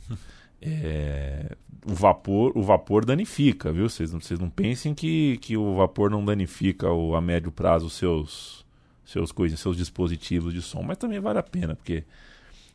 É, 0.67 1.57
o 1.87 1.93
vapor 1.93 2.53
o 2.57 2.63
vapor 2.63 3.05
danifica, 3.05 3.71
viu? 3.71 3.87
Vocês 3.87 4.13
não, 4.13 4.21
vocês 4.21 4.41
não 4.41 4.49
pensem 4.49 4.95
que, 4.95 5.37
que 5.39 5.59
o 5.59 5.77
vapor 5.77 6.11
não 6.11 6.25
danifica 6.25 6.91
o, 6.91 7.15
a 7.15 7.21
médio 7.21 7.53
prazo 7.53 7.87
os 7.87 7.93
seus 7.93 8.64
seus 9.05 9.33
coisas, 9.33 9.61
seus 9.61 9.77
dispositivos 9.77 10.53
de 10.53 10.63
som, 10.63 10.83
mas 10.83 10.99
também 10.99 11.21
vale 11.21 11.39
a 11.39 11.43
pena, 11.43 11.75
porque 11.75 12.05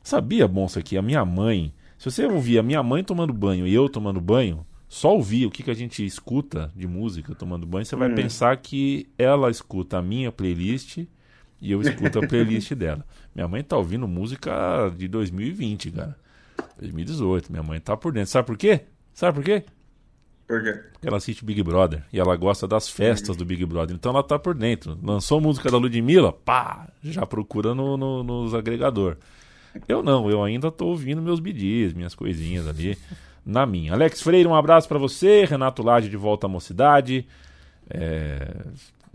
sabia, 0.03 0.47
Bonsa, 0.47 0.81
que 0.81 0.97
a 0.97 1.01
minha 1.01 1.23
mãe, 1.25 1.73
se 1.97 2.09
você 2.09 2.25
ouvir 2.25 2.59
a 2.59 2.63
minha 2.63 2.83
mãe 2.83 3.03
tomando 3.03 3.33
banho 3.33 3.67
e 3.67 3.73
eu 3.73 3.89
tomando 3.89 4.21
banho, 4.21 4.65
só 4.87 5.15
ouvir 5.15 5.45
o 5.45 5.51
que, 5.51 5.61
que 5.61 5.69
a 5.69 5.75
gente 5.75 6.03
escuta 6.03 6.71
de 6.75 6.87
música 6.87 7.35
tomando 7.35 7.65
banho, 7.67 7.85
você 7.85 7.95
vai 7.95 8.09
pensar 8.11 8.57
que 8.57 9.07
ela 9.17 9.51
escuta 9.51 9.99
a 9.99 10.01
minha 10.01 10.31
playlist 10.31 11.05
e 11.61 11.71
eu 11.71 11.81
escuto 11.81 12.19
a 12.19 12.27
playlist 12.27 12.73
dela. 12.75 13.05
Minha 13.35 13.47
mãe 13.47 13.63
tá 13.63 13.77
ouvindo 13.77 14.07
música 14.07 14.91
de 14.97 15.07
2020, 15.07 15.91
cara. 15.91 16.17
2018, 16.79 17.51
minha 17.51 17.63
mãe 17.63 17.79
tá 17.79 17.95
por 17.95 18.11
dentro. 18.11 18.31
Sabe 18.31 18.47
por 18.47 18.57
quê? 18.57 18.81
Sabe 19.13 19.35
por 19.35 19.43
quê? 19.43 19.63
Por 20.49 20.63
quê? 20.63 20.73
Porque 20.93 21.07
ela 21.07 21.17
assiste 21.17 21.45
Big 21.45 21.61
Brother 21.61 22.01
e 22.11 22.19
ela 22.19 22.35
gosta 22.35 22.67
das 22.67 22.89
festas 22.89 23.37
do 23.37 23.45
Big 23.45 23.63
Brother. 23.67 23.95
Então 23.95 24.11
ela 24.11 24.23
tá 24.23 24.39
por 24.39 24.55
dentro. 24.55 24.97
Lançou 25.03 25.39
música 25.39 25.69
da 25.69 25.77
Ludmilla, 25.77 26.33
pá, 26.33 26.87
já 27.03 27.23
procura 27.23 27.75
no, 27.75 27.95
no- 27.95 28.23
nos 28.23 28.55
agregador. 28.55 29.15
Eu 29.87 30.01
não, 30.01 30.27
eu 30.27 30.43
ainda 30.43 30.71
tô 30.71 30.87
ouvindo 30.87 31.21
meus 31.21 31.39
bidis, 31.39 31.93
minhas 31.93 32.15
coisinhas 32.15 32.67
ali. 32.67 32.97
na 33.45 33.63
minha. 33.67 33.93
Alex 33.93 34.23
Freire, 34.23 34.47
um 34.49 34.55
abraço 34.55 34.87
para 34.87 34.97
você. 34.97 35.45
Renato 35.45 35.83
Lage 35.83 36.09
de 36.09 36.17
volta 36.17 36.47
à 36.47 36.49
mocidade. 36.49 37.27
É, 37.87 38.65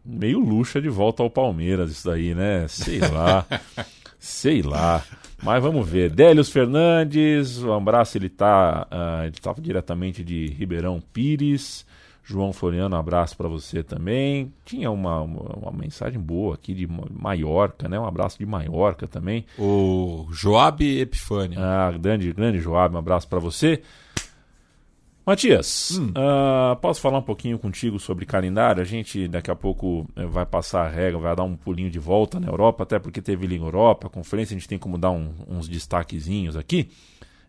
meio 0.05 0.39
luxa 0.39 0.81
de 0.81 0.89
volta 0.89 1.21
ao 1.23 1.29
Palmeiras, 1.31 1.91
isso 1.91 2.07
daí, 2.09 2.33
né? 2.33 2.67
Sei 2.69 3.01
lá. 3.01 3.45
sei 4.21 4.63
lá. 4.63 5.03
Mas 5.45 5.63
vamos 5.63 5.87
ver. 5.87 6.09
Délios 6.09 6.49
Fernandes, 6.49 7.63
um 7.63 7.75
abraço, 7.75 8.17
ele 8.17 8.31
tá. 8.31 8.89
Uh, 8.91 9.25
ele 9.25 9.35
estava 9.37 9.61
diretamente 9.61 10.25
de 10.25 10.47
Ribeirão 10.47 11.03
Pires. 11.13 11.85
João 12.27 12.55
Floriano, 12.55 12.97
um 12.97 12.99
abraço 12.99 13.37
para 13.37 13.47
você 13.47 13.83
também. 13.83 14.51
Tinha 14.65 14.91
uma, 14.91 15.21
uma, 15.21 15.57
uma, 15.59 15.73
mensagem 15.73 16.19
boa 16.19 16.55
aqui 16.55 16.73
de 16.73 16.89
Maiorca, 16.89 17.87
né? 17.87 18.01
Um 18.01 18.07
abraço 18.07 18.39
de 18.39 18.47
Maiorca 18.47 19.07
também. 19.07 19.45
O 19.59 20.27
Joab 20.33 20.83
Epifânio. 20.83 21.61
Ah, 21.61 21.93
grande, 21.93 22.33
grande 22.33 22.61
Joab, 22.61 22.95
um 22.95 22.99
abraço 22.99 23.29
para 23.29 23.39
você. 23.39 23.83
Matias, 25.27 25.99
hum. 25.99 26.11
uh, 26.11 26.77
posso 26.77 27.01
falar 27.01 27.19
um 27.19 27.23
pouquinho 27.23 27.59
contigo 27.59 27.99
sobre 27.99 28.27
calendário? 28.27 28.83
A 28.83 28.85
gente 28.85 29.27
daqui 29.27 29.51
a 29.51 29.57
pouco 29.57 30.07
eh, 30.15 30.27
vai 30.27 30.45
passar 30.45 30.85
a 30.85 30.89
regra, 30.89 31.19
vai 31.19 31.35
dar 31.35 31.45
um 31.45 31.57
pulinho 31.57 31.91
de 31.91 31.99
volta 31.99 32.39
na 32.39 32.49
Europa, 32.49 32.83
até 32.83 32.99
porque 32.99 33.23
teve 33.23 33.47
Liga 33.47 33.65
Europa, 33.65 34.07
a 34.07 34.11
conferência, 34.11 34.55
a 34.55 34.59
gente 34.59 34.69
tem 34.69 34.79
como 34.79 34.99
dar 34.99 35.11
um, 35.11 35.33
uns 35.49 35.67
destaquezinhos 35.67 36.59
aqui. 36.59 36.91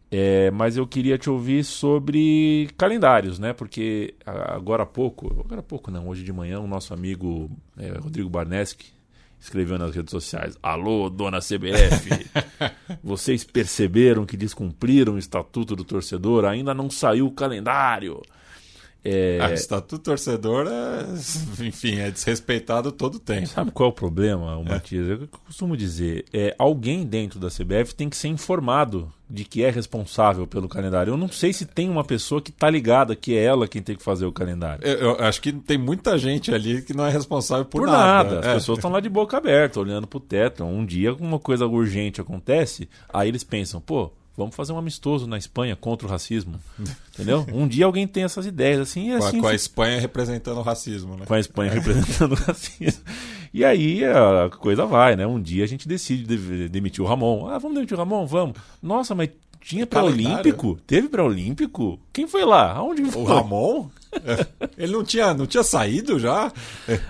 É, 0.09 0.49
mas 0.51 0.78
eu 0.78 0.88
queria 0.88 1.17
te 1.17 1.30
ouvir 1.30 1.65
sobre 1.65 2.69
calendários, 2.78 3.39
né? 3.39 3.51
Porque 3.51 4.15
agora 4.26 4.84
há 4.84 4.86
pouco, 4.86 5.28
agora 5.28 5.59
há 5.59 5.63
pouco 5.63 5.91
não, 5.91 6.07
hoje 6.07 6.23
de 6.23 6.32
manhã, 6.32 6.61
o 6.61 6.67
nosso 6.67 6.93
amigo 6.93 7.51
é, 7.78 7.89
Rodrigo 7.97 8.30
Barneski 8.30 8.95
escreveu 9.46 9.78
nas 9.78 9.96
redes 9.96 10.12
sociais: 10.12 10.58
Alô, 10.62 11.10
dona 11.10 11.39
CBF, 11.39 12.10
vocês 13.04 13.43
perceberam 13.43 14.26
que 14.26 14.36
descumpriram 14.36 15.14
o 15.14 15.18
estatuto 15.20 15.76
do 15.76 15.84
torcedor? 15.84 16.46
Ainda 16.46 16.74
não 16.74 16.89
saiu 16.89 17.28
o 17.28 17.32
calendário. 17.32 18.22
É... 19.08 19.38
Ah, 19.39 19.53
estatuto 19.53 19.99
torcedor 19.99 20.66
é, 20.68 21.06
enfim, 21.64 21.99
é 21.99 22.10
desrespeitado 22.10 22.91
todo 22.91 23.16
o 23.16 23.20
tempo. 23.20 23.45
Sabe 23.45 23.70
qual 23.70 23.89
é 23.89 23.91
o 23.91 23.93
problema, 23.93 24.58
o 24.58 24.66
Matias? 24.66 25.08
Eu 25.08 25.28
costumo 25.45 25.78
dizer, 25.78 26.26
é, 26.34 26.56
alguém 26.58 27.06
dentro 27.06 27.39
da 27.39 27.47
CBF 27.49 27.93
tem 27.93 28.10
que 28.10 28.18
ser 28.18 28.30
informado 28.30 29.14
de 29.30 29.45
que 29.45 29.64
é 29.64 29.70
responsável 29.70 30.47
pelo 30.47 30.68
calendário. 30.68 31.14
Eu 31.14 31.18
não 31.18 31.28
sei 31.28 31.53
se 31.53 31.68
tem 31.68 31.88
uma 31.88 32.03
pessoa 32.03 32.41
que 32.41 32.49
está 32.49 32.68
ligada 32.68 33.16
que 33.16 33.38
é 33.38 33.43
ela 33.43 33.68
quem 33.68 33.82
tem 33.82 33.95
que 33.95 34.03
fazer 34.03 34.26
o 34.26 34.32
calendário. 34.32 34.84
Eu, 34.84 34.97
eu, 34.97 35.20
acho 35.20 35.39
que 35.39 35.53
tem 35.53 35.78
muita 35.78 36.18
gente 36.18 36.51
ali 36.53 36.82
que 36.82 36.93
não 36.93 37.06
é 37.06 37.12
responsável 37.12 37.66
por, 37.66 37.82
por 37.82 37.88
nada. 37.88 38.36
nada. 38.36 38.39
As 38.39 38.45
é. 38.45 38.53
pessoas 38.56 38.80
estão 38.80 38.91
lá 38.91 38.99
de 38.99 39.10
boca 39.10 39.38
aberta, 39.38 39.80
olhando 39.80 40.08
para 40.08 40.18
o 40.18 40.22
teto. 40.22 40.64
Um 40.64 40.84
dia 40.84 41.14
uma 41.14 41.38
coisa 41.38 41.68
urgente 41.68 42.20
acontece, 42.20 42.89
aí 43.12 43.30
eles 43.30 43.43
pensam, 43.43 43.80
pô, 43.80 44.12
Vamos 44.38 44.56
fazer 44.56 44.74
um 44.74 44.78
amistoso 44.78 45.28
na 45.28 45.38
Espanha 45.38 45.76
contra 45.76 46.08
o 46.08 46.12
racismo. 46.12 46.60
Entendeu? 47.14 47.46
Um 47.54 47.68
dia 47.68 47.86
alguém 47.86 48.06
tem 48.06 48.24
essas 48.24 48.46
ideias 48.46 48.82
assim. 48.82 49.12
com, 49.12 49.18
assim 49.18 49.38
a, 49.38 49.42
com 49.42 49.48
a 49.48 49.56
Espanha 49.56 50.00
representando 50.00 50.58
o 50.58 50.62
racismo, 50.62 51.16
né? 51.16 51.26
Com 51.26 51.34
a 51.34 51.40
Espanha 51.40 51.72
representando 51.72 52.34
o 52.34 52.36
racismo. 52.36 53.02
E 53.54 53.64
aí 53.64 54.04
a 54.04 54.50
coisa 54.50 54.86
vai, 54.86 55.16
né? 55.16 55.26
Um 55.26 55.42
dia 55.42 55.64
a 55.64 55.68
gente 55.68 55.88
decide 55.88 56.68
demitir 56.68 57.02
o 57.02 57.08
Ramon. 57.08 57.48
Ah, 57.48 57.58
vamos 57.58 57.76
demitir 57.76 57.96
o 57.96 58.00
Ramon? 58.00 58.26
Vamos. 58.26 58.58
Nossa, 58.84 59.16
mas 59.16 59.30
tinha 59.62 59.88
pré-olímpico? 59.88 60.78
Teve 60.86 61.08
pré-olímpico? 61.08 62.00
Quem 62.12 62.28
foi 62.28 62.44
lá? 62.44 62.74
Aonde 62.74 63.04
foi? 63.06 63.22
O 63.22 63.26
Ramon? 63.26 63.90
Ele 64.78 64.91
não 64.91 65.03
tinha, 65.03 65.34
não 65.34 65.45
tinha 65.45 65.63
saído 65.63 66.20
já? 66.20 66.51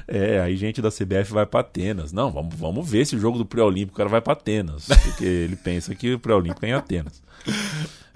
É, 0.07 0.39
aí 0.39 0.55
gente 0.55 0.81
da 0.81 0.89
CBF 0.89 1.31
vai 1.31 1.45
para 1.45 1.61
Atenas. 1.61 2.11
Não, 2.11 2.31
vamos, 2.31 2.55
vamos 2.55 2.89
ver 2.89 3.05
se 3.05 3.15
o 3.15 3.19
jogo 3.19 3.37
do 3.37 3.45
pré-olímpico 3.45 3.93
o 3.93 3.97
cara 3.97 4.09
vai 4.09 4.21
para 4.21 4.33
Atenas. 4.33 4.87
Porque 5.03 5.25
ele 5.25 5.55
pensa 5.55 5.93
que 5.95 6.13
o 6.13 6.19
pré-olímpico 6.19 6.65
é 6.65 6.69
em 6.69 6.73
Atenas. 6.73 7.21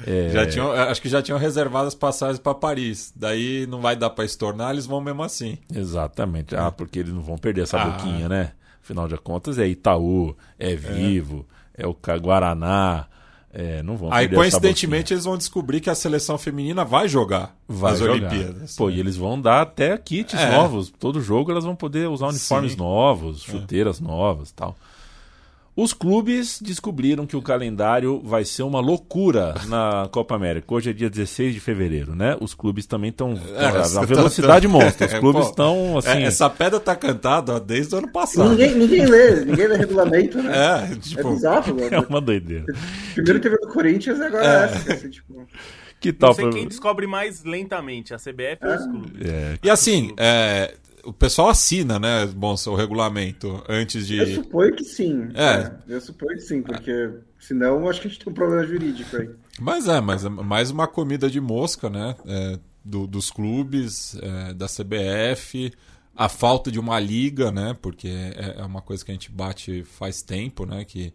É... 0.05 0.29
Já 0.29 0.45
tinham, 0.45 0.71
acho 0.71 1.01
que 1.01 1.09
já 1.09 1.21
tinham 1.21 1.39
reservado 1.39 1.87
as 1.87 1.95
passagens 1.95 2.39
para 2.39 2.53
Paris. 2.53 3.13
Daí 3.15 3.65
não 3.67 3.81
vai 3.81 3.95
dar 3.95 4.09
para 4.09 4.25
estornar, 4.25 4.71
eles 4.71 4.85
vão 4.85 5.01
mesmo 5.01 5.23
assim. 5.23 5.57
Exatamente. 5.73 6.55
Ah, 6.55 6.71
porque 6.71 6.99
eles 6.99 7.13
não 7.13 7.21
vão 7.21 7.37
perder 7.37 7.63
essa 7.63 7.81
ah. 7.81 7.85
boquinha, 7.85 8.29
né? 8.29 8.53
Afinal 8.81 9.07
de 9.07 9.17
contas, 9.17 9.59
é 9.59 9.67
Itaú, 9.67 10.35
é 10.57 10.75
Vivo, 10.75 11.45
é, 11.77 11.83
é 11.83 11.87
o 11.87 11.95
Guaraná. 12.19 13.07
É, 13.51 13.81
não 13.81 13.97
vão 13.97 14.13
Aí, 14.13 14.29
coincidentemente, 14.29 15.13
eles 15.13 15.25
vão 15.25 15.35
descobrir 15.35 15.81
que 15.81 15.89
a 15.89 15.95
seleção 15.95 16.37
feminina 16.37 16.85
vai 16.85 17.07
jogar 17.07 17.55
vai 17.67 17.93
as 17.93 17.99
jogar. 17.99 18.11
Olimpíadas. 18.11 18.75
Pô, 18.75 18.89
e 18.89 18.99
eles 18.99 19.17
vão 19.17 19.41
dar 19.41 19.61
até 19.61 19.97
kits 19.97 20.35
é. 20.35 20.51
novos. 20.51 20.93
Todo 20.99 21.21
jogo 21.21 21.49
elas 21.51 21.63
vão 21.63 21.75
poder 21.75 22.07
usar 22.07 22.27
uniformes 22.27 22.73
Sim. 22.73 22.77
novos, 22.77 23.43
é. 23.47 23.51
chuteiras 23.51 23.99
é. 23.99 24.03
novas 24.03 24.51
tal. 24.51 24.77
Os 25.80 25.93
clubes 25.93 26.59
descobriram 26.61 27.25
que 27.25 27.38
o 27.38 27.41
calendário 27.41 28.19
vai 28.21 28.43
ser 28.43 28.63
uma 28.63 28.82
loucura 28.82 29.55
na 29.69 30.09
Copa 30.11 30.36
América. 30.36 30.73
Hoje 30.73 30.89
é 30.89 30.93
dia 30.93 31.09
16 31.09 31.53
de 31.53 31.61
fevereiro, 31.61 32.13
né? 32.13 32.36
Os 32.41 32.53
clubes 32.53 32.86
também 32.86 33.11
estão. 33.11 33.39
É, 33.55 33.65
a 33.65 34.03
velocidade 34.03 34.67
tá, 34.67 34.73
monstra. 34.73 35.07
Os 35.07 35.13
clubes 35.13 35.45
estão 35.45 35.95
é, 35.95 35.97
assim. 35.99 36.23
essa 36.23 36.49
pedra 36.49 36.82
tá 36.82 36.97
cantada 36.97 37.61
desde 37.61 37.95
o 37.95 37.99
ano 37.99 38.11
passado. 38.11 38.49
Ninguém, 38.49 38.75
ninguém 38.75 39.05
lê, 39.05 39.45
ninguém 39.45 39.67
lê 39.67 39.77
regulamento, 39.77 40.41
né? 40.41 40.51
É, 40.91 40.95
tipo, 40.97 41.21
é 41.30 41.32
bizarro, 41.32 41.73
mano. 41.73 41.95
É 41.95 41.99
uma 42.01 42.19
doideira. 42.19 42.65
Primeiro 43.13 43.39
teve 43.39 43.55
o 43.55 43.67
Corinthians 43.69 44.19
e 44.19 44.23
agora 44.23 44.45
é. 44.45 44.65
essa. 44.65 44.93
Assim, 44.95 45.09
tipo... 45.09 45.47
Que 46.01 46.11
tal? 46.11 46.32
Não 46.32 46.36
sei 46.36 46.49
quem 46.49 46.67
descobre 46.67 47.07
mais 47.07 47.45
lentamente, 47.45 48.13
a 48.13 48.17
CBF 48.17 48.65
ou 48.65 48.75
os 48.75 48.86
clubes. 48.86 49.11
E 49.63 49.69
assim, 49.69 50.13
é, 50.17 50.73
o 51.03 51.13
pessoal 51.13 51.49
assina, 51.49 51.99
né, 51.99 52.25
bom, 52.27 52.55
o 52.67 52.75
regulamento 52.75 53.63
antes 53.67 54.07
de. 54.07 54.17
Eu 54.17 54.43
suponho 54.43 54.75
que 54.75 54.83
sim. 54.83 55.29
É. 55.33 55.43
é 55.43 55.73
eu 55.87 56.01
suponho 56.01 56.35
que 56.35 56.43
sim, 56.43 56.61
porque 56.61 57.11
senão 57.39 57.87
acho 57.89 58.01
que 58.01 58.07
a 58.07 58.09
gente 58.09 58.23
tem 58.23 58.31
um 58.31 58.35
problema 58.35 58.65
jurídico 58.65 59.17
aí. 59.17 59.29
Mas 59.59 59.87
é, 59.87 59.99
mas 59.99 60.25
é 60.25 60.29
mais 60.29 60.71
uma 60.71 60.87
comida 60.87 61.29
de 61.29 61.41
mosca, 61.41 61.89
né? 61.89 62.15
É, 62.25 62.59
do, 62.83 63.05
dos 63.05 63.29
clubes, 63.29 64.17
é, 64.21 64.53
da 64.53 64.67
CBF, 64.67 65.71
a 66.15 66.29
falta 66.29 66.71
de 66.71 66.79
uma 66.79 66.99
liga, 66.99 67.51
né? 67.51 67.75
Porque 67.81 68.07
é, 68.07 68.55
é 68.57 68.63
uma 68.63 68.81
coisa 68.81 69.03
que 69.03 69.11
a 69.11 69.13
gente 69.13 69.31
bate 69.31 69.83
faz 69.83 70.21
tempo, 70.21 70.65
né? 70.65 70.85
Que 70.85 71.13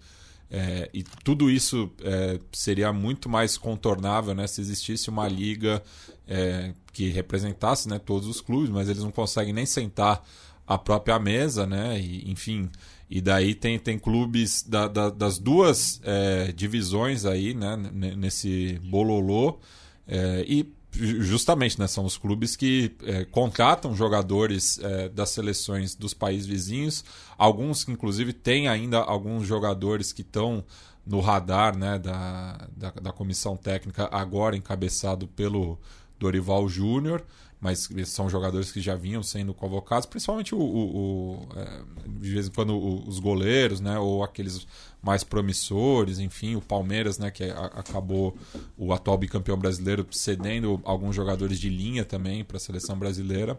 é, 0.51 0.89
e 0.95 1.03
tudo 1.03 1.51
isso 1.51 1.91
é, 2.03 2.39
seria 2.53 2.93
muito 2.93 3.29
mais 3.29 3.57
contornável 3.57 4.35
né, 4.35 4.47
se 4.47 4.61
existisse 4.61 5.11
uma 5.11 5.27
liga 5.27 5.83
é, 6.27 6.73
que 6.93 7.09
representasse 7.09 7.89
né, 7.89 7.99
todos 7.99 8.29
os 8.29 8.41
clubes, 8.41 8.71
mas 8.71 8.89
eles 8.89 9.03
não 9.03 9.11
conseguem 9.11 9.53
nem 9.53 9.67
sentar 9.67 10.25
a 10.67 10.79
própria 10.79 11.19
mesa, 11.19 11.67
né? 11.67 12.01
E, 12.01 12.31
enfim, 12.31 12.71
e 13.11 13.21
daí 13.21 13.55
tem, 13.55 13.79
tem 13.79 13.99
clubes 13.99 14.63
da, 14.63 14.89
da, 14.89 15.11
das 15.11 15.39
duas 15.39 16.01
é, 16.03 16.53
divisões 16.53 17.25
aí, 17.25 17.55
né? 17.55 17.77
Nesse 17.77 18.81
bololô. 18.83 19.59
É, 20.07 20.45
e 20.49 20.73
justamente, 20.91 21.79
né? 21.79 21.87
São 21.87 22.05
os 22.05 22.17
clubes 22.17 22.57
que 22.57 22.97
é, 23.03 23.25
contratam 23.25 23.95
jogadores 23.95 24.79
é, 24.79 25.09
das 25.09 25.31
seleções 25.31 25.95
dos 25.95 26.15
países 26.15 26.47
vizinhos. 26.47 27.05
Alguns, 27.37 27.87
inclusive, 27.89 28.33
têm 28.33 28.69
ainda 28.69 28.99
alguns 28.99 29.47
jogadores 29.47 30.13
que 30.13 30.23
estão 30.23 30.65
no 31.07 31.21
radar 31.21 31.77
né, 31.77 31.99
da, 31.99 32.69
da, 32.75 32.91
da 32.91 33.13
comissão 33.13 33.57
técnica, 33.57 34.09
agora 34.11 34.57
encabeçado 34.57 35.29
pelo 35.29 35.79
Dorival 36.19 36.69
Júnior 36.69 37.25
mas 37.65 37.89
são 38.05 38.29
jogadores 38.29 38.71
que 38.71 38.79
já 38.79 38.95
vinham 38.95 39.23
sendo 39.23 39.55
convocados, 39.55 40.05
principalmente 40.05 40.55
o, 40.55 40.59
o, 40.59 41.41
o 41.41 41.49
é, 41.57 41.81
de 42.21 42.31
vez 42.31 42.47
em 42.47 42.51
quando 42.51 42.77
os 43.09 43.19
goleiros, 43.19 43.81
né, 43.81 43.99
ou 43.99 44.23
aqueles 44.23 44.67
mais 45.03 45.25
promissores, 45.25 46.19
enfim, 46.19 46.57
o 46.57 46.61
Palmeiras, 46.61 47.19
né, 47.19 47.31
que 47.31 47.45
a, 47.45 47.65
acabou 47.67 48.37
o 48.77 48.93
atual 48.93 49.17
bicampeão 49.17 49.57
brasileiro 49.57 50.07
cedendo 50.11 50.79
alguns 50.85 51.17
jogadores 51.17 51.59
de 51.59 51.71
linha 51.71 52.05
também 52.05 52.45
para 52.45 52.59
a 52.59 52.61
seleção 52.61 52.99
brasileira. 52.99 53.57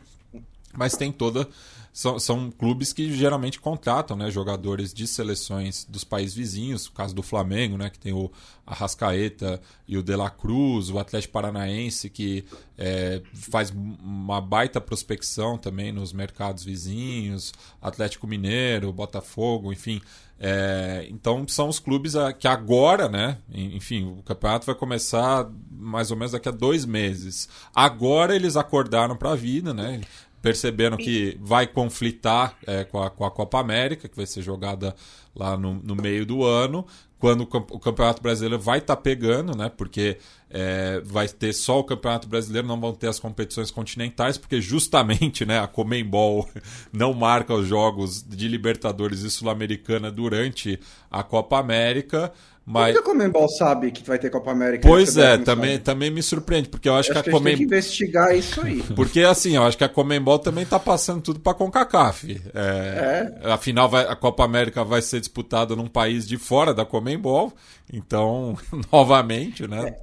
Mas 0.76 0.96
tem 0.96 1.12
toda. 1.12 1.48
São, 1.94 2.20
são 2.20 2.52
clubes 2.52 2.92
que 2.92 3.16
geralmente 3.16 3.58
contratam 3.58 4.18
né, 4.18 4.30
jogadores 4.30 4.94
de 4.94 5.08
seleções 5.08 5.86
dos 5.86 6.04
países 6.04 6.36
vizinhos, 6.36 6.88
o 6.88 6.92
caso 6.92 7.16
do 7.16 7.24
Flamengo, 7.24 7.78
né, 7.78 7.90
que 7.90 7.98
tem 7.98 8.12
o 8.12 8.30
Arrascaeta 8.68 9.62
e 9.88 9.98
o 9.98 10.04
De 10.04 10.14
La 10.14 10.30
Cruz, 10.30 10.90
o 10.90 11.00
Atlético 11.00 11.32
Paranaense, 11.32 12.10
que 12.10 12.44
é, 12.78 13.22
faz 13.34 13.72
uma 13.72 14.42
baita 14.42 14.82
prospecção 14.82 15.58
também 15.58 15.94
nos 15.94 16.12
mercados 16.12 16.66
vizinhos, 16.66 17.54
Atlético 17.82 18.28
Mineiro, 18.28 18.92
Botafogo, 18.92 19.72
enfim. 19.72 20.02
É, 20.38 21.08
então 21.10 21.48
são 21.48 21.70
os 21.70 21.80
clubes 21.80 22.14
que 22.40 22.48
agora, 22.48 23.08
né? 23.08 23.38
Enfim, 23.50 24.18
o 24.20 24.24
campeonato 24.24 24.66
vai 24.66 24.76
começar 24.76 25.50
mais 25.72 26.12
ou 26.12 26.18
menos 26.18 26.34
daqui 26.34 26.50
a 26.50 26.52
dois 26.52 26.86
meses. 26.86 27.48
Agora 27.74 28.36
eles 28.36 28.58
acordaram 28.58 29.16
para 29.16 29.32
a 29.32 29.36
vida, 29.36 29.74
né? 29.74 30.02
Perceberam 30.46 30.96
que 30.96 31.36
vai 31.42 31.66
conflitar 31.66 32.56
é, 32.68 32.84
com, 32.84 33.02
a, 33.02 33.10
com, 33.10 33.26
a, 33.26 33.32
Copa 33.32 33.60
América, 33.60 34.08
que 34.08 34.16
vai 34.16 34.28
ser 34.28 34.44
jogada 34.44 34.96
lá 35.36 35.58
no, 35.58 35.74
no 35.74 35.96
meio 35.96 36.24
do 36.24 36.44
ano, 36.44 36.86
quando 37.18 37.42
o 37.42 37.80
Campeonato 37.80 38.22
Brasileiro 38.22 38.62
vai 38.62 38.78
estar 38.78 38.96
tá 38.96 39.02
pegando, 39.02 39.58
né? 39.58 39.70
Porque 39.76 40.20
é, 40.58 41.02
vai 41.04 41.28
ter 41.28 41.52
só 41.52 41.80
o 41.80 41.84
Campeonato 41.84 42.30
Brasileiro, 42.30 42.66
não 42.66 42.80
vão 42.80 42.94
ter 42.94 43.10
as 43.10 43.20
competições 43.20 43.70
continentais, 43.70 44.38
porque 44.38 44.62
justamente 44.62 45.46
né, 45.46 45.60
a 45.60 45.68
Comembol 45.68 46.48
não 46.94 47.14
marca 47.14 47.54
os 47.54 47.68
jogos 47.68 48.24
de 48.24 48.48
Libertadores 48.48 49.20
e 49.20 49.30
Sul-Americana 49.30 50.10
durante 50.10 50.80
a 51.12 51.22
Copa 51.24 51.60
América. 51.60 52.32
Mas... 52.66 52.96
Como 52.96 53.04
que 53.04 53.10
a 53.10 53.14
Comembol 53.14 53.50
sabe 53.50 53.92
que 53.92 54.02
vai 54.08 54.18
ter 54.18 54.30
Copa 54.30 54.50
América? 54.50 54.88
Pois 54.88 55.18
é, 55.18 55.38
também, 55.38 55.78
também 55.78 56.10
me 56.10 56.24
surpreende, 56.24 56.70
porque 56.70 56.88
eu 56.88 56.96
acho, 56.96 57.12
eu 57.12 57.16
acho 57.16 57.24
que 57.26 57.30
a 57.30 57.34
Comembol. 57.34 57.58
tem 57.58 57.68
que 57.68 57.76
investigar 57.76 58.36
isso 58.36 58.62
aí. 58.62 58.82
Porque 58.96 59.22
assim, 59.22 59.58
eu 59.58 59.64
acho 59.64 59.78
que 59.78 59.84
a 59.84 59.90
Comembol 59.90 60.40
também 60.40 60.64
está 60.64 60.80
passando 60.80 61.22
tudo 61.22 61.42
para 61.42 61.52
a 61.52 61.56
CONCACAF. 61.56 62.42
É, 62.56 63.34
é. 63.44 63.52
Afinal, 63.52 63.90
vai, 63.90 64.06
a 64.08 64.16
Copa 64.16 64.46
América 64.46 64.86
vai 64.86 65.02
ser 65.02 65.20
disputada 65.20 65.76
num 65.76 65.88
país 65.88 66.26
de 66.26 66.38
fora 66.38 66.74
da 66.74 66.86
Comembol, 66.86 67.54
então, 67.92 68.58
novamente, 68.92 69.68
né? 69.68 69.96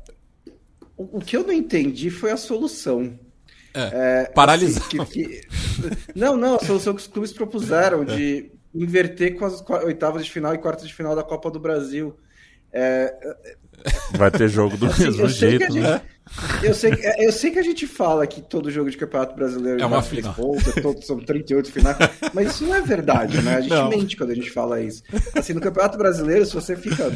É. 1.02 1.14
O, 1.14 1.18
o 1.18 1.20
que 1.20 1.36
eu 1.36 1.44
não 1.44 1.52
entendi 1.52 2.10
foi 2.10 2.30
a 2.30 2.36
solução. 2.36 3.18
É, 3.74 4.24
é, 4.24 4.24
paralisar. 4.32 4.82
Assim, 4.82 5.04
que, 5.04 5.26
que... 5.26 5.40
Não, 6.14 6.36
não, 6.36 6.56
a 6.56 6.58
solução 6.58 6.94
que 6.94 7.00
os 7.00 7.06
clubes 7.06 7.32
propuseram 7.32 8.04
de 8.04 8.52
inverter 8.74 9.36
com 9.36 9.44
as 9.46 9.64
oitavas 9.84 10.24
de 10.24 10.30
final 10.30 10.54
e 10.54 10.58
quartas 10.58 10.86
de 10.86 10.94
final 10.94 11.16
da 11.16 11.22
Copa 11.22 11.50
do 11.50 11.58
Brasil. 11.58 12.14
É... 12.72 13.14
Vai 14.12 14.30
ter 14.30 14.48
jogo 14.48 14.76
do 14.76 14.86
assim, 14.92 15.04
mesmo 15.04 15.28
jeito, 15.28 15.72
gente, 15.72 15.80
né? 15.80 16.00
Eu 16.62 16.72
sei, 16.72 16.92
é, 16.92 17.26
eu 17.26 17.32
sei 17.32 17.50
que 17.50 17.58
a 17.58 17.62
gente 17.62 17.86
fala 17.86 18.26
que 18.26 18.40
todo 18.40 18.70
jogo 18.70 18.90
de 18.90 18.96
campeonato 18.96 19.34
brasileiro 19.34 19.82
é 19.82 19.86
uma 19.86 20.02
final. 20.02 20.32
Pontos, 20.34 20.74
todos, 20.80 21.06
são 21.06 21.18
38 21.18 21.72
finais, 21.72 21.96
mas 22.32 22.52
isso 22.52 22.64
não 22.64 22.74
é 22.74 22.80
verdade, 22.80 23.42
né? 23.42 23.56
A 23.56 23.60
gente 23.60 23.70
não. 23.70 23.88
mente 23.88 24.16
quando 24.16 24.30
a 24.30 24.34
gente 24.34 24.50
fala 24.50 24.80
isso. 24.80 25.02
Assim, 25.34 25.52
no 25.52 25.60
campeonato 25.60 25.98
brasileiro, 25.98 26.46
se 26.46 26.54
você 26.54 26.76
fica, 26.76 27.12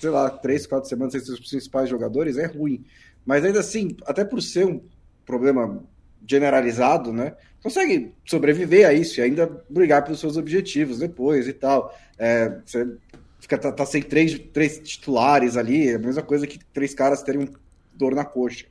sei 0.00 0.10
lá, 0.10 0.30
3, 0.30 0.66
4 0.66 0.88
semanas 0.88 1.12
sem 1.12 1.20
seus 1.20 1.38
principais 1.38 1.88
jogadores, 1.88 2.38
é 2.38 2.46
ruim. 2.46 2.84
Mas 3.26 3.44
ainda 3.44 3.60
assim, 3.60 3.96
até 4.06 4.24
por 4.24 4.40
ser 4.40 4.64
um 4.64 4.80
problema 5.26 5.82
generalizado, 6.26 7.12
né? 7.12 7.34
Consegue 7.62 8.14
sobreviver 8.24 8.88
a 8.88 8.92
isso 8.92 9.20
e 9.20 9.22
ainda 9.22 9.64
brigar 9.68 10.04
pelos 10.04 10.20
seus 10.20 10.36
objetivos 10.36 11.00
depois 11.00 11.48
e 11.48 11.52
tal. 11.52 11.92
É, 12.16 12.60
você 12.64 12.96
fica, 13.40 13.58
tá, 13.58 13.72
tá, 13.72 13.84
sem 13.84 14.02
três, 14.02 14.38
três 14.52 14.78
titulares 14.78 15.56
ali, 15.56 15.88
é 15.88 15.94
a 15.96 15.98
mesma 15.98 16.22
coisa 16.22 16.46
que 16.46 16.58
três 16.72 16.94
caras 16.94 17.22
terem 17.22 17.42
um 17.42 17.48
dor 17.92 18.14
na 18.14 18.24
coxa. 18.24 18.66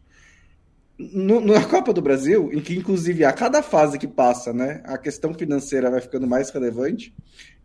No, 0.98 1.42
na 1.42 1.62
Copa 1.66 1.92
do 1.92 2.02
Brasil, 2.02 2.50
em 2.54 2.62
que 2.62 2.74
inclusive 2.74 3.26
a 3.26 3.34
cada 3.34 3.62
fase 3.62 4.00
que 4.00 4.08
passa, 4.08 4.54
né, 4.54 4.82
a 4.86 4.98
questão 4.98 5.34
financeira 5.34 5.92
vai 5.92 6.00
ficando 6.00 6.26
mais 6.26 6.50
relevante. 6.52 7.14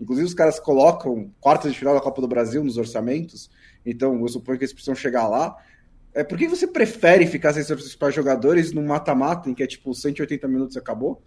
Inclusive 0.00 0.26
os 0.26 0.34
caras 0.34 0.58
colocam 0.58 1.30
quartas 1.40 1.72
de 1.72 1.78
final 1.78 1.94
da 1.94 2.00
Copa 2.00 2.20
do 2.20 2.26
Brasil 2.26 2.64
nos 2.64 2.76
orçamentos. 2.76 3.48
Então 3.86 4.20
eu 4.20 4.28
suponho 4.28 4.58
que 4.58 4.64
eles 4.64 4.72
precisam 4.72 4.96
chegar 4.96 5.28
lá. 5.28 5.56
É, 6.12 6.24
por 6.24 6.36
que 6.36 6.48
você 6.48 6.66
prefere 6.66 7.26
ficar 7.26 7.52
sem 7.52 7.62
seus 7.62 7.80
principais 7.80 8.14
jogadores 8.14 8.72
num 8.72 8.86
mata-mata, 8.86 9.48
em 9.48 9.54
que 9.54 9.62
é 9.62 9.66
tipo 9.66 9.94
180 9.94 10.48
minutos 10.48 10.76
e 10.76 10.78
acabou, 10.78 11.22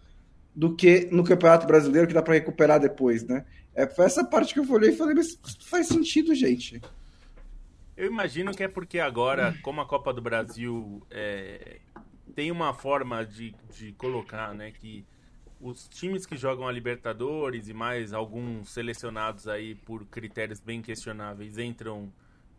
do 0.53 0.75
que 0.75 1.07
no 1.11 1.23
Campeonato 1.23 1.65
Brasileiro, 1.65 2.07
que 2.07 2.13
dá 2.13 2.21
para 2.21 2.34
recuperar 2.34 2.79
depois, 2.79 3.23
né? 3.23 3.45
É, 3.73 3.88
foi 3.88 4.05
essa 4.05 4.23
parte 4.23 4.53
que 4.53 4.59
eu 4.59 4.69
olhei 4.69 4.91
e 4.91 4.95
falei, 4.95 5.15
mas 5.15 5.39
faz 5.65 5.88
sentido, 5.88 6.36
gente. 6.36 6.81
Eu 7.95 8.07
imagino 8.07 8.51
que 8.51 8.63
é 8.63 8.67
porque 8.67 8.99
agora, 8.99 9.55
como 9.61 9.81
a 9.81 9.86
Copa 9.86 10.13
do 10.13 10.21
Brasil 10.21 11.01
é, 11.09 11.79
tem 12.36 12.51
uma 12.51 12.73
forma 12.73 13.25
de, 13.25 13.55
de 13.75 13.93
colocar, 13.93 14.53
né, 14.53 14.71
que 14.71 15.05
os 15.59 15.88
times 15.88 16.25
que 16.25 16.36
jogam 16.36 16.67
a 16.67 16.71
Libertadores 16.71 17.69
e 17.69 17.73
mais 17.73 18.13
alguns 18.13 18.69
selecionados 18.69 19.47
aí 19.47 19.75
por 19.75 20.05
critérios 20.05 20.59
bem 20.59 20.81
questionáveis 20.81 21.57
entram 21.57 22.11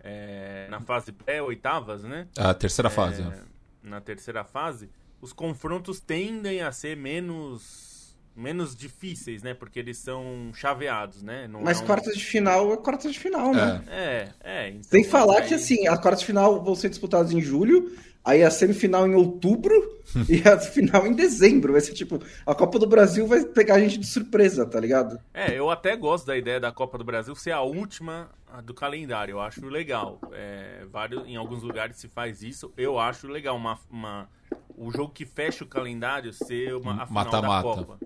é, 0.05 0.67
na 0.69 0.81
fase 0.81 1.11
pré-oitavas, 1.13 2.05
né? 2.05 2.29
A 2.37 2.53
terceira 2.53 2.91
fase. 2.91 3.23
É, 3.23 3.41
na 3.83 4.03
terceira 4.03 4.45
fase, 4.45 4.91
os 5.21 5.33
confrontos 5.33 5.99
tendem 5.99 6.61
a 6.61 6.71
ser 6.71 6.95
menos 6.95 7.93
menos 8.37 8.75
difíceis, 8.75 9.43
né? 9.43 9.55
Porque 9.55 9.79
eles 9.79 9.97
são 9.97 10.51
chaveados, 10.53 11.23
né? 11.23 11.47
Não 11.47 11.63
Mas 11.63 11.81
é 11.81 11.85
um... 11.85 11.87
quartas 11.87 12.17
de 12.17 12.25
final 12.25 12.73
é 12.73 12.77
quartas 12.77 13.13
de 13.13 13.19
final, 13.19 13.55
né? 13.55 13.85
É, 13.89 14.29
é. 14.43 14.69
Então, 14.71 14.91
Tem 14.91 15.05
que 15.05 15.09
falar 15.09 15.43
aí... 15.43 15.49
que 15.49 15.55
assim, 15.55 15.87
as 15.87 15.99
quartas 16.01 16.21
de 16.21 16.27
final 16.27 16.63
vão 16.63 16.75
ser 16.75 16.89
disputadas 16.89 17.31
em 17.31 17.41
julho, 17.41 17.97
aí 18.25 18.43
a 18.43 18.51
semifinal 18.51 19.07
em 19.07 19.15
outubro 19.15 19.73
e 20.29 20.47
a 20.49 20.59
final 20.59 21.07
em 21.07 21.13
dezembro. 21.13 21.73
Vai 21.73 21.81
ser 21.81 21.93
tipo, 21.93 22.21
a 22.45 22.55
Copa 22.55 22.79
do 22.79 22.89
Brasil 22.89 23.25
vai 23.27 23.45
pegar 23.45 23.77
a 23.77 23.81
gente 23.81 23.99
de 23.99 24.07
surpresa, 24.07 24.67
tá 24.67 24.81
ligado? 24.81 25.19
É, 25.33 25.57
eu 25.57 25.71
até 25.71 25.97
gosto 25.97 26.27
da 26.27 26.37
ideia 26.37 26.59
da 26.59 26.73
Copa 26.73 26.99
do 26.99 27.05
Brasil 27.05 27.37
ser 27.37 27.53
a 27.53 27.61
última 27.61 28.29
do 28.63 28.75
calendário. 28.75 29.33
Eu 29.33 29.41
acho 29.41 29.67
legal. 29.67 30.21
É, 30.33 30.85
vários, 30.91 31.27
em 31.27 31.37
alguns 31.37 31.63
lugares 31.63 31.97
se 31.97 32.09
faz 32.09 32.43
isso. 32.43 32.73
Eu 32.77 32.99
acho 32.99 33.27
legal 33.27 33.57
uma, 33.57 33.79
uma 33.91 34.29
o 34.77 34.91
jogo 34.91 35.13
que 35.13 35.25
fecha 35.25 35.65
o 35.65 35.67
calendário 35.67 36.33
ser 36.33 36.75
uma, 36.75 37.03
a 37.03 37.07
final 37.07 37.25
Mata 37.25 37.43
-mata. 37.43 37.43
da 37.43 37.63
Copa. 37.63 37.99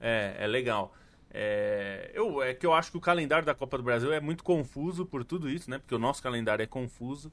É, 0.00 0.36
é 0.38 0.46
legal. 0.46 0.94
É, 1.30 2.12
eu, 2.14 2.42
é 2.42 2.54
que 2.54 2.64
eu 2.64 2.72
acho 2.72 2.92
que 2.92 2.96
o 2.96 3.00
calendário 3.00 3.44
da 3.44 3.54
Copa 3.54 3.76
do 3.76 3.82
Brasil 3.82 4.12
é 4.12 4.20
muito 4.20 4.44
confuso 4.44 5.04
por 5.04 5.24
tudo 5.24 5.48
isso, 5.50 5.68
né? 5.68 5.78
Porque 5.78 5.94
o 5.94 5.98
nosso 5.98 6.22
calendário 6.22 6.62
é 6.62 6.66
confuso. 6.66 7.32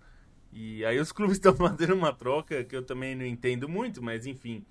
E 0.52 0.84
aí 0.86 1.00
os 1.00 1.12
clubes 1.14 1.38
estão 1.38 1.56
fazendo 1.56 1.94
uma 1.94 2.14
troca 2.14 2.64
que 2.64 2.76
eu 2.76 2.84
também 2.84 3.16
não 3.16 3.26
entendo 3.26 3.70
muito, 3.70 4.02
mas 4.02 4.26
enfim. 4.26 4.66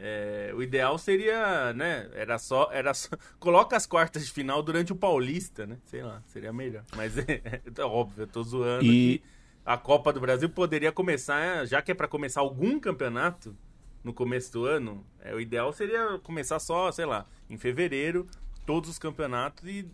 É, 0.00 0.52
o 0.54 0.62
ideal 0.62 0.96
seria, 0.96 1.72
né? 1.72 2.08
Era 2.14 2.38
só, 2.38 2.70
era 2.72 2.94
só. 2.94 3.08
Coloca 3.40 3.76
as 3.76 3.84
quartas 3.84 4.24
de 4.24 4.32
final 4.32 4.62
durante 4.62 4.92
o 4.92 4.96
Paulista, 4.96 5.66
né? 5.66 5.78
Sei 5.84 6.02
lá, 6.02 6.22
seria 6.26 6.52
melhor. 6.52 6.84
Mas 6.96 7.18
é, 7.18 7.60
é 7.76 7.84
óbvio, 7.84 8.22
eu 8.22 8.26
tô 8.26 8.42
zoando 8.42 8.84
e... 8.84 9.20
a 9.64 9.76
Copa 9.76 10.12
do 10.12 10.20
Brasil 10.20 10.48
poderia 10.48 10.92
começar, 10.92 11.66
já 11.66 11.82
que 11.82 11.90
é 11.90 11.94
para 11.94 12.06
começar 12.06 12.40
algum 12.40 12.78
campeonato 12.78 13.56
no 14.04 14.12
começo 14.12 14.52
do 14.52 14.64
ano, 14.64 15.04
é, 15.20 15.34
o 15.34 15.40
ideal 15.40 15.72
seria 15.72 16.18
começar 16.20 16.60
só, 16.60 16.92
sei 16.92 17.04
lá, 17.04 17.26
em 17.50 17.58
fevereiro, 17.58 18.24
todos 18.64 18.88
os 18.88 18.98
campeonatos 18.98 19.66
e 19.66 19.90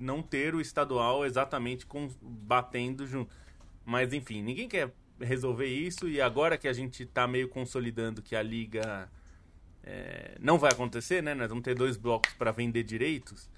não 0.00 0.22
ter 0.22 0.54
o 0.54 0.60
estadual 0.60 1.26
exatamente 1.26 1.84
com, 1.84 2.08
batendo 2.22 3.06
junto. 3.06 3.30
Mas 3.84 4.14
enfim, 4.14 4.42
ninguém 4.42 4.68
quer 4.68 4.90
resolver 5.20 5.66
isso 5.66 6.08
e 6.08 6.20
agora 6.20 6.56
que 6.56 6.66
a 6.66 6.72
gente 6.72 7.04
tá 7.04 7.26
meio 7.26 7.48
consolidando 7.48 8.22
que 8.22 8.34
a 8.34 8.42
liga 8.42 9.10
é, 9.86 10.36
não 10.40 10.58
vai 10.58 10.72
acontecer, 10.72 11.22
né? 11.22 11.34
Nós 11.34 11.48
vamos 11.48 11.62
ter 11.62 11.74
dois 11.74 11.96
blocos 11.96 12.32
para 12.34 12.50
vender 12.50 12.82
direitos. 12.82 13.48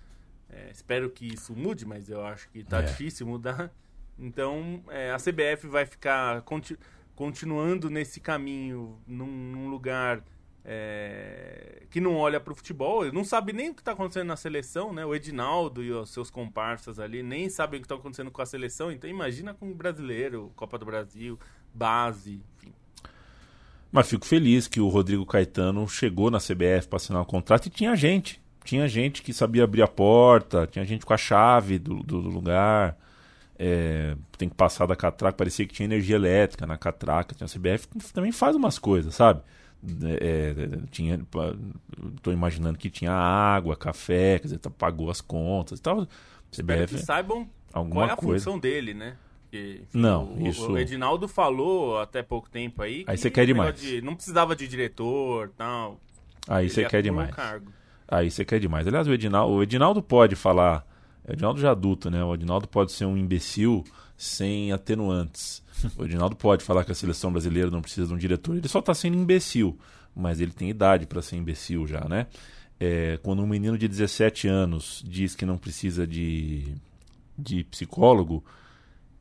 É, 0.50 0.70
espero 0.70 1.10
que 1.10 1.26
isso 1.26 1.54
mude, 1.54 1.86
mas 1.86 2.08
eu 2.08 2.24
acho 2.24 2.48
que 2.50 2.60
está 2.60 2.78
é. 2.78 2.82
difícil 2.82 3.26
mudar. 3.26 3.70
Então 4.18 4.82
é, 4.88 5.12
a 5.12 5.16
CBF 5.18 5.66
vai 5.68 5.86
ficar 5.86 6.42
continu 6.42 6.78
continuando 7.14 7.88
nesse 7.88 8.20
caminho, 8.20 9.00
num, 9.06 9.26
num 9.26 9.70
lugar 9.70 10.22
é, 10.62 11.84
que 11.90 11.98
não 11.98 12.14
olha 12.14 12.38
para 12.38 12.52
o 12.52 12.56
futebol, 12.56 13.10
não 13.12 13.24
sabe 13.24 13.54
nem 13.54 13.70
o 13.70 13.74
que 13.74 13.80
está 13.80 13.92
acontecendo 13.92 14.26
na 14.26 14.36
seleção, 14.36 14.92
né? 14.92 15.06
O 15.06 15.14
Edinaldo 15.14 15.82
e 15.82 15.90
os 15.92 16.10
seus 16.10 16.28
comparsas 16.28 16.98
ali 16.98 17.22
nem 17.22 17.48
sabem 17.48 17.78
o 17.78 17.80
que 17.80 17.86
está 17.86 17.94
acontecendo 17.94 18.30
com 18.30 18.42
a 18.42 18.46
seleção. 18.46 18.92
Então 18.92 19.08
imagina 19.08 19.54
com 19.54 19.70
o 19.70 19.74
brasileiro, 19.74 20.52
Copa 20.54 20.76
do 20.76 20.84
Brasil, 20.84 21.38
base. 21.72 22.42
Mas 23.96 24.10
fico 24.10 24.26
feliz 24.26 24.68
que 24.68 24.78
o 24.78 24.88
Rodrigo 24.88 25.24
Caetano 25.24 25.88
chegou 25.88 26.30
na 26.30 26.36
CBF 26.36 26.86
para 26.86 26.98
assinar 26.98 27.22
o 27.22 27.24
contrato 27.24 27.64
e 27.64 27.70
tinha 27.70 27.96
gente. 27.96 28.38
Tinha 28.62 28.86
gente 28.86 29.22
que 29.22 29.32
sabia 29.32 29.64
abrir 29.64 29.80
a 29.80 29.88
porta, 29.88 30.66
tinha 30.66 30.84
gente 30.84 31.06
com 31.06 31.14
a 31.14 31.16
chave 31.16 31.78
do, 31.78 32.02
do, 32.02 32.20
do 32.20 32.28
lugar. 32.28 32.94
É, 33.58 34.14
tem 34.36 34.50
que 34.50 34.54
passar 34.54 34.84
da 34.84 34.94
catraca, 34.94 35.34
parecia 35.38 35.66
que 35.66 35.72
tinha 35.72 35.86
energia 35.86 36.14
elétrica 36.14 36.66
na 36.66 36.76
catraca. 36.76 37.34
Tinha 37.34 37.46
a 37.46 37.48
CBF 37.48 37.88
também 38.12 38.32
faz 38.32 38.54
umas 38.54 38.78
coisas, 38.78 39.14
sabe? 39.14 39.40
É, 40.04 40.54
é 40.58 40.78
tinha, 40.90 41.18
tô 42.20 42.30
imaginando 42.30 42.76
que 42.76 42.90
tinha 42.90 43.12
água, 43.12 43.74
café, 43.74 44.38
quer 44.38 44.44
dizer, 44.44 44.58
tá, 44.58 44.68
pagou 44.68 45.10
as 45.10 45.22
contas 45.22 45.78
e 45.78 45.82
tal. 45.82 46.06
CBF, 46.52 46.96
que 46.96 46.98
saibam 46.98 47.48
alguma 47.72 48.02
qual 48.02 48.10
é 48.10 48.12
a 48.12 48.16
coisa. 48.16 48.44
função 48.44 48.58
dele, 48.58 48.92
né? 48.92 49.16
Porque, 49.56 49.80
enfim, 49.82 49.98
não, 49.98 50.34
o, 50.34 50.46
isso... 50.46 50.70
o 50.70 50.78
Edinaldo 50.78 51.26
falou 51.26 51.98
até 51.98 52.22
pouco 52.22 52.48
tempo 52.50 52.82
aí. 52.82 53.04
Aí 53.06 53.16
você 53.16 53.30
quer 53.30 53.46
demais. 53.46 53.80
De, 53.80 54.02
não 54.02 54.14
precisava 54.14 54.54
de 54.54 54.68
diretor 54.68 55.50
tal. 55.56 56.00
Aí 56.46 56.68
você 56.68 56.84
quer 56.84 57.02
demais. 57.02 57.34
Aí 58.06 58.30
você 58.30 58.44
quer 58.44 58.60
demais. 58.60 58.86
Aliás, 58.86 59.08
o 59.08 59.12
Edinaldo, 59.12 59.54
o 59.54 59.62
Edinaldo 59.62 60.02
pode 60.02 60.36
falar. 60.36 60.86
O 61.26 61.32
Edinaldo 61.32 61.60
já 61.60 61.72
adulto, 61.72 62.10
né? 62.10 62.22
O 62.22 62.34
Edinaldo 62.34 62.68
pode 62.68 62.92
ser 62.92 63.04
um 63.04 63.16
imbecil 63.16 63.82
sem 64.16 64.72
atenuantes. 64.72 65.64
O 65.98 66.04
Edinaldo 66.04 66.36
pode 66.36 66.64
falar 66.64 66.84
que 66.84 66.92
a 66.92 66.94
seleção 66.94 67.30
brasileira 67.30 67.70
não 67.70 67.82
precisa 67.82 68.06
de 68.06 68.14
um 68.14 68.16
diretor. 68.16 68.56
Ele 68.56 68.68
só 68.68 68.78
está 68.78 68.94
sendo 68.94 69.16
imbecil. 69.16 69.78
Mas 70.14 70.40
ele 70.40 70.52
tem 70.52 70.70
idade 70.70 71.06
para 71.06 71.20
ser 71.20 71.36
imbecil 71.36 71.86
já, 71.86 72.00
né? 72.08 72.26
É, 72.80 73.18
quando 73.22 73.42
um 73.42 73.46
menino 73.46 73.76
de 73.76 73.86
17 73.86 74.48
anos 74.48 75.04
diz 75.06 75.34
que 75.34 75.44
não 75.44 75.58
precisa 75.58 76.06
de, 76.06 76.74
de 77.38 77.64
psicólogo, 77.64 78.42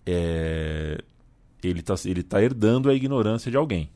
é, 0.05 0.97
ele 1.63 1.79
está 1.79 1.95
ele 2.05 2.23
tá 2.23 2.41
herdando 2.41 2.89
a 2.89 2.93
ignorância 2.93 3.49
de 3.49 3.57
alguém. 3.57 3.89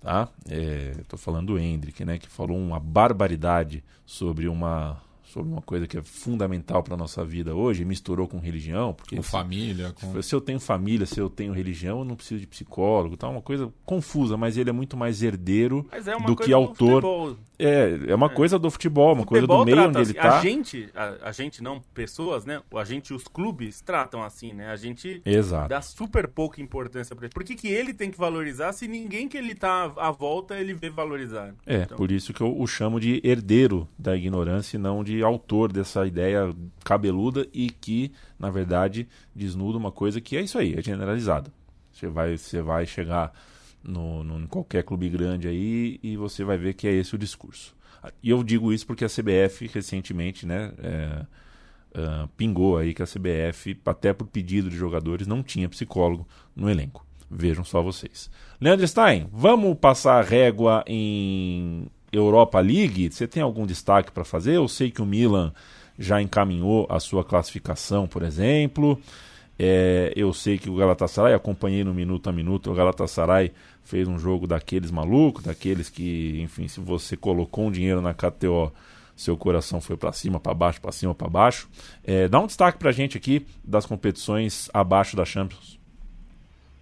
Tá? 0.00 0.28
Estou 0.46 1.18
é, 1.18 1.22
falando 1.22 1.48
do 1.48 1.58
Hendrick, 1.58 2.04
né, 2.04 2.18
que 2.18 2.28
falou 2.28 2.56
uma 2.56 2.78
barbaridade 2.78 3.82
sobre 4.06 4.46
uma, 4.48 5.02
sobre 5.24 5.50
uma 5.52 5.60
coisa 5.60 5.88
que 5.88 5.98
é 5.98 6.02
fundamental 6.02 6.82
para 6.84 6.96
nossa 6.96 7.24
vida 7.24 7.54
hoje, 7.54 7.84
misturou 7.84 8.28
com 8.28 8.38
religião, 8.38 8.94
porque 8.94 9.16
Com 9.16 9.22
família, 9.22 9.92
com... 9.92 10.22
se 10.22 10.34
eu 10.34 10.40
tenho 10.40 10.60
família, 10.60 11.04
se 11.04 11.20
eu 11.20 11.28
tenho 11.28 11.52
religião, 11.52 11.98
eu 11.98 12.04
não 12.04 12.14
preciso 12.14 12.40
de 12.40 12.46
psicólogo, 12.46 13.16
tá 13.16 13.28
uma 13.28 13.42
coisa 13.42 13.72
confusa, 13.84 14.36
mas 14.36 14.56
ele 14.56 14.70
é 14.70 14.72
muito 14.72 14.96
mais 14.96 15.22
herdeiro 15.22 15.84
é 15.90 16.26
do 16.26 16.36
que 16.36 16.52
autor. 16.52 17.36
É, 17.58 17.98
é 18.08 18.14
uma 18.14 18.28
coisa 18.28 18.58
do 18.58 18.70
futebol, 18.70 19.14
uma 19.14 19.26
coisa 19.26 19.46
do 19.46 19.52
Futebol 19.52 19.64
meio 19.64 19.88
onde 19.88 19.98
ele 19.98 20.10
assim. 20.10 20.12
tá. 20.14 20.38
A 20.38 20.40
gente, 20.40 20.88
a, 20.94 21.28
a 21.28 21.32
gente 21.32 21.62
não, 21.62 21.80
pessoas, 21.92 22.44
né? 22.44 22.62
A 22.72 22.84
gente, 22.84 23.12
os 23.12 23.24
clubes 23.24 23.80
tratam 23.80 24.22
assim, 24.22 24.52
né? 24.52 24.70
A 24.70 24.76
gente 24.76 25.20
Exato. 25.24 25.68
dá 25.68 25.82
super 25.82 26.28
pouca 26.28 26.62
importância 26.62 27.16
pra 27.16 27.26
ele. 27.26 27.34
Por 27.34 27.42
que, 27.42 27.56
que 27.56 27.66
ele 27.66 27.92
tem 27.92 28.10
que 28.10 28.18
valorizar 28.18 28.72
se 28.72 28.86
ninguém 28.86 29.28
que 29.28 29.36
ele 29.36 29.56
tá 29.56 29.92
à 29.96 30.10
volta 30.12 30.56
ele 30.56 30.72
vê 30.72 30.88
valorizar? 30.88 31.52
É, 31.66 31.82
Então, 31.82 31.96
por 31.96 32.12
isso 32.12 32.32
que 32.32 32.40
eu 32.40 32.56
o 32.56 32.66
chamo 32.66 33.00
de 33.00 33.20
herdeiro 33.24 33.88
da 33.98 34.16
ignorância 34.16 34.76
e 34.76 34.80
não 34.80 35.02
de 35.02 35.22
autor 35.22 35.72
dessa 35.72 36.06
ideia 36.06 36.54
cabeluda 36.84 37.46
e 37.52 37.70
que, 37.70 38.12
na 38.38 38.50
verdade, 38.50 39.08
desnuda 39.34 39.76
uma 39.76 39.90
coisa 39.90 40.20
que 40.20 40.36
é 40.36 40.42
isso 40.42 40.58
aí, 40.58 40.74
é 40.74 40.82
generalizado. 40.82 41.50
Você 41.92 42.06
vai, 42.06 42.36
você 42.36 42.62
vai 42.62 42.86
chegar 42.86 43.32
no, 43.88 44.22
no- 44.22 44.38
em 44.40 44.46
qualquer 44.46 44.82
clube 44.84 45.08
grande 45.08 45.48
aí 45.48 45.98
e 46.02 46.16
você 46.16 46.44
vai 46.44 46.58
ver 46.58 46.74
que 46.74 46.86
é 46.86 46.92
esse 46.92 47.14
o 47.14 47.18
discurso. 47.18 47.74
E 48.22 48.30
eu 48.30 48.44
digo 48.44 48.72
isso 48.72 48.86
porque 48.86 49.04
a 49.04 49.08
CBF 49.08 49.66
recentemente, 49.72 50.46
né, 50.46 50.72
é, 50.78 51.26
ah, 51.94 52.28
pingou 52.36 52.76
aí 52.76 52.94
que 52.94 53.02
a 53.02 53.06
CBF, 53.06 53.76
até 53.84 54.12
por 54.12 54.26
pedido 54.26 54.70
de 54.70 54.76
jogadores, 54.76 55.26
não 55.26 55.42
tinha 55.42 55.68
psicólogo 55.68 56.26
no 56.54 56.70
elenco. 56.70 57.04
Vejam 57.30 57.64
só 57.64 57.82
vocês. 57.82 58.30
Leandro 58.60 58.86
Stein, 58.86 59.28
vamos 59.32 59.76
passar 59.78 60.18
a 60.18 60.22
régua 60.22 60.82
em 60.86 61.86
Europa 62.10 62.58
League? 62.60 63.10
Você 63.12 63.26
tem 63.26 63.42
algum 63.42 63.66
destaque 63.66 64.10
para 64.12 64.24
fazer? 64.24 64.54
Eu 64.56 64.66
sei 64.68 64.90
que 64.90 65.02
o 65.02 65.06
Milan 65.06 65.52
já 65.98 66.22
encaminhou 66.22 66.86
a 66.88 67.00
sua 67.00 67.24
classificação, 67.24 68.06
por 68.06 68.22
exemplo. 68.22 68.98
É, 69.58 70.12
eu 70.14 70.32
sei 70.32 70.56
que 70.56 70.70
o 70.70 70.76
Galatasaray, 70.76 71.34
acompanhei 71.34 71.82
no 71.82 71.92
minuto 71.92 72.28
a 72.28 72.32
minuto, 72.32 72.70
o 72.70 72.74
Galatasaray 72.74 73.52
fez 73.82 74.06
um 74.06 74.18
jogo 74.18 74.46
daqueles 74.46 74.90
malucos, 74.90 75.42
daqueles 75.44 75.88
que, 75.88 76.40
enfim, 76.40 76.68
se 76.68 76.78
você 76.78 77.16
colocou 77.16 77.66
um 77.66 77.70
dinheiro 77.70 78.00
na 78.00 78.14
KTO, 78.14 78.72
seu 79.16 79.36
coração 79.36 79.80
foi 79.80 79.96
para 79.96 80.12
cima, 80.12 80.38
para 80.38 80.54
baixo, 80.54 80.80
para 80.80 80.92
cima, 80.92 81.12
para 81.12 81.28
baixo. 81.28 81.68
É, 82.04 82.28
dá 82.28 82.38
um 82.38 82.46
destaque 82.46 82.78
para 82.78 82.92
gente 82.92 83.16
aqui 83.16 83.44
das 83.64 83.84
competições 83.84 84.70
abaixo 84.72 85.16
da 85.16 85.24
Champions. 85.24 85.76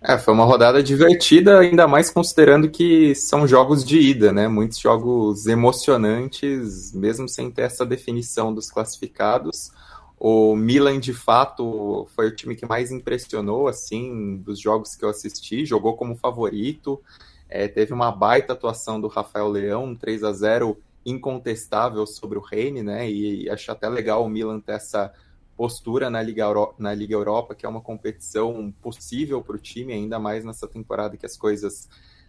É, 0.03 0.19
foi 0.19 0.35
uma 0.35 0.45
rodada 0.45 0.83
divertida, 0.83 1.59
ainda 1.59 1.89
mais 1.89 2.11
considerando 2.11 2.69
que 2.69 3.15
são 3.15 3.49
jogos 3.49 3.83
de 3.83 3.99
ida, 3.99 4.33
né? 4.33 4.47
Muitos 4.47 4.79
jogos 4.79 5.47
emocionantes, 5.47 6.93
mesmo 6.93 7.27
sem 7.27 7.51
ter 7.51 7.63
essa 7.63 7.87
definição 7.87 8.53
dos 8.53 8.71
classificados. 8.71 9.73
O 10.19 10.57
Milan, 10.57 10.99
de 10.99 11.13
fato, 11.13 12.07
foi 12.15 12.29
o 12.29 12.35
time 12.35 12.57
que 12.57 12.67
mais 12.67 12.91
impressionou, 12.91 13.69
assim, 13.69 14.39
dos 14.39 14.59
jogos 14.59 14.95
que 14.95 15.05
eu 15.05 15.11
assisti. 15.11 15.67
Jogou 15.67 15.95
como 15.97 16.17
favorito, 16.17 17.03
é, 17.49 17.69
teve 17.69 17.93
uma 17.93 18.11
baita 18.11 18.55
atuação 18.55 19.01
do 19.01 19.09
Rafael 19.09 19.49
Leão, 19.49 19.85
um 19.85 19.95
3 19.95 20.25
a 20.25 20.33
0 20.33 20.79
incontestável 21.05 22.07
sobre 22.07 22.39
o 22.39 22.41
Reine, 22.41 22.83
né? 22.83 23.09
E 23.09 23.49
acho 23.49 23.71
até 23.71 23.89
legal 23.89 24.25
o 24.25 24.29
Milan 24.29 24.59
ter 24.59 24.73
essa 24.73 25.13
postura 25.57 26.11
na 26.11 26.21
Liga, 26.21 26.43
Euro 26.43 26.75
na 26.79 26.93
Liga 26.93 27.15
Europa, 27.15 27.55
que 27.55 27.65
é 27.65 27.69
uma 27.69 27.81
competição 27.81 28.73
possível 28.83 29.43
para 29.43 29.57
o 29.57 29.59
time, 29.59 29.93
ainda 29.93 30.19
mais 30.19 30.45
nessa 30.45 30.67
temporada 30.67 31.17
que 31.17 31.25
as 31.25 31.37
coisas 31.37 31.89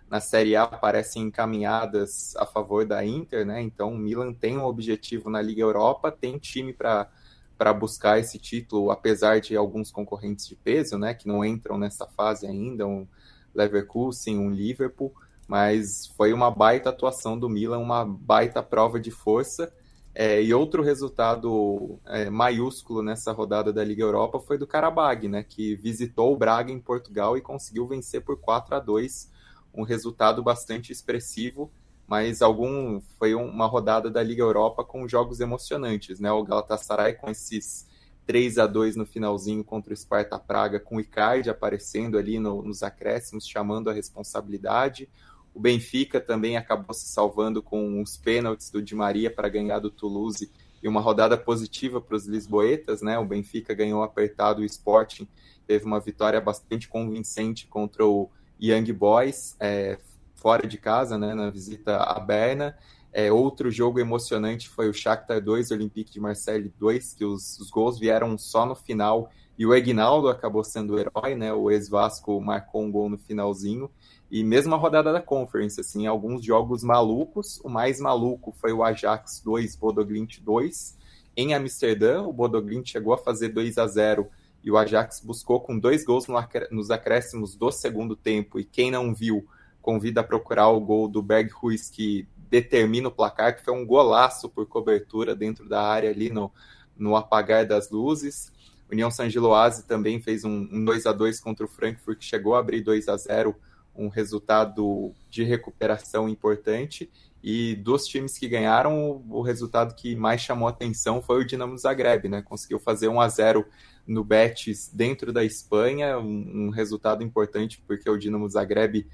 na 0.09 0.21
Série 0.21 0.55
A 0.55 0.65
parecem 0.67 1.23
encaminhadas 1.23 2.35
a 2.38 2.45
favor 2.45 2.85
da 2.85 3.03
Inter, 3.03 3.45
né? 3.45 3.61
Então 3.61 3.93
o 3.93 3.97
Milan 3.97 4.33
tem 4.33 4.57
um 4.57 4.63
objetivo 4.65 5.29
na 5.29 5.41
Liga 5.41 5.61
Europa, 5.61 6.11
tem 6.11 6.38
time 6.38 6.71
para 6.71 7.09
para 7.58 7.74
buscar 7.74 8.20
esse 8.20 8.38
título, 8.38 8.91
apesar 8.91 9.41
de 9.41 9.55
alguns 9.55 9.91
concorrentes 9.91 10.47
de 10.47 10.55
peso, 10.55 10.97
né, 10.97 11.14
que 11.14 11.28
não 11.28 11.43
entram 11.43 11.78
nessa 11.78 12.05
fase 12.05 12.45
ainda, 12.45 12.86
um 12.86 13.08
Leverkusen, 13.53 14.38
um 14.38 14.51
Liverpool, 14.51 15.14
mas 15.47 16.08
foi 16.16 16.34
uma 16.34 16.51
baita 16.51 16.89
atuação 16.89 17.39
do 17.39 17.49
Milan, 17.49 17.80
uma 17.80 18.05
baita 18.05 18.62
prova 18.62 18.99
de 18.99 19.10
força. 19.10 19.74
É, 20.14 20.41
e 20.41 20.53
outro 20.53 20.82
resultado 20.82 21.99
é, 22.08 22.30
maiúsculo 22.30 23.03
nessa 23.03 23.32
rodada 23.32 23.72
da 23.72 23.84
Liga 23.84 24.03
Europa 24.03 24.39
foi 24.39 24.58
do 24.58 24.66
Karabag, 24.66 25.28
né, 25.28 25.43
que 25.43 25.76
visitou 25.76 26.34
o 26.34 26.38
Braga 26.38 26.72
em 26.72 26.80
Portugal 26.80 27.38
e 27.38 27.41
conseguiu 27.41 27.88
vencer 27.88 28.22
por 28.22 28.39
4 28.39 28.76
a 28.76 28.80
2 28.80 29.38
um 29.74 29.84
resultado 29.84 30.41
bastante 30.41 30.91
expressivo, 30.91 31.72
mas 32.08 32.41
algum 32.41 33.01
foi 33.20 33.36
uma 33.36 33.66
rodada 33.66 34.10
da 34.10 34.24
Liga 34.24 34.41
Europa 34.41 34.84
com 34.84 35.08
jogos 35.08 35.41
emocionantes, 35.41 36.20
né? 36.20 36.32
O 36.32 36.43
Galatasaray 36.43 37.14
com 37.14 37.30
esses 37.30 37.86
3 38.26 38.58
a 38.58 38.66
2 38.66 38.95
no 38.95 39.05
finalzinho 39.05 39.64
contra 39.64 39.93
o 39.93 39.97
Sparta 39.97 40.39
Praga, 40.39 40.80
com 40.80 40.97
o 40.97 40.99
Icardi 41.01 41.49
aparecendo 41.49 42.18
ali 42.18 42.39
no, 42.39 42.62
nos 42.62 42.82
acréscimos, 42.82 43.47
chamando 43.47 43.89
a 43.89 43.93
responsabilidade. 43.93 45.10
O 45.53 45.60
Benfica 45.60 46.22
também 46.22 46.55
acabou 46.55 46.93
se 46.93 47.08
salvando 47.08 47.62
com 47.62 48.01
os 48.01 48.16
pênaltis 48.16 48.70
do 48.70 48.82
Di 48.82 48.95
Maria 48.95 49.30
para 49.30 49.49
ganhar 49.49 49.80
do 49.80 49.89
Toulouse 49.89 50.51
e 50.82 50.88
uma 50.88 51.01
rodada 51.01 51.38
positiva 51.38 51.99
para 51.99 52.16
os 52.16 52.26
lisboetas, 52.26 53.01
né? 53.01 53.18
O 53.18 53.26
Benfica 53.26 53.74
ganhou 53.74 54.03
apertado 54.03 54.62
o 54.62 54.66
Sporting, 54.66 55.28
teve 55.66 55.86
uma 55.86 55.99
vitória 55.99 56.39
bastante 56.39 56.88
convincente 56.88 57.68
contra 57.68 58.05
o 58.05 58.30
Young 58.62 58.91
Boys, 58.93 59.55
é, 59.60 59.97
fora 60.38 60.65
de 60.65 60.77
casa, 60.77 61.17
né, 61.17 61.33
na 61.33 61.49
visita 61.49 61.97
a 61.97 62.19
Berna. 62.19 62.77
É, 63.11 63.31
outro 63.31 63.71
jogo 63.71 63.99
emocionante 63.99 64.69
foi 64.69 64.89
o 64.89 64.93
Shakhtar 64.93 65.41
2, 65.41 65.71
Olympique 65.71 66.11
de 66.11 66.19
Marseille 66.19 66.71
2, 66.79 67.13
que 67.13 67.25
os, 67.25 67.59
os, 67.59 67.69
gols 67.69 67.99
vieram 67.99 68.38
só 68.38 68.65
no 68.65 68.75
final 68.75 69.29
e 69.57 69.65
o 69.65 69.73
Egnaldo 69.73 70.29
acabou 70.29 70.63
sendo 70.63 70.93
o 70.93 70.99
herói, 70.99 71.33
né? 71.33 71.51
O 71.51 71.71
ex-Vasco 71.71 72.39
marcou 72.39 72.83
um 72.83 72.91
gol 72.91 73.09
no 73.09 73.17
finalzinho. 73.17 73.89
E 74.29 74.43
mesmo 74.43 74.75
a 74.75 74.77
rodada 74.77 75.11
da 75.11 75.21
Conference, 75.21 75.79
assim, 75.79 76.05
alguns 76.05 76.43
jogos 76.45 76.83
malucos. 76.83 77.59
O 77.63 77.69
mais 77.69 77.99
maluco 77.99 78.53
foi 78.59 78.71
o 78.71 78.83
Ajax 78.83 79.41
2, 79.43 79.75
Bodoglint 79.75 80.39
2. 80.41 80.95
Em 81.35 81.55
Amsterdã, 81.55 82.21
o 82.21 82.31
Bodoglint 82.31 82.88
chegou 82.88 83.13
a 83.13 83.17
fazer 83.17 83.49
2 83.49 83.79
a 83.79 83.88
0 83.88 84.27
e 84.63 84.69
o 84.69 84.77
Ajax 84.77 85.21
buscou 85.21 85.61
com 85.61 85.79
dois 85.79 86.03
gols 86.03 86.27
no, 86.27 86.35
nos 86.71 86.91
acréscimos 86.91 87.55
do 87.55 87.71
segundo 87.71 88.15
tempo. 88.15 88.59
E 88.59 88.65
quem 88.65 88.91
não 88.91 89.13
viu, 89.13 89.47
convida 89.88 90.19
a 90.19 90.23
procurar 90.23 90.67
o 90.67 90.81
gol 90.81 91.07
do 91.07 91.21
Berg 91.21 91.49
Ruiz, 91.49 91.89
que 91.89 92.27
determina 92.49 93.07
o 93.07 93.11
placar, 93.11 93.55
que 93.55 93.63
foi 93.63 93.73
um 93.73 93.85
golaço 93.85 94.49
por 94.49 94.65
cobertura 94.65 95.33
dentro 95.33 95.69
da 95.69 95.81
área 95.81 96.09
ali 96.09 96.29
no, 96.29 96.51
no 96.97 97.15
apagar 97.15 97.65
das 97.65 97.89
luzes. 97.89 98.51
União 98.91 99.09
San 99.09 99.29
Giloase 99.29 99.88
também 99.88 100.19
fez 100.19 100.43
um, 100.43 100.67
um 100.69 100.83
2 100.83 101.05
a 101.05 101.13
2 101.13 101.39
contra 101.39 101.65
o 101.65 101.69
Frankfurt, 101.69 102.19
que 102.19 102.25
chegou 102.25 102.53
a 102.53 102.59
abrir 102.59 102.81
2 102.81 103.07
a 103.07 103.15
0 103.15 103.55
um 103.95 104.09
resultado 104.09 105.13
de 105.29 105.45
recuperação 105.45 106.27
importante. 106.27 107.09
E 107.41 107.73
dos 107.77 108.05
times 108.07 108.38
que 108.38 108.49
ganharam, 108.49 109.09
o, 109.09 109.38
o 109.38 109.41
resultado 109.41 109.95
que 109.95 110.17
mais 110.17 110.41
chamou 110.41 110.67
atenção 110.67 111.21
foi 111.21 111.39
o 111.39 111.45
Dinamo 111.45 111.77
Zagreb, 111.77 112.27
né? 112.27 112.41
Conseguiu 112.41 112.77
fazer 112.77 113.07
1 113.07 113.21
a 113.21 113.29
0 113.29 113.65
no 114.05 114.21
Betis 114.21 114.91
dentro 114.93 115.31
da 115.31 115.45
Espanha, 115.45 116.19
um, 116.19 116.67
um 116.67 116.69
resultado 116.71 117.23
importante 117.23 117.81
porque 117.88 118.09
o 118.09 118.17
Dinamo 118.17 118.49
Zagreb 118.49 119.07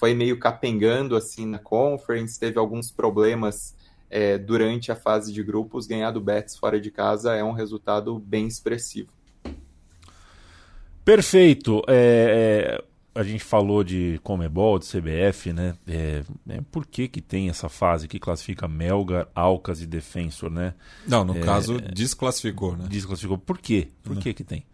foi 0.00 0.14
meio 0.14 0.38
capengando 0.38 1.14
assim 1.14 1.44
na 1.44 1.58
Conference, 1.58 2.40
teve 2.40 2.58
alguns 2.58 2.90
problemas 2.90 3.76
é, 4.08 4.38
durante 4.38 4.90
a 4.90 4.96
fase 4.96 5.30
de 5.30 5.42
grupos. 5.42 5.86
Ganhar 5.86 6.10
do 6.10 6.22
Betis 6.22 6.56
fora 6.56 6.80
de 6.80 6.90
casa 6.90 7.34
é 7.34 7.44
um 7.44 7.52
resultado 7.52 8.18
bem 8.18 8.46
expressivo. 8.46 9.10
Perfeito. 11.04 11.82
É, 11.86 12.80
é, 12.80 12.84
a 13.14 13.22
gente 13.22 13.44
falou 13.44 13.84
de 13.84 14.18
Comebol, 14.22 14.78
de 14.78 14.86
CBF, 14.86 15.52
né? 15.52 15.76
É, 15.86 16.22
por 16.72 16.86
que 16.86 17.06
que 17.06 17.20
tem 17.20 17.50
essa 17.50 17.68
fase 17.68 18.08
que 18.08 18.18
classifica 18.18 18.66
Melgar, 18.66 19.28
Alcas 19.34 19.82
e 19.82 19.86
Defensor, 19.86 20.48
né? 20.48 20.72
Não, 21.06 21.26
no 21.26 21.38
caso 21.40 21.78
desclassificou, 21.78 22.74
né? 22.74 22.86
Desclassificou. 22.88 23.36
Por 23.36 23.58
quê? 23.58 23.88
Por 24.02 24.16
que 24.16 24.32
que 24.32 24.44
tem? 24.44 24.64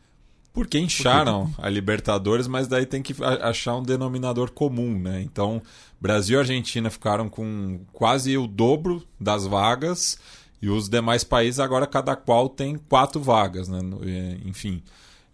Porque 0.57 0.79
incharam 0.79 1.53
a 1.59 1.69
Libertadores, 1.69 2.49
mas 2.49 2.67
daí 2.67 2.87
tem 2.87 3.03
que 3.03 3.15
achar 3.43 3.77
um 3.77 3.83
denominador 3.83 4.51
comum, 4.51 4.99
né? 4.99 5.21
Então, 5.21 5.61
Brasil 6.01 6.39
e 6.39 6.41
Argentina 6.41 6.89
ficaram 6.89 7.29
com 7.29 7.81
quase 7.93 8.39
o 8.39 8.47
dobro 8.47 9.07
das 9.21 9.47
vagas 9.47 10.19
e 10.63 10.71
os 10.71 10.89
demais 10.89 11.23
países 11.23 11.61
agora 11.61 11.87
cada 11.87 12.17
qual 12.17 12.49
tem 12.49 12.79
quatro 12.89 13.21
vagas, 13.21 13.69
né? 13.69 13.81
Enfim, 14.47 14.83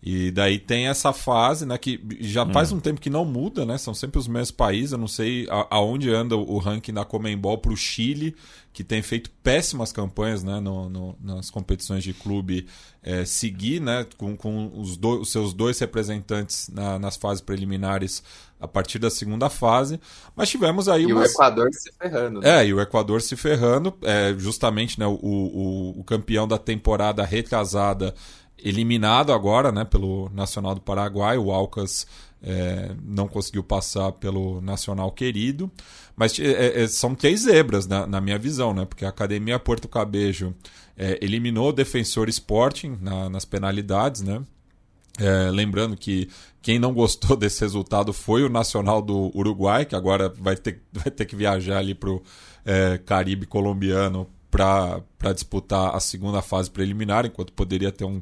E 0.04 0.32
daí 0.32 0.58
tem 0.58 0.88
essa 0.88 1.12
fase, 1.12 1.64
né, 1.64 1.78
que 1.78 2.00
já 2.18 2.44
faz 2.44 2.72
um 2.72 2.80
tempo 2.80 3.00
que 3.00 3.08
não 3.08 3.24
muda, 3.24 3.64
né? 3.64 3.78
São 3.78 3.94
sempre 3.94 4.18
os 4.18 4.26
mesmos 4.26 4.50
países. 4.50 4.90
Eu 4.90 4.98
não 4.98 5.06
sei 5.06 5.46
a- 5.48 5.68
aonde 5.70 6.10
anda 6.12 6.36
o 6.36 6.58
ranking 6.58 6.92
da 6.92 7.04
Comembol 7.04 7.56
para 7.58 7.72
o 7.72 7.76
Chile, 7.76 8.34
que 8.72 8.82
tem 8.82 9.00
feito 9.00 9.30
péssimas 9.44 9.92
campanhas, 9.92 10.42
né, 10.42 10.58
no, 10.58 10.88
no- 10.88 11.16
nas 11.22 11.50
competições 11.50 12.02
de 12.02 12.12
clube, 12.12 12.66
é, 13.00 13.24
seguir, 13.24 13.80
né, 13.80 14.04
com, 14.16 14.36
com 14.36 14.72
os, 14.74 14.96
do- 14.96 15.20
os 15.20 15.30
seus 15.30 15.54
dois 15.54 15.78
representantes 15.78 16.68
na- 16.72 16.98
nas 16.98 17.16
fases 17.16 17.40
preliminares 17.40 18.24
a 18.58 18.66
partir 18.66 18.98
da 18.98 19.10
segunda 19.10 19.48
fase. 19.48 20.00
Mas 20.34 20.48
tivemos 20.48 20.88
aí 20.88 21.02
E 21.04 21.12
o 21.12 21.16
umas... 21.16 21.30
Equador 21.32 21.68
se 21.72 21.92
ferrando. 21.92 22.40
né? 22.40 22.60
É, 22.62 22.66
e 22.66 22.74
o 22.74 22.80
Equador 22.80 23.20
se 23.22 23.36
ferrando, 23.36 23.94
é, 24.02 24.34
justamente 24.36 24.98
né, 24.98 25.06
o, 25.06 25.12
o, 25.20 26.00
o 26.00 26.04
campeão 26.04 26.48
da 26.48 26.58
temporada 26.58 27.24
retrasada 27.24 28.12
eliminado 28.62 29.32
agora 29.32 29.70
né, 29.72 29.84
pelo 29.84 30.30
Nacional 30.34 30.74
do 30.74 30.80
Paraguai, 30.80 31.36
o 31.38 31.50
Alcas 31.50 32.06
é, 32.42 32.94
não 33.04 33.28
conseguiu 33.28 33.62
passar 33.62 34.12
pelo 34.12 34.60
Nacional 34.60 35.12
querido, 35.12 35.70
mas 36.16 36.38
é, 36.38 36.82
é, 36.82 36.88
são 36.88 37.14
três 37.14 37.42
zebras 37.42 37.86
na, 37.86 38.06
na 38.06 38.20
minha 38.20 38.38
visão, 38.38 38.74
né, 38.74 38.84
porque 38.84 39.04
a 39.04 39.08
Academia 39.08 39.58
Porto 39.58 39.88
Cabejo 39.88 40.54
é, 40.96 41.18
eliminou 41.22 41.68
o 41.68 41.72
Defensor 41.72 42.28
Sporting 42.28 42.98
na- 43.00 43.28
nas 43.28 43.44
penalidades, 43.44 44.22
né, 44.22 44.42
é, 45.18 45.50
lembrando 45.50 45.96
que 45.96 46.28
quem 46.60 46.78
não 46.78 46.92
gostou 46.92 47.36
desse 47.38 47.60
resultado 47.60 48.12
foi 48.12 48.42
o 48.42 48.48
Nacional 48.48 49.00
do 49.00 49.30
Uruguai, 49.36 49.84
que 49.84 49.94
agora 49.94 50.28
vai 50.28 50.56
ter, 50.56 50.82
vai 50.92 51.10
ter 51.10 51.24
que 51.26 51.36
viajar 51.36 51.78
ali 51.78 51.94
para 51.94 52.10
o 52.10 52.22
Caribe 53.04 53.44
colombiano 53.44 54.28
para 54.52 55.32
disputar 55.34 55.96
a 55.96 55.98
segunda 55.98 56.42
fase 56.42 56.70
preliminar, 56.70 57.24
enquanto 57.24 57.52
poderia 57.54 57.90
ter 57.90 58.04
um 58.04 58.20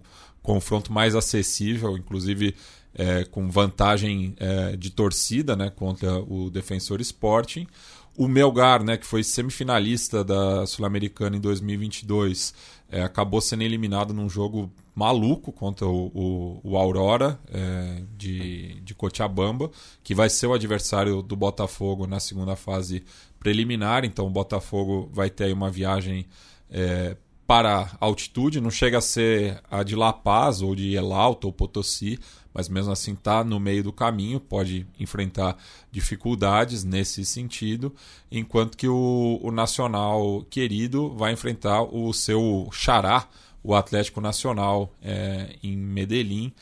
confronto 0.50 0.92
mais 0.92 1.14
acessível, 1.14 1.96
inclusive 1.96 2.56
é, 2.92 3.22
com 3.24 3.48
vantagem 3.48 4.34
é, 4.36 4.76
de 4.76 4.90
torcida 4.90 5.54
né, 5.54 5.70
contra 5.70 6.18
o 6.18 6.50
Defensor 6.50 7.00
Sporting. 7.00 7.68
O 8.16 8.26
Melgar, 8.26 8.82
né, 8.82 8.96
que 8.96 9.06
foi 9.06 9.22
semifinalista 9.22 10.24
da 10.24 10.66
Sul-Americana 10.66 11.36
em 11.36 11.40
2022, 11.40 12.52
é, 12.90 13.02
acabou 13.02 13.40
sendo 13.40 13.62
eliminado 13.62 14.12
num 14.12 14.28
jogo 14.28 14.72
maluco 14.92 15.52
contra 15.52 15.86
o, 15.86 16.08
o, 16.12 16.60
o 16.64 16.76
Aurora 16.76 17.38
é, 17.48 18.02
de, 18.18 18.80
de 18.80 18.92
Cochabamba, 18.92 19.70
que 20.02 20.16
vai 20.16 20.28
ser 20.28 20.48
o 20.48 20.52
adversário 20.52 21.22
do 21.22 21.36
Botafogo 21.36 22.08
na 22.08 22.18
segunda 22.18 22.56
fase 22.56 23.04
preliminar. 23.38 24.04
Então 24.04 24.26
o 24.26 24.30
Botafogo 24.30 25.08
vai 25.12 25.30
ter 25.30 25.52
uma 25.52 25.70
viagem 25.70 26.26
é, 26.68 27.16
para 27.50 27.90
altitude, 27.98 28.60
não 28.60 28.70
chega 28.70 28.98
a 28.98 29.00
ser 29.00 29.60
a 29.68 29.82
de 29.82 29.96
La 29.96 30.12
Paz 30.12 30.62
ou 30.62 30.72
de 30.76 30.94
El 30.94 31.12
Alto 31.12 31.48
ou 31.48 31.52
Potosí, 31.52 32.16
mas 32.54 32.68
mesmo 32.68 32.92
assim 32.92 33.12
está 33.12 33.42
no 33.42 33.58
meio 33.58 33.82
do 33.82 33.92
caminho, 33.92 34.38
pode 34.38 34.86
enfrentar 35.00 35.56
dificuldades 35.90 36.84
nesse 36.84 37.24
sentido, 37.24 37.92
enquanto 38.30 38.78
que 38.78 38.86
o, 38.86 39.40
o 39.42 39.50
Nacional 39.50 40.46
querido 40.48 41.12
vai 41.16 41.32
enfrentar 41.32 41.82
o 41.82 42.12
seu 42.12 42.68
xará, 42.70 43.26
o 43.64 43.74
Atlético 43.74 44.20
Nacional, 44.20 44.94
é, 45.02 45.56
em 45.60 45.76
Medellín. 45.76 46.52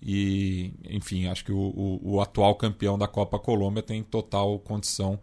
E, 0.00 0.72
enfim, 0.88 1.26
acho 1.26 1.44
que 1.44 1.50
o, 1.50 1.58
o, 1.58 2.00
o 2.04 2.20
atual 2.20 2.54
campeão 2.54 2.96
da 2.96 3.08
Copa 3.08 3.36
Colômbia 3.36 3.82
tem 3.82 4.00
total 4.00 4.60
condição 4.60 5.18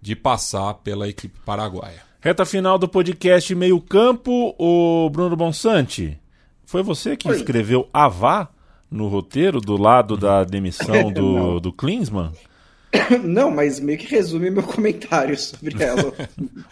de 0.00 0.14
passar 0.14 0.74
pela 0.74 1.08
equipe 1.08 1.36
paraguaia. 1.44 2.07
Reta 2.28 2.44
final 2.44 2.76
do 2.78 2.86
podcast 2.86 3.54
Meio 3.54 3.80
Campo, 3.80 4.54
o 4.58 5.08
Bruno 5.08 5.34
Bonsante. 5.34 6.20
Foi 6.66 6.82
você 6.82 7.16
que 7.16 7.26
Oi. 7.26 7.34
escreveu 7.34 7.88
Avá 7.90 8.50
no 8.90 9.08
roteiro 9.08 9.62
do 9.62 9.78
lado 9.78 10.14
da 10.14 10.44
demissão 10.44 11.08
do, 11.10 11.58
do 11.58 11.72
Klinsmann? 11.72 12.32
Não, 13.24 13.50
mas 13.50 13.80
meio 13.80 13.96
que 13.98 14.06
resume 14.06 14.50
meu 14.50 14.62
comentário 14.62 15.38
sobre 15.38 15.72
ela. 15.82 16.12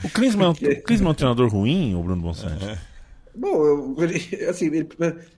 O 0.04 0.10
Klinsmann, 0.10 0.50
o 0.50 0.82
Klinsmann 0.82 1.08
é 1.08 1.12
um 1.12 1.14
treinador 1.14 1.48
ruim, 1.48 1.94
o 1.94 2.02
Bruno 2.02 2.20
Bonsante? 2.20 2.78
Bom, 3.34 3.64
eu- 3.64 3.96
ele, 4.04 4.44
assim, 4.50 4.66
ele, 4.66 4.86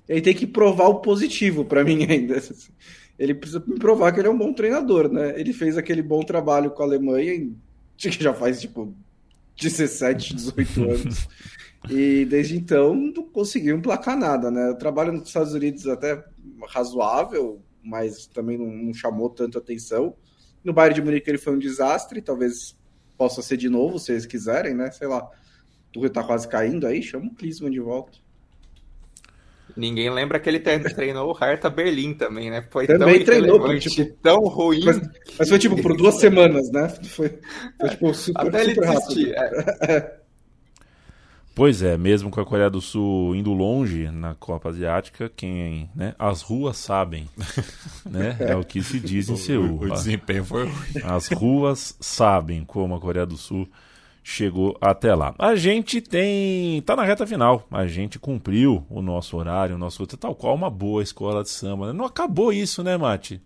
ele 0.08 0.20
tem 0.20 0.34
que 0.34 0.48
provar 0.48 0.88
o 0.88 0.96
positivo 0.96 1.64
pra 1.64 1.84
mim 1.84 2.04
ainda. 2.04 2.42
Ele 3.16 3.34
precisa 3.34 3.62
me 3.64 3.78
provar 3.78 4.10
que 4.10 4.18
ele 4.18 4.26
é 4.26 4.30
um 4.32 4.38
bom 4.38 4.52
treinador, 4.52 5.08
né? 5.12 5.38
Ele 5.38 5.52
fez 5.52 5.78
aquele 5.78 6.02
bom 6.02 6.24
trabalho 6.24 6.72
com 6.72 6.82
a 6.82 6.86
Alemanha, 6.86 7.48
que 7.96 8.10
já 8.10 8.34
faz 8.34 8.60
tipo 8.60 8.92
17, 9.58 10.34
18 10.34 10.82
anos. 10.84 11.28
E 11.88 12.24
desde 12.24 12.56
então 12.56 12.94
não 12.94 13.22
conseguiu 13.24 13.76
emplacar 13.76 14.16
nada, 14.16 14.50
né? 14.50 14.70
O 14.70 14.76
trabalho 14.76 15.12
nos 15.12 15.28
Estados 15.28 15.52
Unidos 15.54 15.86
até 15.86 16.24
razoável, 16.68 17.62
mas 17.82 18.26
também 18.26 18.58
não, 18.58 18.66
não 18.66 18.92
chamou 18.92 19.30
tanta 19.30 19.58
atenção. 19.58 20.16
No 20.64 20.72
Bayern 20.72 20.96
de 20.96 21.02
Munique 21.02 21.30
ele 21.30 21.38
foi 21.38 21.54
um 21.54 21.58
desastre, 21.58 22.20
talvez 22.20 22.76
possa 23.16 23.42
ser 23.42 23.56
de 23.56 23.68
novo, 23.68 23.98
se 23.98 24.12
eles 24.12 24.26
quiserem, 24.26 24.74
né? 24.74 24.90
Sei 24.90 25.06
lá. 25.06 25.24
O 25.24 25.92
Tuchel 25.92 26.10
tá 26.10 26.22
quase 26.22 26.46
caindo 26.46 26.86
aí, 26.86 27.02
chama 27.02 27.26
o 27.26 27.34
Klinsmann 27.34 27.70
de 27.70 27.80
volta. 27.80 28.18
Ninguém 29.78 30.10
lembra 30.10 30.40
que 30.40 30.48
ele 30.48 30.60
tre- 30.60 30.80
treinou 30.94 31.30
o 31.30 31.34
Hertha 31.34 31.70
Berlim 31.70 32.14
também, 32.14 32.50
né? 32.50 32.62
Foi 32.70 32.86
Também 32.86 33.22
tão 33.24 33.24
treinou, 33.24 33.78
tipo, 33.78 34.04
tão 34.22 34.40
ruim, 34.48 34.80
Mas, 34.84 35.00
mas 35.38 35.48
foi 35.48 35.58
tipo 35.58 35.80
por 35.80 35.96
duas 35.96 36.16
semanas, 36.20 36.70
né? 36.70 36.88
Foi, 36.88 37.38
foi 37.80 37.90
tipo 37.90 38.12
super, 38.14 38.40
até 38.48 38.62
ele 38.62 38.74
super 38.74 38.86
desistir. 38.88 39.34
rápido. 39.34 39.38
É, 39.82 40.18
Pois 41.54 41.82
é, 41.82 41.98
mesmo 41.98 42.30
com 42.30 42.40
a 42.40 42.46
Coreia 42.46 42.70
do 42.70 42.80
Sul 42.80 43.34
indo 43.34 43.52
longe 43.52 44.08
na 44.12 44.32
Copa 44.36 44.68
Asiática, 44.68 45.28
quem, 45.34 45.90
né, 45.94 46.14
as 46.16 46.40
ruas 46.40 46.76
sabem, 46.76 47.28
né? 48.08 48.36
É 48.44 48.54
o 48.54 48.64
que 48.64 48.80
se 48.80 49.00
diz 49.00 49.28
em 49.28 49.36
Seul. 49.36 49.80
O, 49.82 49.84
o 49.86 49.90
desempenho 49.90 50.44
foi 50.44 50.66
ruim. 50.66 50.94
As 51.02 51.28
ruas 51.28 51.96
sabem 52.00 52.64
como 52.64 52.94
a 52.94 53.00
Coreia 53.00 53.26
do 53.26 53.36
Sul 53.36 53.68
chegou 54.28 54.76
até 54.80 55.14
lá. 55.14 55.34
A 55.38 55.56
gente 55.56 56.00
tem. 56.02 56.82
tá 56.82 56.94
na 56.94 57.02
reta 57.04 57.26
final. 57.26 57.66
A 57.70 57.86
gente 57.86 58.18
cumpriu 58.18 58.84
o 58.90 59.00
nosso 59.00 59.36
horário, 59.38 59.74
o 59.76 59.78
nosso 59.78 60.06
tal 60.06 60.34
qual 60.34 60.54
uma 60.54 60.68
boa 60.68 61.02
escola 61.02 61.42
de 61.42 61.48
samba. 61.48 61.86
né? 61.86 61.92
Não 61.94 62.04
acabou 62.04 62.52
isso, 62.52 62.82
né, 62.82 62.96
Mate? 62.98 63.40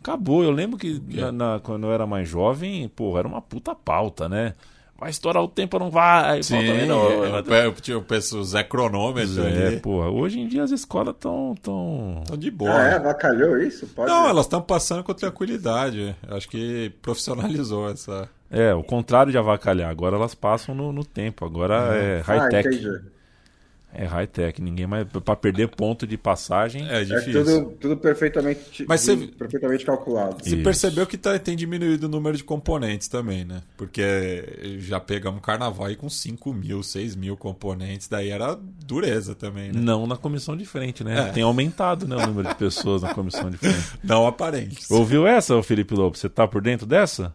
Acabou. 0.00 0.44
Eu 0.44 0.50
lembro 0.50 0.76
que 0.78 1.00
na- 1.08 1.32
na- 1.32 1.60
quando 1.60 1.86
eu 1.86 1.92
era 1.92 2.06
mais 2.06 2.28
jovem, 2.28 2.86
pô, 2.88 3.18
era 3.18 3.26
uma 3.26 3.40
puta 3.40 3.74
pauta, 3.74 4.28
né? 4.28 4.54
Vai 4.98 5.10
estourar 5.10 5.42
o 5.42 5.48
tempo 5.48 5.76
ou 5.76 5.80
não 5.84 5.90
vai? 5.90 6.42
Sim, 6.42 6.54
Pauta 6.56 6.72
menor, 6.74 7.10
eu, 7.12 7.24
eu, 7.24 7.44
eu, 7.64 7.74
eu 7.88 8.02
penso 8.02 8.38
o 8.38 8.44
Zé 8.44 8.62
Cronômetro 8.62 9.44
É, 9.44 9.66
ali. 9.66 9.80
porra, 9.80 10.08
hoje 10.08 10.40
em 10.40 10.46
dia 10.48 10.62
as 10.62 10.70
escolas 10.70 11.14
estão. 11.14 11.54
Tão... 11.62 12.20
Estão 12.22 12.36
de 12.36 12.50
boa. 12.50 12.72
Ah, 12.74 12.86
é? 12.88 12.94
Avacalhou 12.96 13.58
isso? 13.60 13.86
Pode 13.88 14.10
Não, 14.10 14.26
elas 14.26 14.46
estão 14.46 14.62
passando 14.62 15.02
com 15.04 15.12
tranquilidade. 15.12 16.16
Acho 16.30 16.48
que 16.48 16.90
profissionalizou 17.02 17.90
essa. 17.90 18.28
É, 18.50 18.72
o 18.74 18.82
contrário 18.82 19.32
de 19.32 19.38
avacalhar. 19.38 19.90
Agora 19.90 20.16
elas 20.16 20.34
passam 20.34 20.74
no, 20.74 20.92
no 20.92 21.04
tempo. 21.04 21.44
Agora 21.44 21.74
é 21.96 22.20
Ah, 22.20 22.22
high-tech. 22.22 22.68
entendi. 22.68 23.00
É 23.98 24.04
high-tech, 24.04 24.60
ninguém 24.60 24.86
mais. 24.86 25.06
Pra 25.24 25.34
perder 25.34 25.68
ponto 25.68 26.06
de 26.06 26.18
passagem. 26.18 26.86
É 26.86 27.00
É 27.00 27.04
difícil. 27.04 27.44
tudo, 27.44 27.70
tudo 27.80 27.96
perfeitamente, 27.96 28.84
Mas 28.86 29.00
você- 29.00 29.16
perfeitamente 29.16 29.86
calculado. 29.86 30.36
Você 30.44 30.54
Isso. 30.54 30.62
percebeu 30.62 31.06
que 31.06 31.16
tá- 31.16 31.38
tem 31.38 31.56
diminuído 31.56 32.04
o 32.06 32.08
número 32.08 32.36
de 32.36 32.44
componentes 32.44 33.08
também, 33.08 33.44
né? 33.44 33.62
Porque 33.76 34.76
já 34.80 35.00
pegamos 35.00 35.40
carnaval 35.40 35.86
aí 35.86 35.96
com 35.96 36.10
5 36.10 36.52
mil, 36.52 36.82
6 36.82 37.16
mil 37.16 37.38
componentes, 37.38 38.06
daí 38.06 38.28
era 38.28 38.54
dureza 38.84 39.34
também, 39.34 39.72
né? 39.72 39.80
Não 39.80 40.06
na 40.06 40.16
comissão 40.18 40.54
de 40.56 40.66
frente, 40.66 41.02
né? 41.02 41.30
É. 41.30 41.32
Tem 41.32 41.42
aumentado 41.42 42.06
né, 42.06 42.16
o 42.16 42.26
número 42.26 42.48
de 42.48 42.54
pessoas 42.56 43.00
na 43.00 43.14
comissão 43.14 43.48
de 43.48 43.56
frente. 43.56 43.76
Não 44.04 44.26
aparentes. 44.26 44.90
Ouviu 44.90 45.26
essa, 45.26 45.60
Felipe 45.62 45.94
Lobo? 45.94 46.18
Você 46.18 46.28
tá 46.28 46.46
por 46.46 46.60
dentro 46.60 46.86
dessa? 46.86 47.34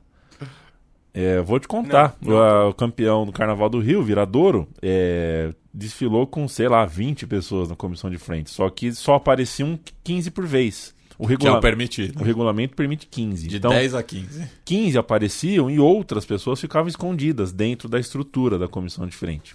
É, 1.14 1.42
vou 1.42 1.60
te 1.60 1.68
contar. 1.68 2.16
O, 2.26 2.32
a- 2.36 2.70
o 2.70 2.74
campeão 2.74 3.26
do 3.26 3.32
Carnaval 3.32 3.70
do 3.70 3.80
Rio, 3.80 4.02
Viradouro, 4.04 4.68
é, 4.82 5.54
desfilou 5.74 6.26
com, 6.26 6.48
sei 6.48 6.68
lá, 6.70 6.86
20 6.86 7.28
pessoas 7.28 7.68
na 7.70 7.76
comissão 7.76 8.10
de 8.10 8.18
frente. 8.18 8.50
Só 8.50 8.70
que 8.70 8.94
só 8.94 9.16
apareciam 9.16 9.78
15 10.04 10.32
por 10.32 10.46
vez. 10.46 10.94
O, 11.18 11.28
Que 11.28 11.34
é 11.34 11.36
regula- 11.38 11.58
o 11.58 11.62
permitido. 11.62 12.20
o 12.20 12.24
regulamento 12.24 12.76
permite 12.76 13.06
15. 13.08 13.48
De 13.48 13.58
então, 13.58 13.70
10 13.72 13.94
a 13.94 14.02
15. 14.02 14.50
15 14.66 14.98
apareciam 14.98 15.70
e 15.70 15.80
outras 15.80 16.26
pessoas 16.26 16.60
ficavam 16.60 16.88
escondidas 16.88 17.52
dentro 17.52 17.88
da 17.88 18.00
estrutura 18.00 18.58
da 18.58 18.68
comissão 18.68 19.06
de 19.06 19.16
frente. 19.16 19.54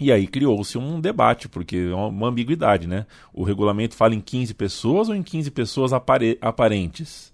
E 0.00 0.10
aí 0.10 0.26
criou-se 0.26 0.76
um 0.78 1.00
debate, 1.00 1.48
porque 1.48 1.76
é 1.76 1.94
uma 1.94 2.28
ambiguidade, 2.28 2.88
né? 2.88 3.06
O 3.32 3.44
regulamento 3.44 3.94
fala 3.94 4.14
em 4.14 4.20
15 4.20 4.54
pessoas 4.54 5.08
ou 5.08 5.14
em 5.14 5.22
15 5.22 5.50
pessoas 5.50 5.92
apare- 5.92 6.38
aparentes? 6.40 7.31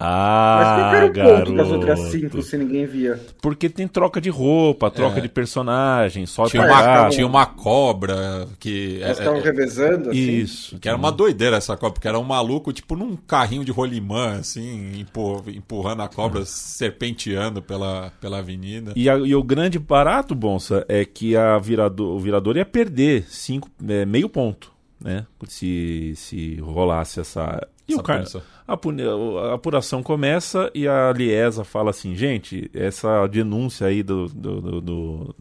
Mas 0.00 0.08
Ah, 0.08 0.90
qual 0.92 1.10
que 1.12 1.18
era 1.20 1.28
o 1.28 1.36
ponto 1.38 1.56
das 1.56 1.66
garoto. 1.68 1.74
outras 1.74 1.98
cinco 2.12 2.40
se 2.40 2.56
ninguém 2.56 2.86
via? 2.86 3.18
Porque 3.42 3.68
tem 3.68 3.88
troca 3.88 4.20
de 4.20 4.30
roupa, 4.30 4.90
troca 4.92 5.18
É. 5.18 5.20
de 5.22 5.28
personagem, 5.28 6.24
sobe 6.24 6.50
Tinha 6.50 6.62
uma, 6.62 6.82
cá. 6.82 7.08
tinha 7.08 7.26
uma 7.26 7.44
cobra 7.44 8.46
que. 8.60 9.00
Elas 9.02 9.16
é- 9.18 9.20
ficavam 9.22 9.40
é- 9.40 9.42
revezando, 9.42 10.10
assim? 10.10 10.18
Isso. 10.38 10.78
que 10.78 10.88
era 10.88 10.96
uma 10.96 11.10
doideira 11.10 11.56
essa 11.56 11.76
cobra, 11.76 11.94
porque 11.94 12.06
era 12.06 12.18
um 12.18 12.22
maluco, 12.22 12.72
tipo, 12.72 12.94
num 12.94 13.16
carrinho 13.16 13.64
de 13.64 13.72
rolimã, 13.72 14.38
assim, 14.38 15.00
empur- 15.00 15.42
empurrando 15.48 16.02
a 16.02 16.08
cobra, 16.08 16.44
serpenteando 16.44 17.60
pela, 17.60 18.12
pela 18.20 18.38
avenida. 18.38 18.92
E, 18.94 19.10
a- 19.10 19.16
e 19.18 19.34
o 19.34 19.42
grande 19.42 19.78
barato, 19.78 20.34
Bonsa, 20.34 20.84
é 20.88 21.04
que 21.04 21.36
a 21.36 21.58
virador, 21.58 22.14
o 22.14 22.18
virador 22.20 22.56
ia 22.56 22.64
perder 22.64 23.24
cinco, 23.28 23.68
é, 23.88 24.06
meio 24.06 24.28
ponto. 24.28 24.72
né? 25.00 25.26
Se, 25.46 26.12
se 26.16 26.56
rolasse 26.56 27.20
essa. 27.20 27.64
E 27.86 27.92
Essa 27.92 28.00
o 28.00 28.04
cara, 28.04 28.18
punição. 28.18 28.42
A, 28.68 29.54
apuração 29.54 30.02
começa 30.02 30.70
e 30.74 30.86
a 30.86 31.10
Liesa 31.12 31.64
fala 31.64 31.90
assim, 31.90 32.14
gente, 32.14 32.70
essa 32.74 33.26
denúncia 33.26 33.86
aí 33.86 34.02
do, 34.02 34.26
do- 34.28 34.60
do- 34.60 34.80
do- 34.80 35.34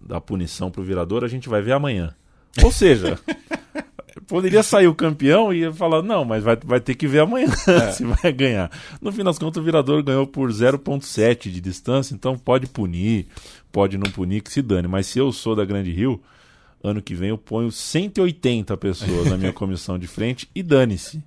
da 0.00 0.20
punição 0.20 0.70
pro 0.70 0.82
virador 0.82 1.24
a 1.24 1.28
gente 1.28 1.48
vai 1.48 1.60
ver 1.60 1.72
amanhã. 1.72 2.14
Ou 2.62 2.70
seja, 2.70 3.18
poderia 4.28 4.62
sair 4.62 4.86
o 4.86 4.94
campeão 4.94 5.52
e 5.52 5.72
falar, 5.72 6.02
não, 6.02 6.24
mas 6.24 6.42
vai, 6.44 6.56
vai 6.64 6.80
ter 6.80 6.94
que 6.94 7.06
ver 7.08 7.20
amanhã 7.20 7.48
se 7.92 8.04
vai 8.04 8.32
ganhar. 8.32 8.70
No 9.00 9.10
fim 9.12 9.24
das 9.24 9.38
contas, 9.38 9.60
o 9.60 9.64
virador 9.64 10.02
ganhou 10.02 10.26
por 10.26 10.50
0,7 10.50 11.50
de 11.50 11.60
distância, 11.60 12.14
então 12.14 12.36
pode 12.38 12.66
punir, 12.66 13.26
pode 13.70 13.96
não 13.98 14.10
punir, 14.10 14.42
que 14.42 14.52
se 14.52 14.62
dane. 14.62 14.86
Mas 14.88 15.06
se 15.06 15.18
eu 15.18 15.32
sou 15.32 15.54
da 15.56 15.64
Grande 15.64 15.90
Rio, 15.90 16.20
ano 16.82 17.00
que 17.02 17.14
vem 17.14 17.30
eu 17.30 17.38
ponho 17.38 17.70
180 17.72 18.76
pessoas 18.76 19.30
na 19.30 19.36
minha 19.36 19.52
comissão 19.54 19.98
de 19.98 20.06
frente 20.06 20.48
e 20.54 20.62
dane-se. 20.62 21.22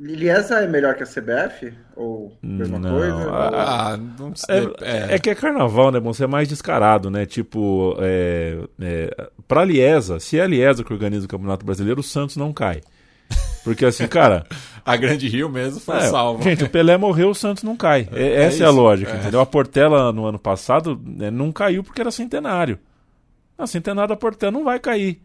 Liesa 0.00 0.60
é 0.60 0.66
melhor 0.66 0.94
que 0.96 1.02
a 1.02 1.06
CBF? 1.06 1.72
Ou 1.94 2.36
mesma 2.42 2.78
Não, 2.78 2.90
coisa? 2.98 3.30
Ah, 3.30 3.96
não 4.18 4.34
sei. 4.34 4.68
É, 4.80 5.14
é 5.14 5.18
que 5.18 5.30
é 5.30 5.34
carnaval, 5.34 5.92
né, 5.92 6.00
bom? 6.00 6.12
Você 6.12 6.24
é 6.24 6.26
mais 6.26 6.48
descarado, 6.48 7.08
né? 7.10 7.24
Tipo, 7.24 7.96
é, 8.00 8.58
é, 8.80 9.28
pra 9.46 9.64
Liesa, 9.64 10.18
se 10.18 10.38
é 10.38 10.42
a 10.42 10.46
Liesa 10.46 10.82
que 10.82 10.92
organiza 10.92 11.24
o 11.26 11.28
Campeonato 11.28 11.64
Brasileiro, 11.64 12.00
o 12.00 12.04
Santos 12.04 12.36
não 12.36 12.52
cai. 12.52 12.80
Porque 13.62 13.84
assim, 13.84 14.06
cara, 14.08 14.44
A 14.84 14.96
Grande 14.96 15.26
Rio 15.28 15.48
mesmo 15.48 15.80
foi 15.80 15.96
é, 15.96 16.00
salva. 16.02 16.42
gente, 16.42 16.62
o 16.64 16.68
Pelé 16.70 16.96
morreu, 16.96 17.30
o 17.30 17.34
Santos 17.34 17.62
não 17.64 17.76
cai. 17.76 18.08
É- 18.12 18.22
É 18.22 18.42
essa 18.44 18.62
é, 18.64 18.66
a 18.66 18.70
lógica, 18.70 19.12
é. 19.12 19.16
entendeu? 19.16 19.40
A 19.40 19.46
Portela 19.46 20.12
no 20.12 20.24
ano 20.26 20.38
passado 20.38 21.00
né, 21.04 21.30
não 21.30 21.50
caiu 21.52 21.82
porque 21.82 22.00
era 22.00 22.10
centenário. 22.12 22.78
A 23.58 23.66
centenário 23.66 24.08
da 24.10 24.16
Portela 24.16 24.52
não 24.52 24.62
vai 24.64 24.78
cair. 24.78 25.20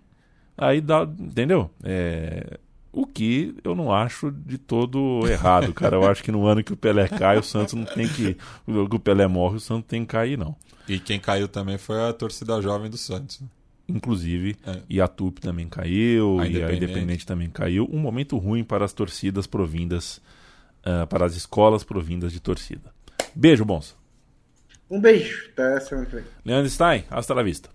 Aí 0.57 0.81
dá, 0.81 1.07
entendeu? 1.19 1.69
É, 1.83 2.57
o 2.93 3.05
que 3.05 3.55
eu 3.63 3.73
não 3.73 3.91
acho 3.91 4.31
de 4.31 4.57
todo 4.57 5.21
errado, 5.27 5.73
cara. 5.73 5.95
Eu 5.95 6.09
acho 6.09 6.23
que 6.23 6.31
no 6.31 6.45
ano 6.45 6.63
que 6.63 6.73
o 6.73 6.77
Pelé 6.77 7.07
cai, 7.07 7.37
o 7.37 7.43
Santos 7.43 7.73
não 7.73 7.85
tem 7.85 8.07
que. 8.07 8.37
O 8.67 8.99
Pelé 8.99 9.27
morre, 9.27 9.57
o 9.57 9.59
Santos 9.59 9.87
tem 9.87 10.01
que 10.01 10.07
cair, 10.11 10.37
não. 10.37 10.55
E 10.87 10.99
quem 10.99 11.19
caiu 11.19 11.47
também 11.47 11.77
foi 11.77 12.01
a 12.01 12.11
torcida 12.11 12.61
jovem 12.61 12.89
do 12.89 12.97
Santos. 12.97 13.41
Inclusive, 13.87 14.55
É. 14.65 14.81
e 14.89 15.01
a 15.01 15.07
TUP 15.07 15.39
também 15.39 15.67
caiu, 15.67 16.39
A 16.39 16.47
e 16.47 16.63
a 16.63 16.73
Independente. 16.73 17.25
Também 17.25 17.49
caiu. 17.49 17.87
Um 17.91 17.99
momento 17.99 18.37
ruim 18.37 18.63
para 18.63 18.85
as 18.85 18.93
torcidas 18.93 19.47
provindas, 19.47 20.21
ah, 20.83 21.05
para 21.07 21.25
as 21.25 21.35
escolas 21.35 21.83
provindas 21.83 22.31
de 22.31 22.39
torcida. 22.39 22.93
Beijo, 23.35 23.63
Bonsa. 23.65 23.95
Um 24.89 24.99
beijo. 24.99 25.49
Até 25.53 25.79
semana 25.79 26.05
que 26.07 26.15
vem. 26.17 26.25
Leandro 26.45 26.69
Stein, 26.69 27.05
hasta 27.09 27.33
la 27.33 27.41
vista. 27.43 27.69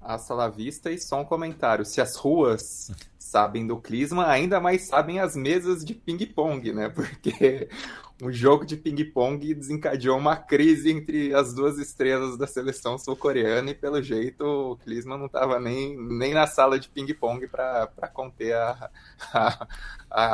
Hasta 0.00 0.34
la 0.34 0.48
vista 0.48 0.90
e 0.90 0.98
só 0.98 1.20
um 1.20 1.24
comentário. 1.24 1.84
Se 1.84 2.00
as 2.00 2.16
ruas 2.16 2.90
sabem 3.28 3.66
do 3.66 3.76
Clisma, 3.76 4.26
ainda 4.26 4.58
mais 4.58 4.88
sabem 4.88 5.20
as 5.20 5.36
mesas 5.36 5.84
de 5.84 5.94
ping-pong, 5.94 6.72
né? 6.72 6.88
Porque 6.94 7.68
um 8.22 8.32
jogo 8.32 8.64
de 8.64 8.76
ping-pong 8.76 9.54
desencadeou 9.54 10.18
uma 10.18 10.36
crise 10.36 10.90
entre 10.90 11.34
as 11.34 11.54
duas 11.54 11.78
estrelas 11.78 12.36
da 12.36 12.46
seleção 12.46 12.98
sul-coreana 12.98 13.70
e, 13.70 13.74
pelo 13.74 14.02
jeito, 14.02 14.42
o 14.44 14.76
Clisma 14.78 15.16
não 15.16 15.26
estava 15.26 15.60
nem, 15.60 15.96
nem 15.96 16.32
na 16.34 16.46
sala 16.46 16.78
de 16.78 16.88
ping-pong 16.88 17.46
para 17.46 17.86
conter 18.12 18.54
a, 18.54 18.90
a, 19.32 19.68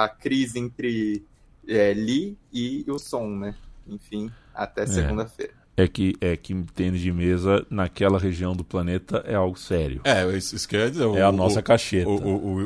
a 0.05 0.09
crise 0.09 0.59
entre 0.59 1.27
é, 1.67 1.93
Lee 1.93 2.39
e 2.53 2.85
o 2.89 2.99
Son, 2.99 3.29
né? 3.29 3.55
Enfim, 3.87 4.31
até 4.55 4.87
segunda-feira. 4.87 5.53
É 5.61 5.64
que, 5.89 6.15
é 6.21 6.37
que 6.37 6.55
tênis 6.75 7.01
de 7.01 7.11
mesa 7.13 7.67
naquela 7.69 8.17
região 8.19 8.55
do 8.55 8.63
planeta 8.63 9.25
é 9.27 9.35
algo 9.35 9.59
sério. 9.59 10.01
É, 10.05 10.25
isso, 10.37 10.55
isso 10.55 10.69
que 10.69 10.77
eu 10.77 10.81
ia 10.81 10.91
dizer. 10.91 11.05
o- 11.05 11.17
É 11.17 11.23
a 11.23 11.33
nossa 11.33 11.59
o- 11.59 11.63
cacheta. 11.65 12.09
O, 12.09 12.15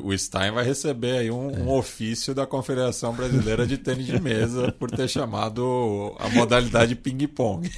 o, 0.03 0.07
o 0.09 0.19
Stein 0.19 0.51
vai 0.53 0.63
receber 0.65 1.19
aí 1.19 1.31
um, 1.31 1.49
um 1.65 1.71
ofício 1.71 2.35
da 2.35 2.47
Confederação 2.47 3.15
Brasileira 3.15 3.67
de 3.67 3.79
Tênis 3.79 4.05
de 4.07 4.21
Mesa 4.21 4.71
por 4.79 4.91
ter 4.91 5.09
chamado 5.09 6.15
a 6.19 6.29
modalidade 6.29 6.95
ping-pong. 6.97 7.71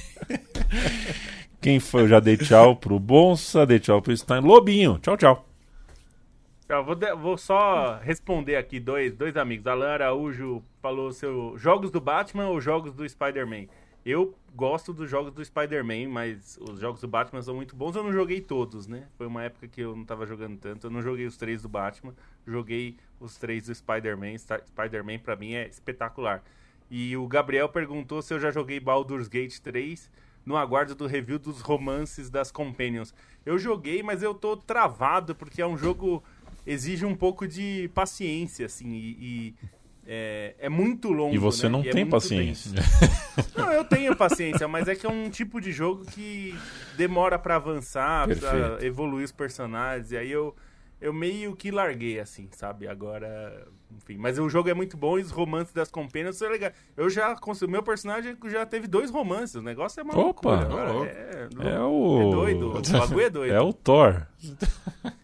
Quem 1.61 1.79
foi? 1.79 2.01
Eu 2.03 2.07
já 2.07 2.19
dei 2.19 2.35
tchau 2.37 2.75
pro 2.75 2.99
Bonsa, 2.99 3.65
dei 3.65 3.79
tchau 3.79 4.01
pro 4.01 4.15
Stein. 4.15 4.41
Lobinho, 4.41 4.97
tchau, 4.99 5.15
tchau. 5.15 5.47
Eu 6.67 6.83
vou, 6.85 6.95
de- 6.95 7.13
vou 7.15 7.37
só 7.37 7.99
responder 8.01 8.55
aqui 8.55 8.79
dois, 8.79 9.13
dois 9.13 9.35
amigos. 9.37 9.67
Alan 9.67 9.89
Araújo 9.89 10.63
falou 10.81 11.11
seu 11.11 11.53
jogos 11.57 11.91
do 11.91 11.99
Batman 12.01 12.47
ou 12.47 12.59
jogos 12.61 12.93
do 12.93 13.07
Spider-Man. 13.07 13.65
Eu 14.03 14.33
gosto 14.55 14.91
dos 14.91 15.09
jogos 15.09 15.31
do 15.31 15.45
Spider-Man, 15.45 16.09
mas 16.09 16.57
os 16.59 16.79
jogos 16.79 17.01
do 17.01 17.07
Batman 17.07 17.41
são 17.41 17.55
muito 17.55 17.75
bons. 17.75 17.95
Eu 17.95 18.03
não 18.03 18.11
joguei 18.11 18.41
todos, 18.41 18.87
né? 18.87 19.07
Foi 19.17 19.27
uma 19.27 19.43
época 19.43 19.67
que 19.67 19.81
eu 19.81 19.95
não 19.95 20.03
tava 20.03 20.25
jogando 20.25 20.57
tanto. 20.57 20.87
Eu 20.87 20.91
não 20.91 21.01
joguei 21.01 21.25
os 21.25 21.37
três 21.37 21.61
do 21.61 21.69
Batman, 21.69 22.15
joguei 22.45 22.97
os 23.19 23.37
três 23.37 23.67
do 23.67 23.75
Spider-Man. 23.75 24.37
Spider-Man 24.37 25.19
pra 25.19 25.35
mim 25.35 25.53
é 25.53 25.67
espetacular. 25.67 26.43
E 26.89 27.15
o 27.15 27.27
Gabriel 27.27 27.69
perguntou 27.69 28.21
se 28.21 28.33
eu 28.33 28.39
já 28.39 28.49
joguei 28.51 28.79
Baldur's 28.79 29.27
Gate 29.27 29.59
3 29.59 30.09
no 30.43 30.57
aguardo 30.57 30.95
do 30.95 31.05
review 31.05 31.37
dos 31.37 31.61
romances 31.61 32.29
das 32.29 32.51
Companions. 32.51 33.13
Eu 33.45 33.59
joguei, 33.59 34.01
mas 34.01 34.23
eu 34.23 34.33
tô 34.33 34.57
travado 34.57 35.35
porque 35.35 35.61
é 35.61 35.67
um 35.67 35.77
jogo 35.77 36.23
exige 36.65 37.05
um 37.05 37.15
pouco 37.15 37.47
de 37.47 37.89
paciência, 37.93 38.65
assim, 38.65 38.89
e, 38.89 39.17
e 39.19 39.55
é, 40.13 40.55
é 40.59 40.67
muito 40.69 41.09
longo. 41.13 41.33
E 41.33 41.37
você 41.37 41.67
né? 41.67 41.69
não 41.69 41.83
E 41.85 41.87
é 41.87 41.91
tem 41.91 42.03
muito 42.03 42.11
paciência. 42.11 42.71
Não, 43.55 43.71
eu 43.71 43.85
tenho 43.85 44.13
paciência, 44.13 44.67
mas 44.67 44.89
é 44.89 44.95
que 44.95 45.05
é 45.05 45.09
um 45.09 45.29
tipo 45.29 45.61
de 45.61 45.71
jogo 45.71 46.03
que 46.05 46.53
demora 46.97 47.39
pra 47.39 47.55
avançar, 47.55 48.27
pra 48.27 48.35
Perfeito. 48.35 48.83
evoluir 48.85 49.23
os 49.23 49.31
personagens, 49.31 50.11
e 50.11 50.17
aí 50.17 50.29
eu, 50.29 50.53
eu 50.99 51.13
meio 51.13 51.55
que 51.55 51.71
larguei, 51.71 52.19
assim, 52.19 52.49
sabe? 52.51 52.89
Agora, 52.89 53.65
enfim. 53.95 54.17
Mas 54.17 54.37
o 54.37 54.49
jogo 54.49 54.67
é 54.69 54.73
muito 54.73 54.97
bom 54.97 55.17
e 55.17 55.21
os 55.21 55.31
romances 55.31 55.73
das 55.73 55.89
Companions 55.89 56.35
são 56.35 56.49
legais. 56.49 56.73
Eu 56.97 57.09
já, 57.09 57.33
o 57.33 57.67
meu 57.69 57.81
personagem 57.81 58.35
já 58.47 58.65
teve 58.65 58.87
dois 58.87 59.09
romances, 59.09 59.55
o 59.55 59.61
negócio 59.61 60.01
é 60.01 60.03
uma 60.03 60.17
Opa! 60.19 60.55
loucura. 60.65 60.93
Ô, 60.93 61.05
É, 61.05 61.47
É 61.75 61.79
o. 61.79 62.19
é 62.21 62.31
doido, 62.31 62.69
o 62.77 62.81
bagulho 62.81 63.21
é 63.25 63.29
doido. 63.29 63.53
É 63.53 63.61
o 63.61 63.71
Thor. 63.71 64.27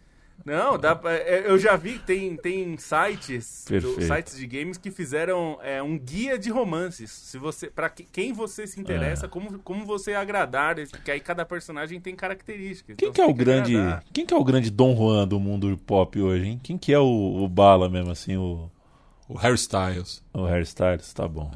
Não, 0.48 0.78
dá 0.78 0.96
pra, 0.96 1.14
é, 1.14 1.44
eu 1.46 1.58
já 1.60 1.76
vi 1.76 1.94
que 2.00 2.06
tem, 2.06 2.38
tem 2.38 2.78
sites, 2.78 3.66
do- 3.70 4.02
sites 4.02 4.38
de 4.38 4.48
games 4.48 4.78
que 4.78 4.90
fizeram 4.90 5.60
é, 5.62 5.84
um 5.84 5.98
guia 6.00 6.40
de 6.40 6.50
romances. 6.50 7.12
Se 7.12 7.38
você, 7.38 7.70
para 7.70 7.90
quem 7.90 8.32
você 8.32 8.66
se 8.66 8.80
interessa, 8.80 9.26
É. 9.26 9.30
como, 9.30 9.60
como 9.60 9.86
você 9.86 10.14
agradar, 10.14 10.76
porque 10.90 11.12
aí 11.12 11.20
cada 11.20 11.46
personagem 11.46 12.00
tem 12.00 12.16
características. 12.16 12.96
Quem 12.96 13.10
então 13.10 13.26
que 13.26 13.30
é 13.30 13.34
o 13.34 13.34
grande. 13.36 13.76
agradar. 13.76 14.04
Quem 14.14 14.26
que 14.26 14.34
é 14.34 14.38
o 14.38 14.44
grande 14.44 14.70
Dom 14.72 14.96
Juan 14.96 15.28
do 15.28 15.38
mundo 15.40 15.78
pop 15.86 16.20
hoje, 16.22 16.46
hein? 16.48 16.60
Quem 16.64 16.78
que 16.78 16.94
é 16.94 17.00
o, 17.00 17.44
o 17.44 17.48
Bala 17.50 17.90
mesmo, 17.90 18.12
assim, 18.12 18.38
o, 18.38 18.72
O 19.28 19.34
Harry 19.38 19.56
Styles. 19.56 20.24
o 20.34 20.46
hairstyles? 20.46 21.12
Tá 21.14 21.28
bom. 21.28 21.52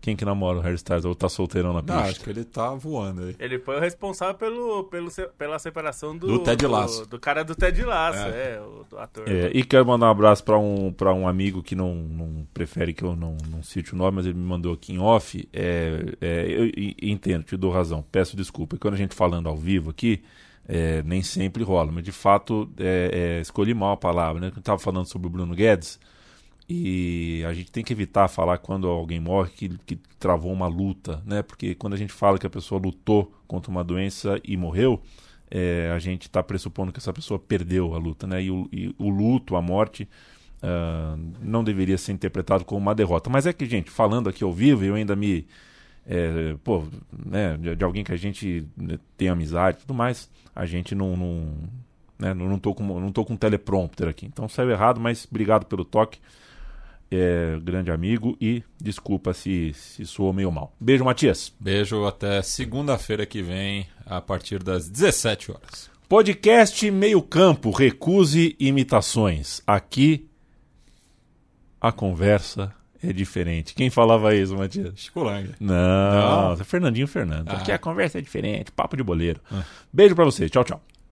Quem 0.00 0.16
que 0.16 0.24
namora 0.24 0.58
o 0.58 0.62
hairstyles 0.62 1.04
ou 1.04 1.14
tá 1.14 1.28
solteirão 1.28 1.74
na 1.74 1.82
Não, 1.82 1.94
pista? 1.94 2.02
acho 2.02 2.20
que 2.20 2.30
ele 2.30 2.44
tá 2.44 2.74
voando 2.74 3.24
aí. 3.24 3.36
Ele 3.38 3.58
foi 3.58 3.76
o 3.76 3.80
responsável 3.80 4.34
pelo, 4.34 4.84
pelo, 4.84 5.10
pela 5.36 5.58
separação 5.58 6.16
do, 6.16 6.26
Do 6.26 6.38
Ted 6.38 6.66
Lasso. 6.66 7.02
Do, 7.02 7.10
do 7.10 7.20
cara 7.20 7.44
do 7.44 7.54
Ted 7.54 7.82
Lasso, 7.84 8.18
é, 8.18 8.60
o 8.60 8.84
do 8.88 8.98
ator. 8.98 9.28
É, 9.28 9.50
e 9.52 9.62
quero 9.62 9.84
mandar 9.84 10.06
um 10.06 10.10
abraço 10.10 10.42
para 10.42 10.58
um, 10.58 10.90
pra 10.92 11.12
um 11.12 11.28
amigo 11.28 11.62
que 11.62 11.74
não, 11.74 11.94
não 11.94 12.46
prefere 12.54 12.94
que 12.94 13.02
eu 13.04 13.14
não, 13.14 13.36
não 13.50 13.62
cite 13.62 13.92
o 13.92 13.96
nome, 13.96 14.16
mas 14.16 14.26
ele 14.26 14.38
me 14.38 14.44
mandou 14.44 14.72
aqui 14.72 14.94
em 14.94 14.98
off. 14.98 15.46
É, 15.52 16.14
é, 16.20 16.46
eu, 16.48 16.70
entendo, 17.02 17.44
te 17.44 17.56
dou 17.56 17.70
razão, 17.70 18.02
peço 18.10 18.36
desculpa. 18.36 18.78
Quando 18.78 18.94
a 18.94 18.98
gente 18.98 19.14
falando 19.14 19.48
ao 19.48 19.56
vivo 19.56 19.90
aqui, 19.90 20.22
é, 20.66 21.02
nem 21.02 21.22
sempre 21.22 21.62
rola, 21.62 21.92
mas 21.92 22.04
de 22.04 22.12
fato 22.12 22.70
é, 22.78 23.36
é, 23.38 23.40
escolhi 23.40 23.74
mal 23.74 23.92
a 23.92 23.96
palavra. 23.96 24.40
Né? 24.40 24.52
Eu 24.54 24.60
estava 24.60 24.78
falando 24.78 25.06
sobre 25.06 25.26
o 25.26 25.30
Bruno 25.30 25.54
Guedes 25.54 25.98
e 26.70 27.44
a 27.44 27.52
gente 27.52 27.72
tem 27.72 27.82
que 27.82 27.92
evitar 27.92 28.28
falar 28.28 28.58
quando 28.58 28.86
alguém 28.86 29.18
morre 29.18 29.50
que, 29.50 29.68
que 29.84 29.96
travou 30.18 30.52
uma 30.52 30.68
luta, 30.68 31.20
né? 31.26 31.42
Porque 31.42 31.74
quando 31.74 31.94
a 31.94 31.96
gente 31.96 32.12
fala 32.12 32.38
que 32.38 32.46
a 32.46 32.50
pessoa 32.50 32.80
lutou 32.80 33.32
contra 33.48 33.70
uma 33.70 33.82
doença 33.82 34.40
e 34.44 34.56
morreu, 34.56 35.02
é, 35.50 35.90
a 35.92 35.98
gente 35.98 36.22
está 36.22 36.42
pressupondo 36.42 36.92
que 36.92 36.98
essa 36.98 37.12
pessoa 37.12 37.40
perdeu 37.40 37.92
a 37.94 37.98
luta, 37.98 38.26
né? 38.26 38.42
E 38.44 38.50
o, 38.52 38.68
e 38.70 38.94
o 38.98 39.08
luto, 39.08 39.56
a 39.56 39.62
morte, 39.62 40.08
ah, 40.62 41.16
não 41.42 41.64
deveria 41.64 41.98
ser 41.98 42.12
interpretado 42.12 42.64
como 42.64 42.80
uma 42.80 42.94
derrota. 42.94 43.30
Mas 43.30 43.46
é 43.46 43.52
que, 43.52 43.66
gente, 43.66 43.90
falando 43.90 44.28
aqui 44.28 44.44
ao 44.44 44.52
vivo, 44.52 44.84
eu 44.84 44.94
ainda 44.94 45.16
me. 45.16 45.46
é, 46.06 46.54
pô, 46.62 46.84
né, 47.12 47.56
de, 47.56 47.76
de 47.76 47.84
alguém 47.84 48.04
que 48.04 48.12
a 48.12 48.16
gente 48.16 48.66
né, 48.76 48.98
tem 49.16 49.28
amizade 49.28 49.78
e 49.78 49.80
tudo 49.80 49.94
mais, 49.94 50.30
a 50.54 50.66
gente 50.66 50.94
não. 50.94 51.16
não 51.16 51.54
né, 52.18 52.34
não, 52.34 52.48
não, 52.48 52.58
tô 52.58 52.74
com, 52.74 52.84
não 53.00 53.10
tô 53.10 53.24
com 53.24 53.36
teleprompter 53.36 54.08
aqui. 54.08 54.26
Então 54.26 54.48
saiu 54.48 54.70
errado, 54.70 55.00
mas 55.00 55.26
obrigado 55.28 55.64
pelo 55.66 55.84
toque. 55.84 56.20
É, 57.12 57.58
grande 57.60 57.90
amigo 57.90 58.36
e 58.40 58.62
desculpa 58.80 59.34
se, 59.34 59.72
se 59.74 60.06
soou 60.06 60.32
meio 60.32 60.52
mal. 60.52 60.72
Beijo, 60.78 61.04
Matias. 61.04 61.52
Beijo 61.58 62.06
até 62.06 62.40
segunda-feira 62.40 63.26
que 63.26 63.42
vem, 63.42 63.86
a 64.06 64.20
partir 64.20 64.62
das 64.62 64.88
17 64.88 65.50
horas. 65.50 65.90
Podcast 66.08 66.88
Meio 66.90 67.20
Campo, 67.20 67.70
recuse 67.70 68.54
imitações. 68.60 69.60
Aqui 69.66 70.28
a 71.80 71.90
conversa 71.90 72.72
é 73.02 73.12
diferente. 73.12 73.74
Quem 73.74 73.90
falava 73.90 74.34
isso, 74.34 74.56
Matias? 74.56 74.92
Chico 74.96 75.22
Lang. 75.22 75.50
Não, 75.58 76.56
Não. 76.56 76.64
Fernandinho 76.64 77.08
Fernando. 77.08 77.48
Ah. 77.48 77.56
Aqui 77.56 77.72
a 77.72 77.78
conversa 77.78 78.18
é 78.18 78.20
diferente, 78.20 78.70
papo 78.70 78.96
de 78.96 79.02
boleiro. 79.02 79.40
Beijo 79.92 80.14
pra 80.14 80.24
você, 80.24 80.48
tchau, 80.48 80.62
tchau. 80.62 80.80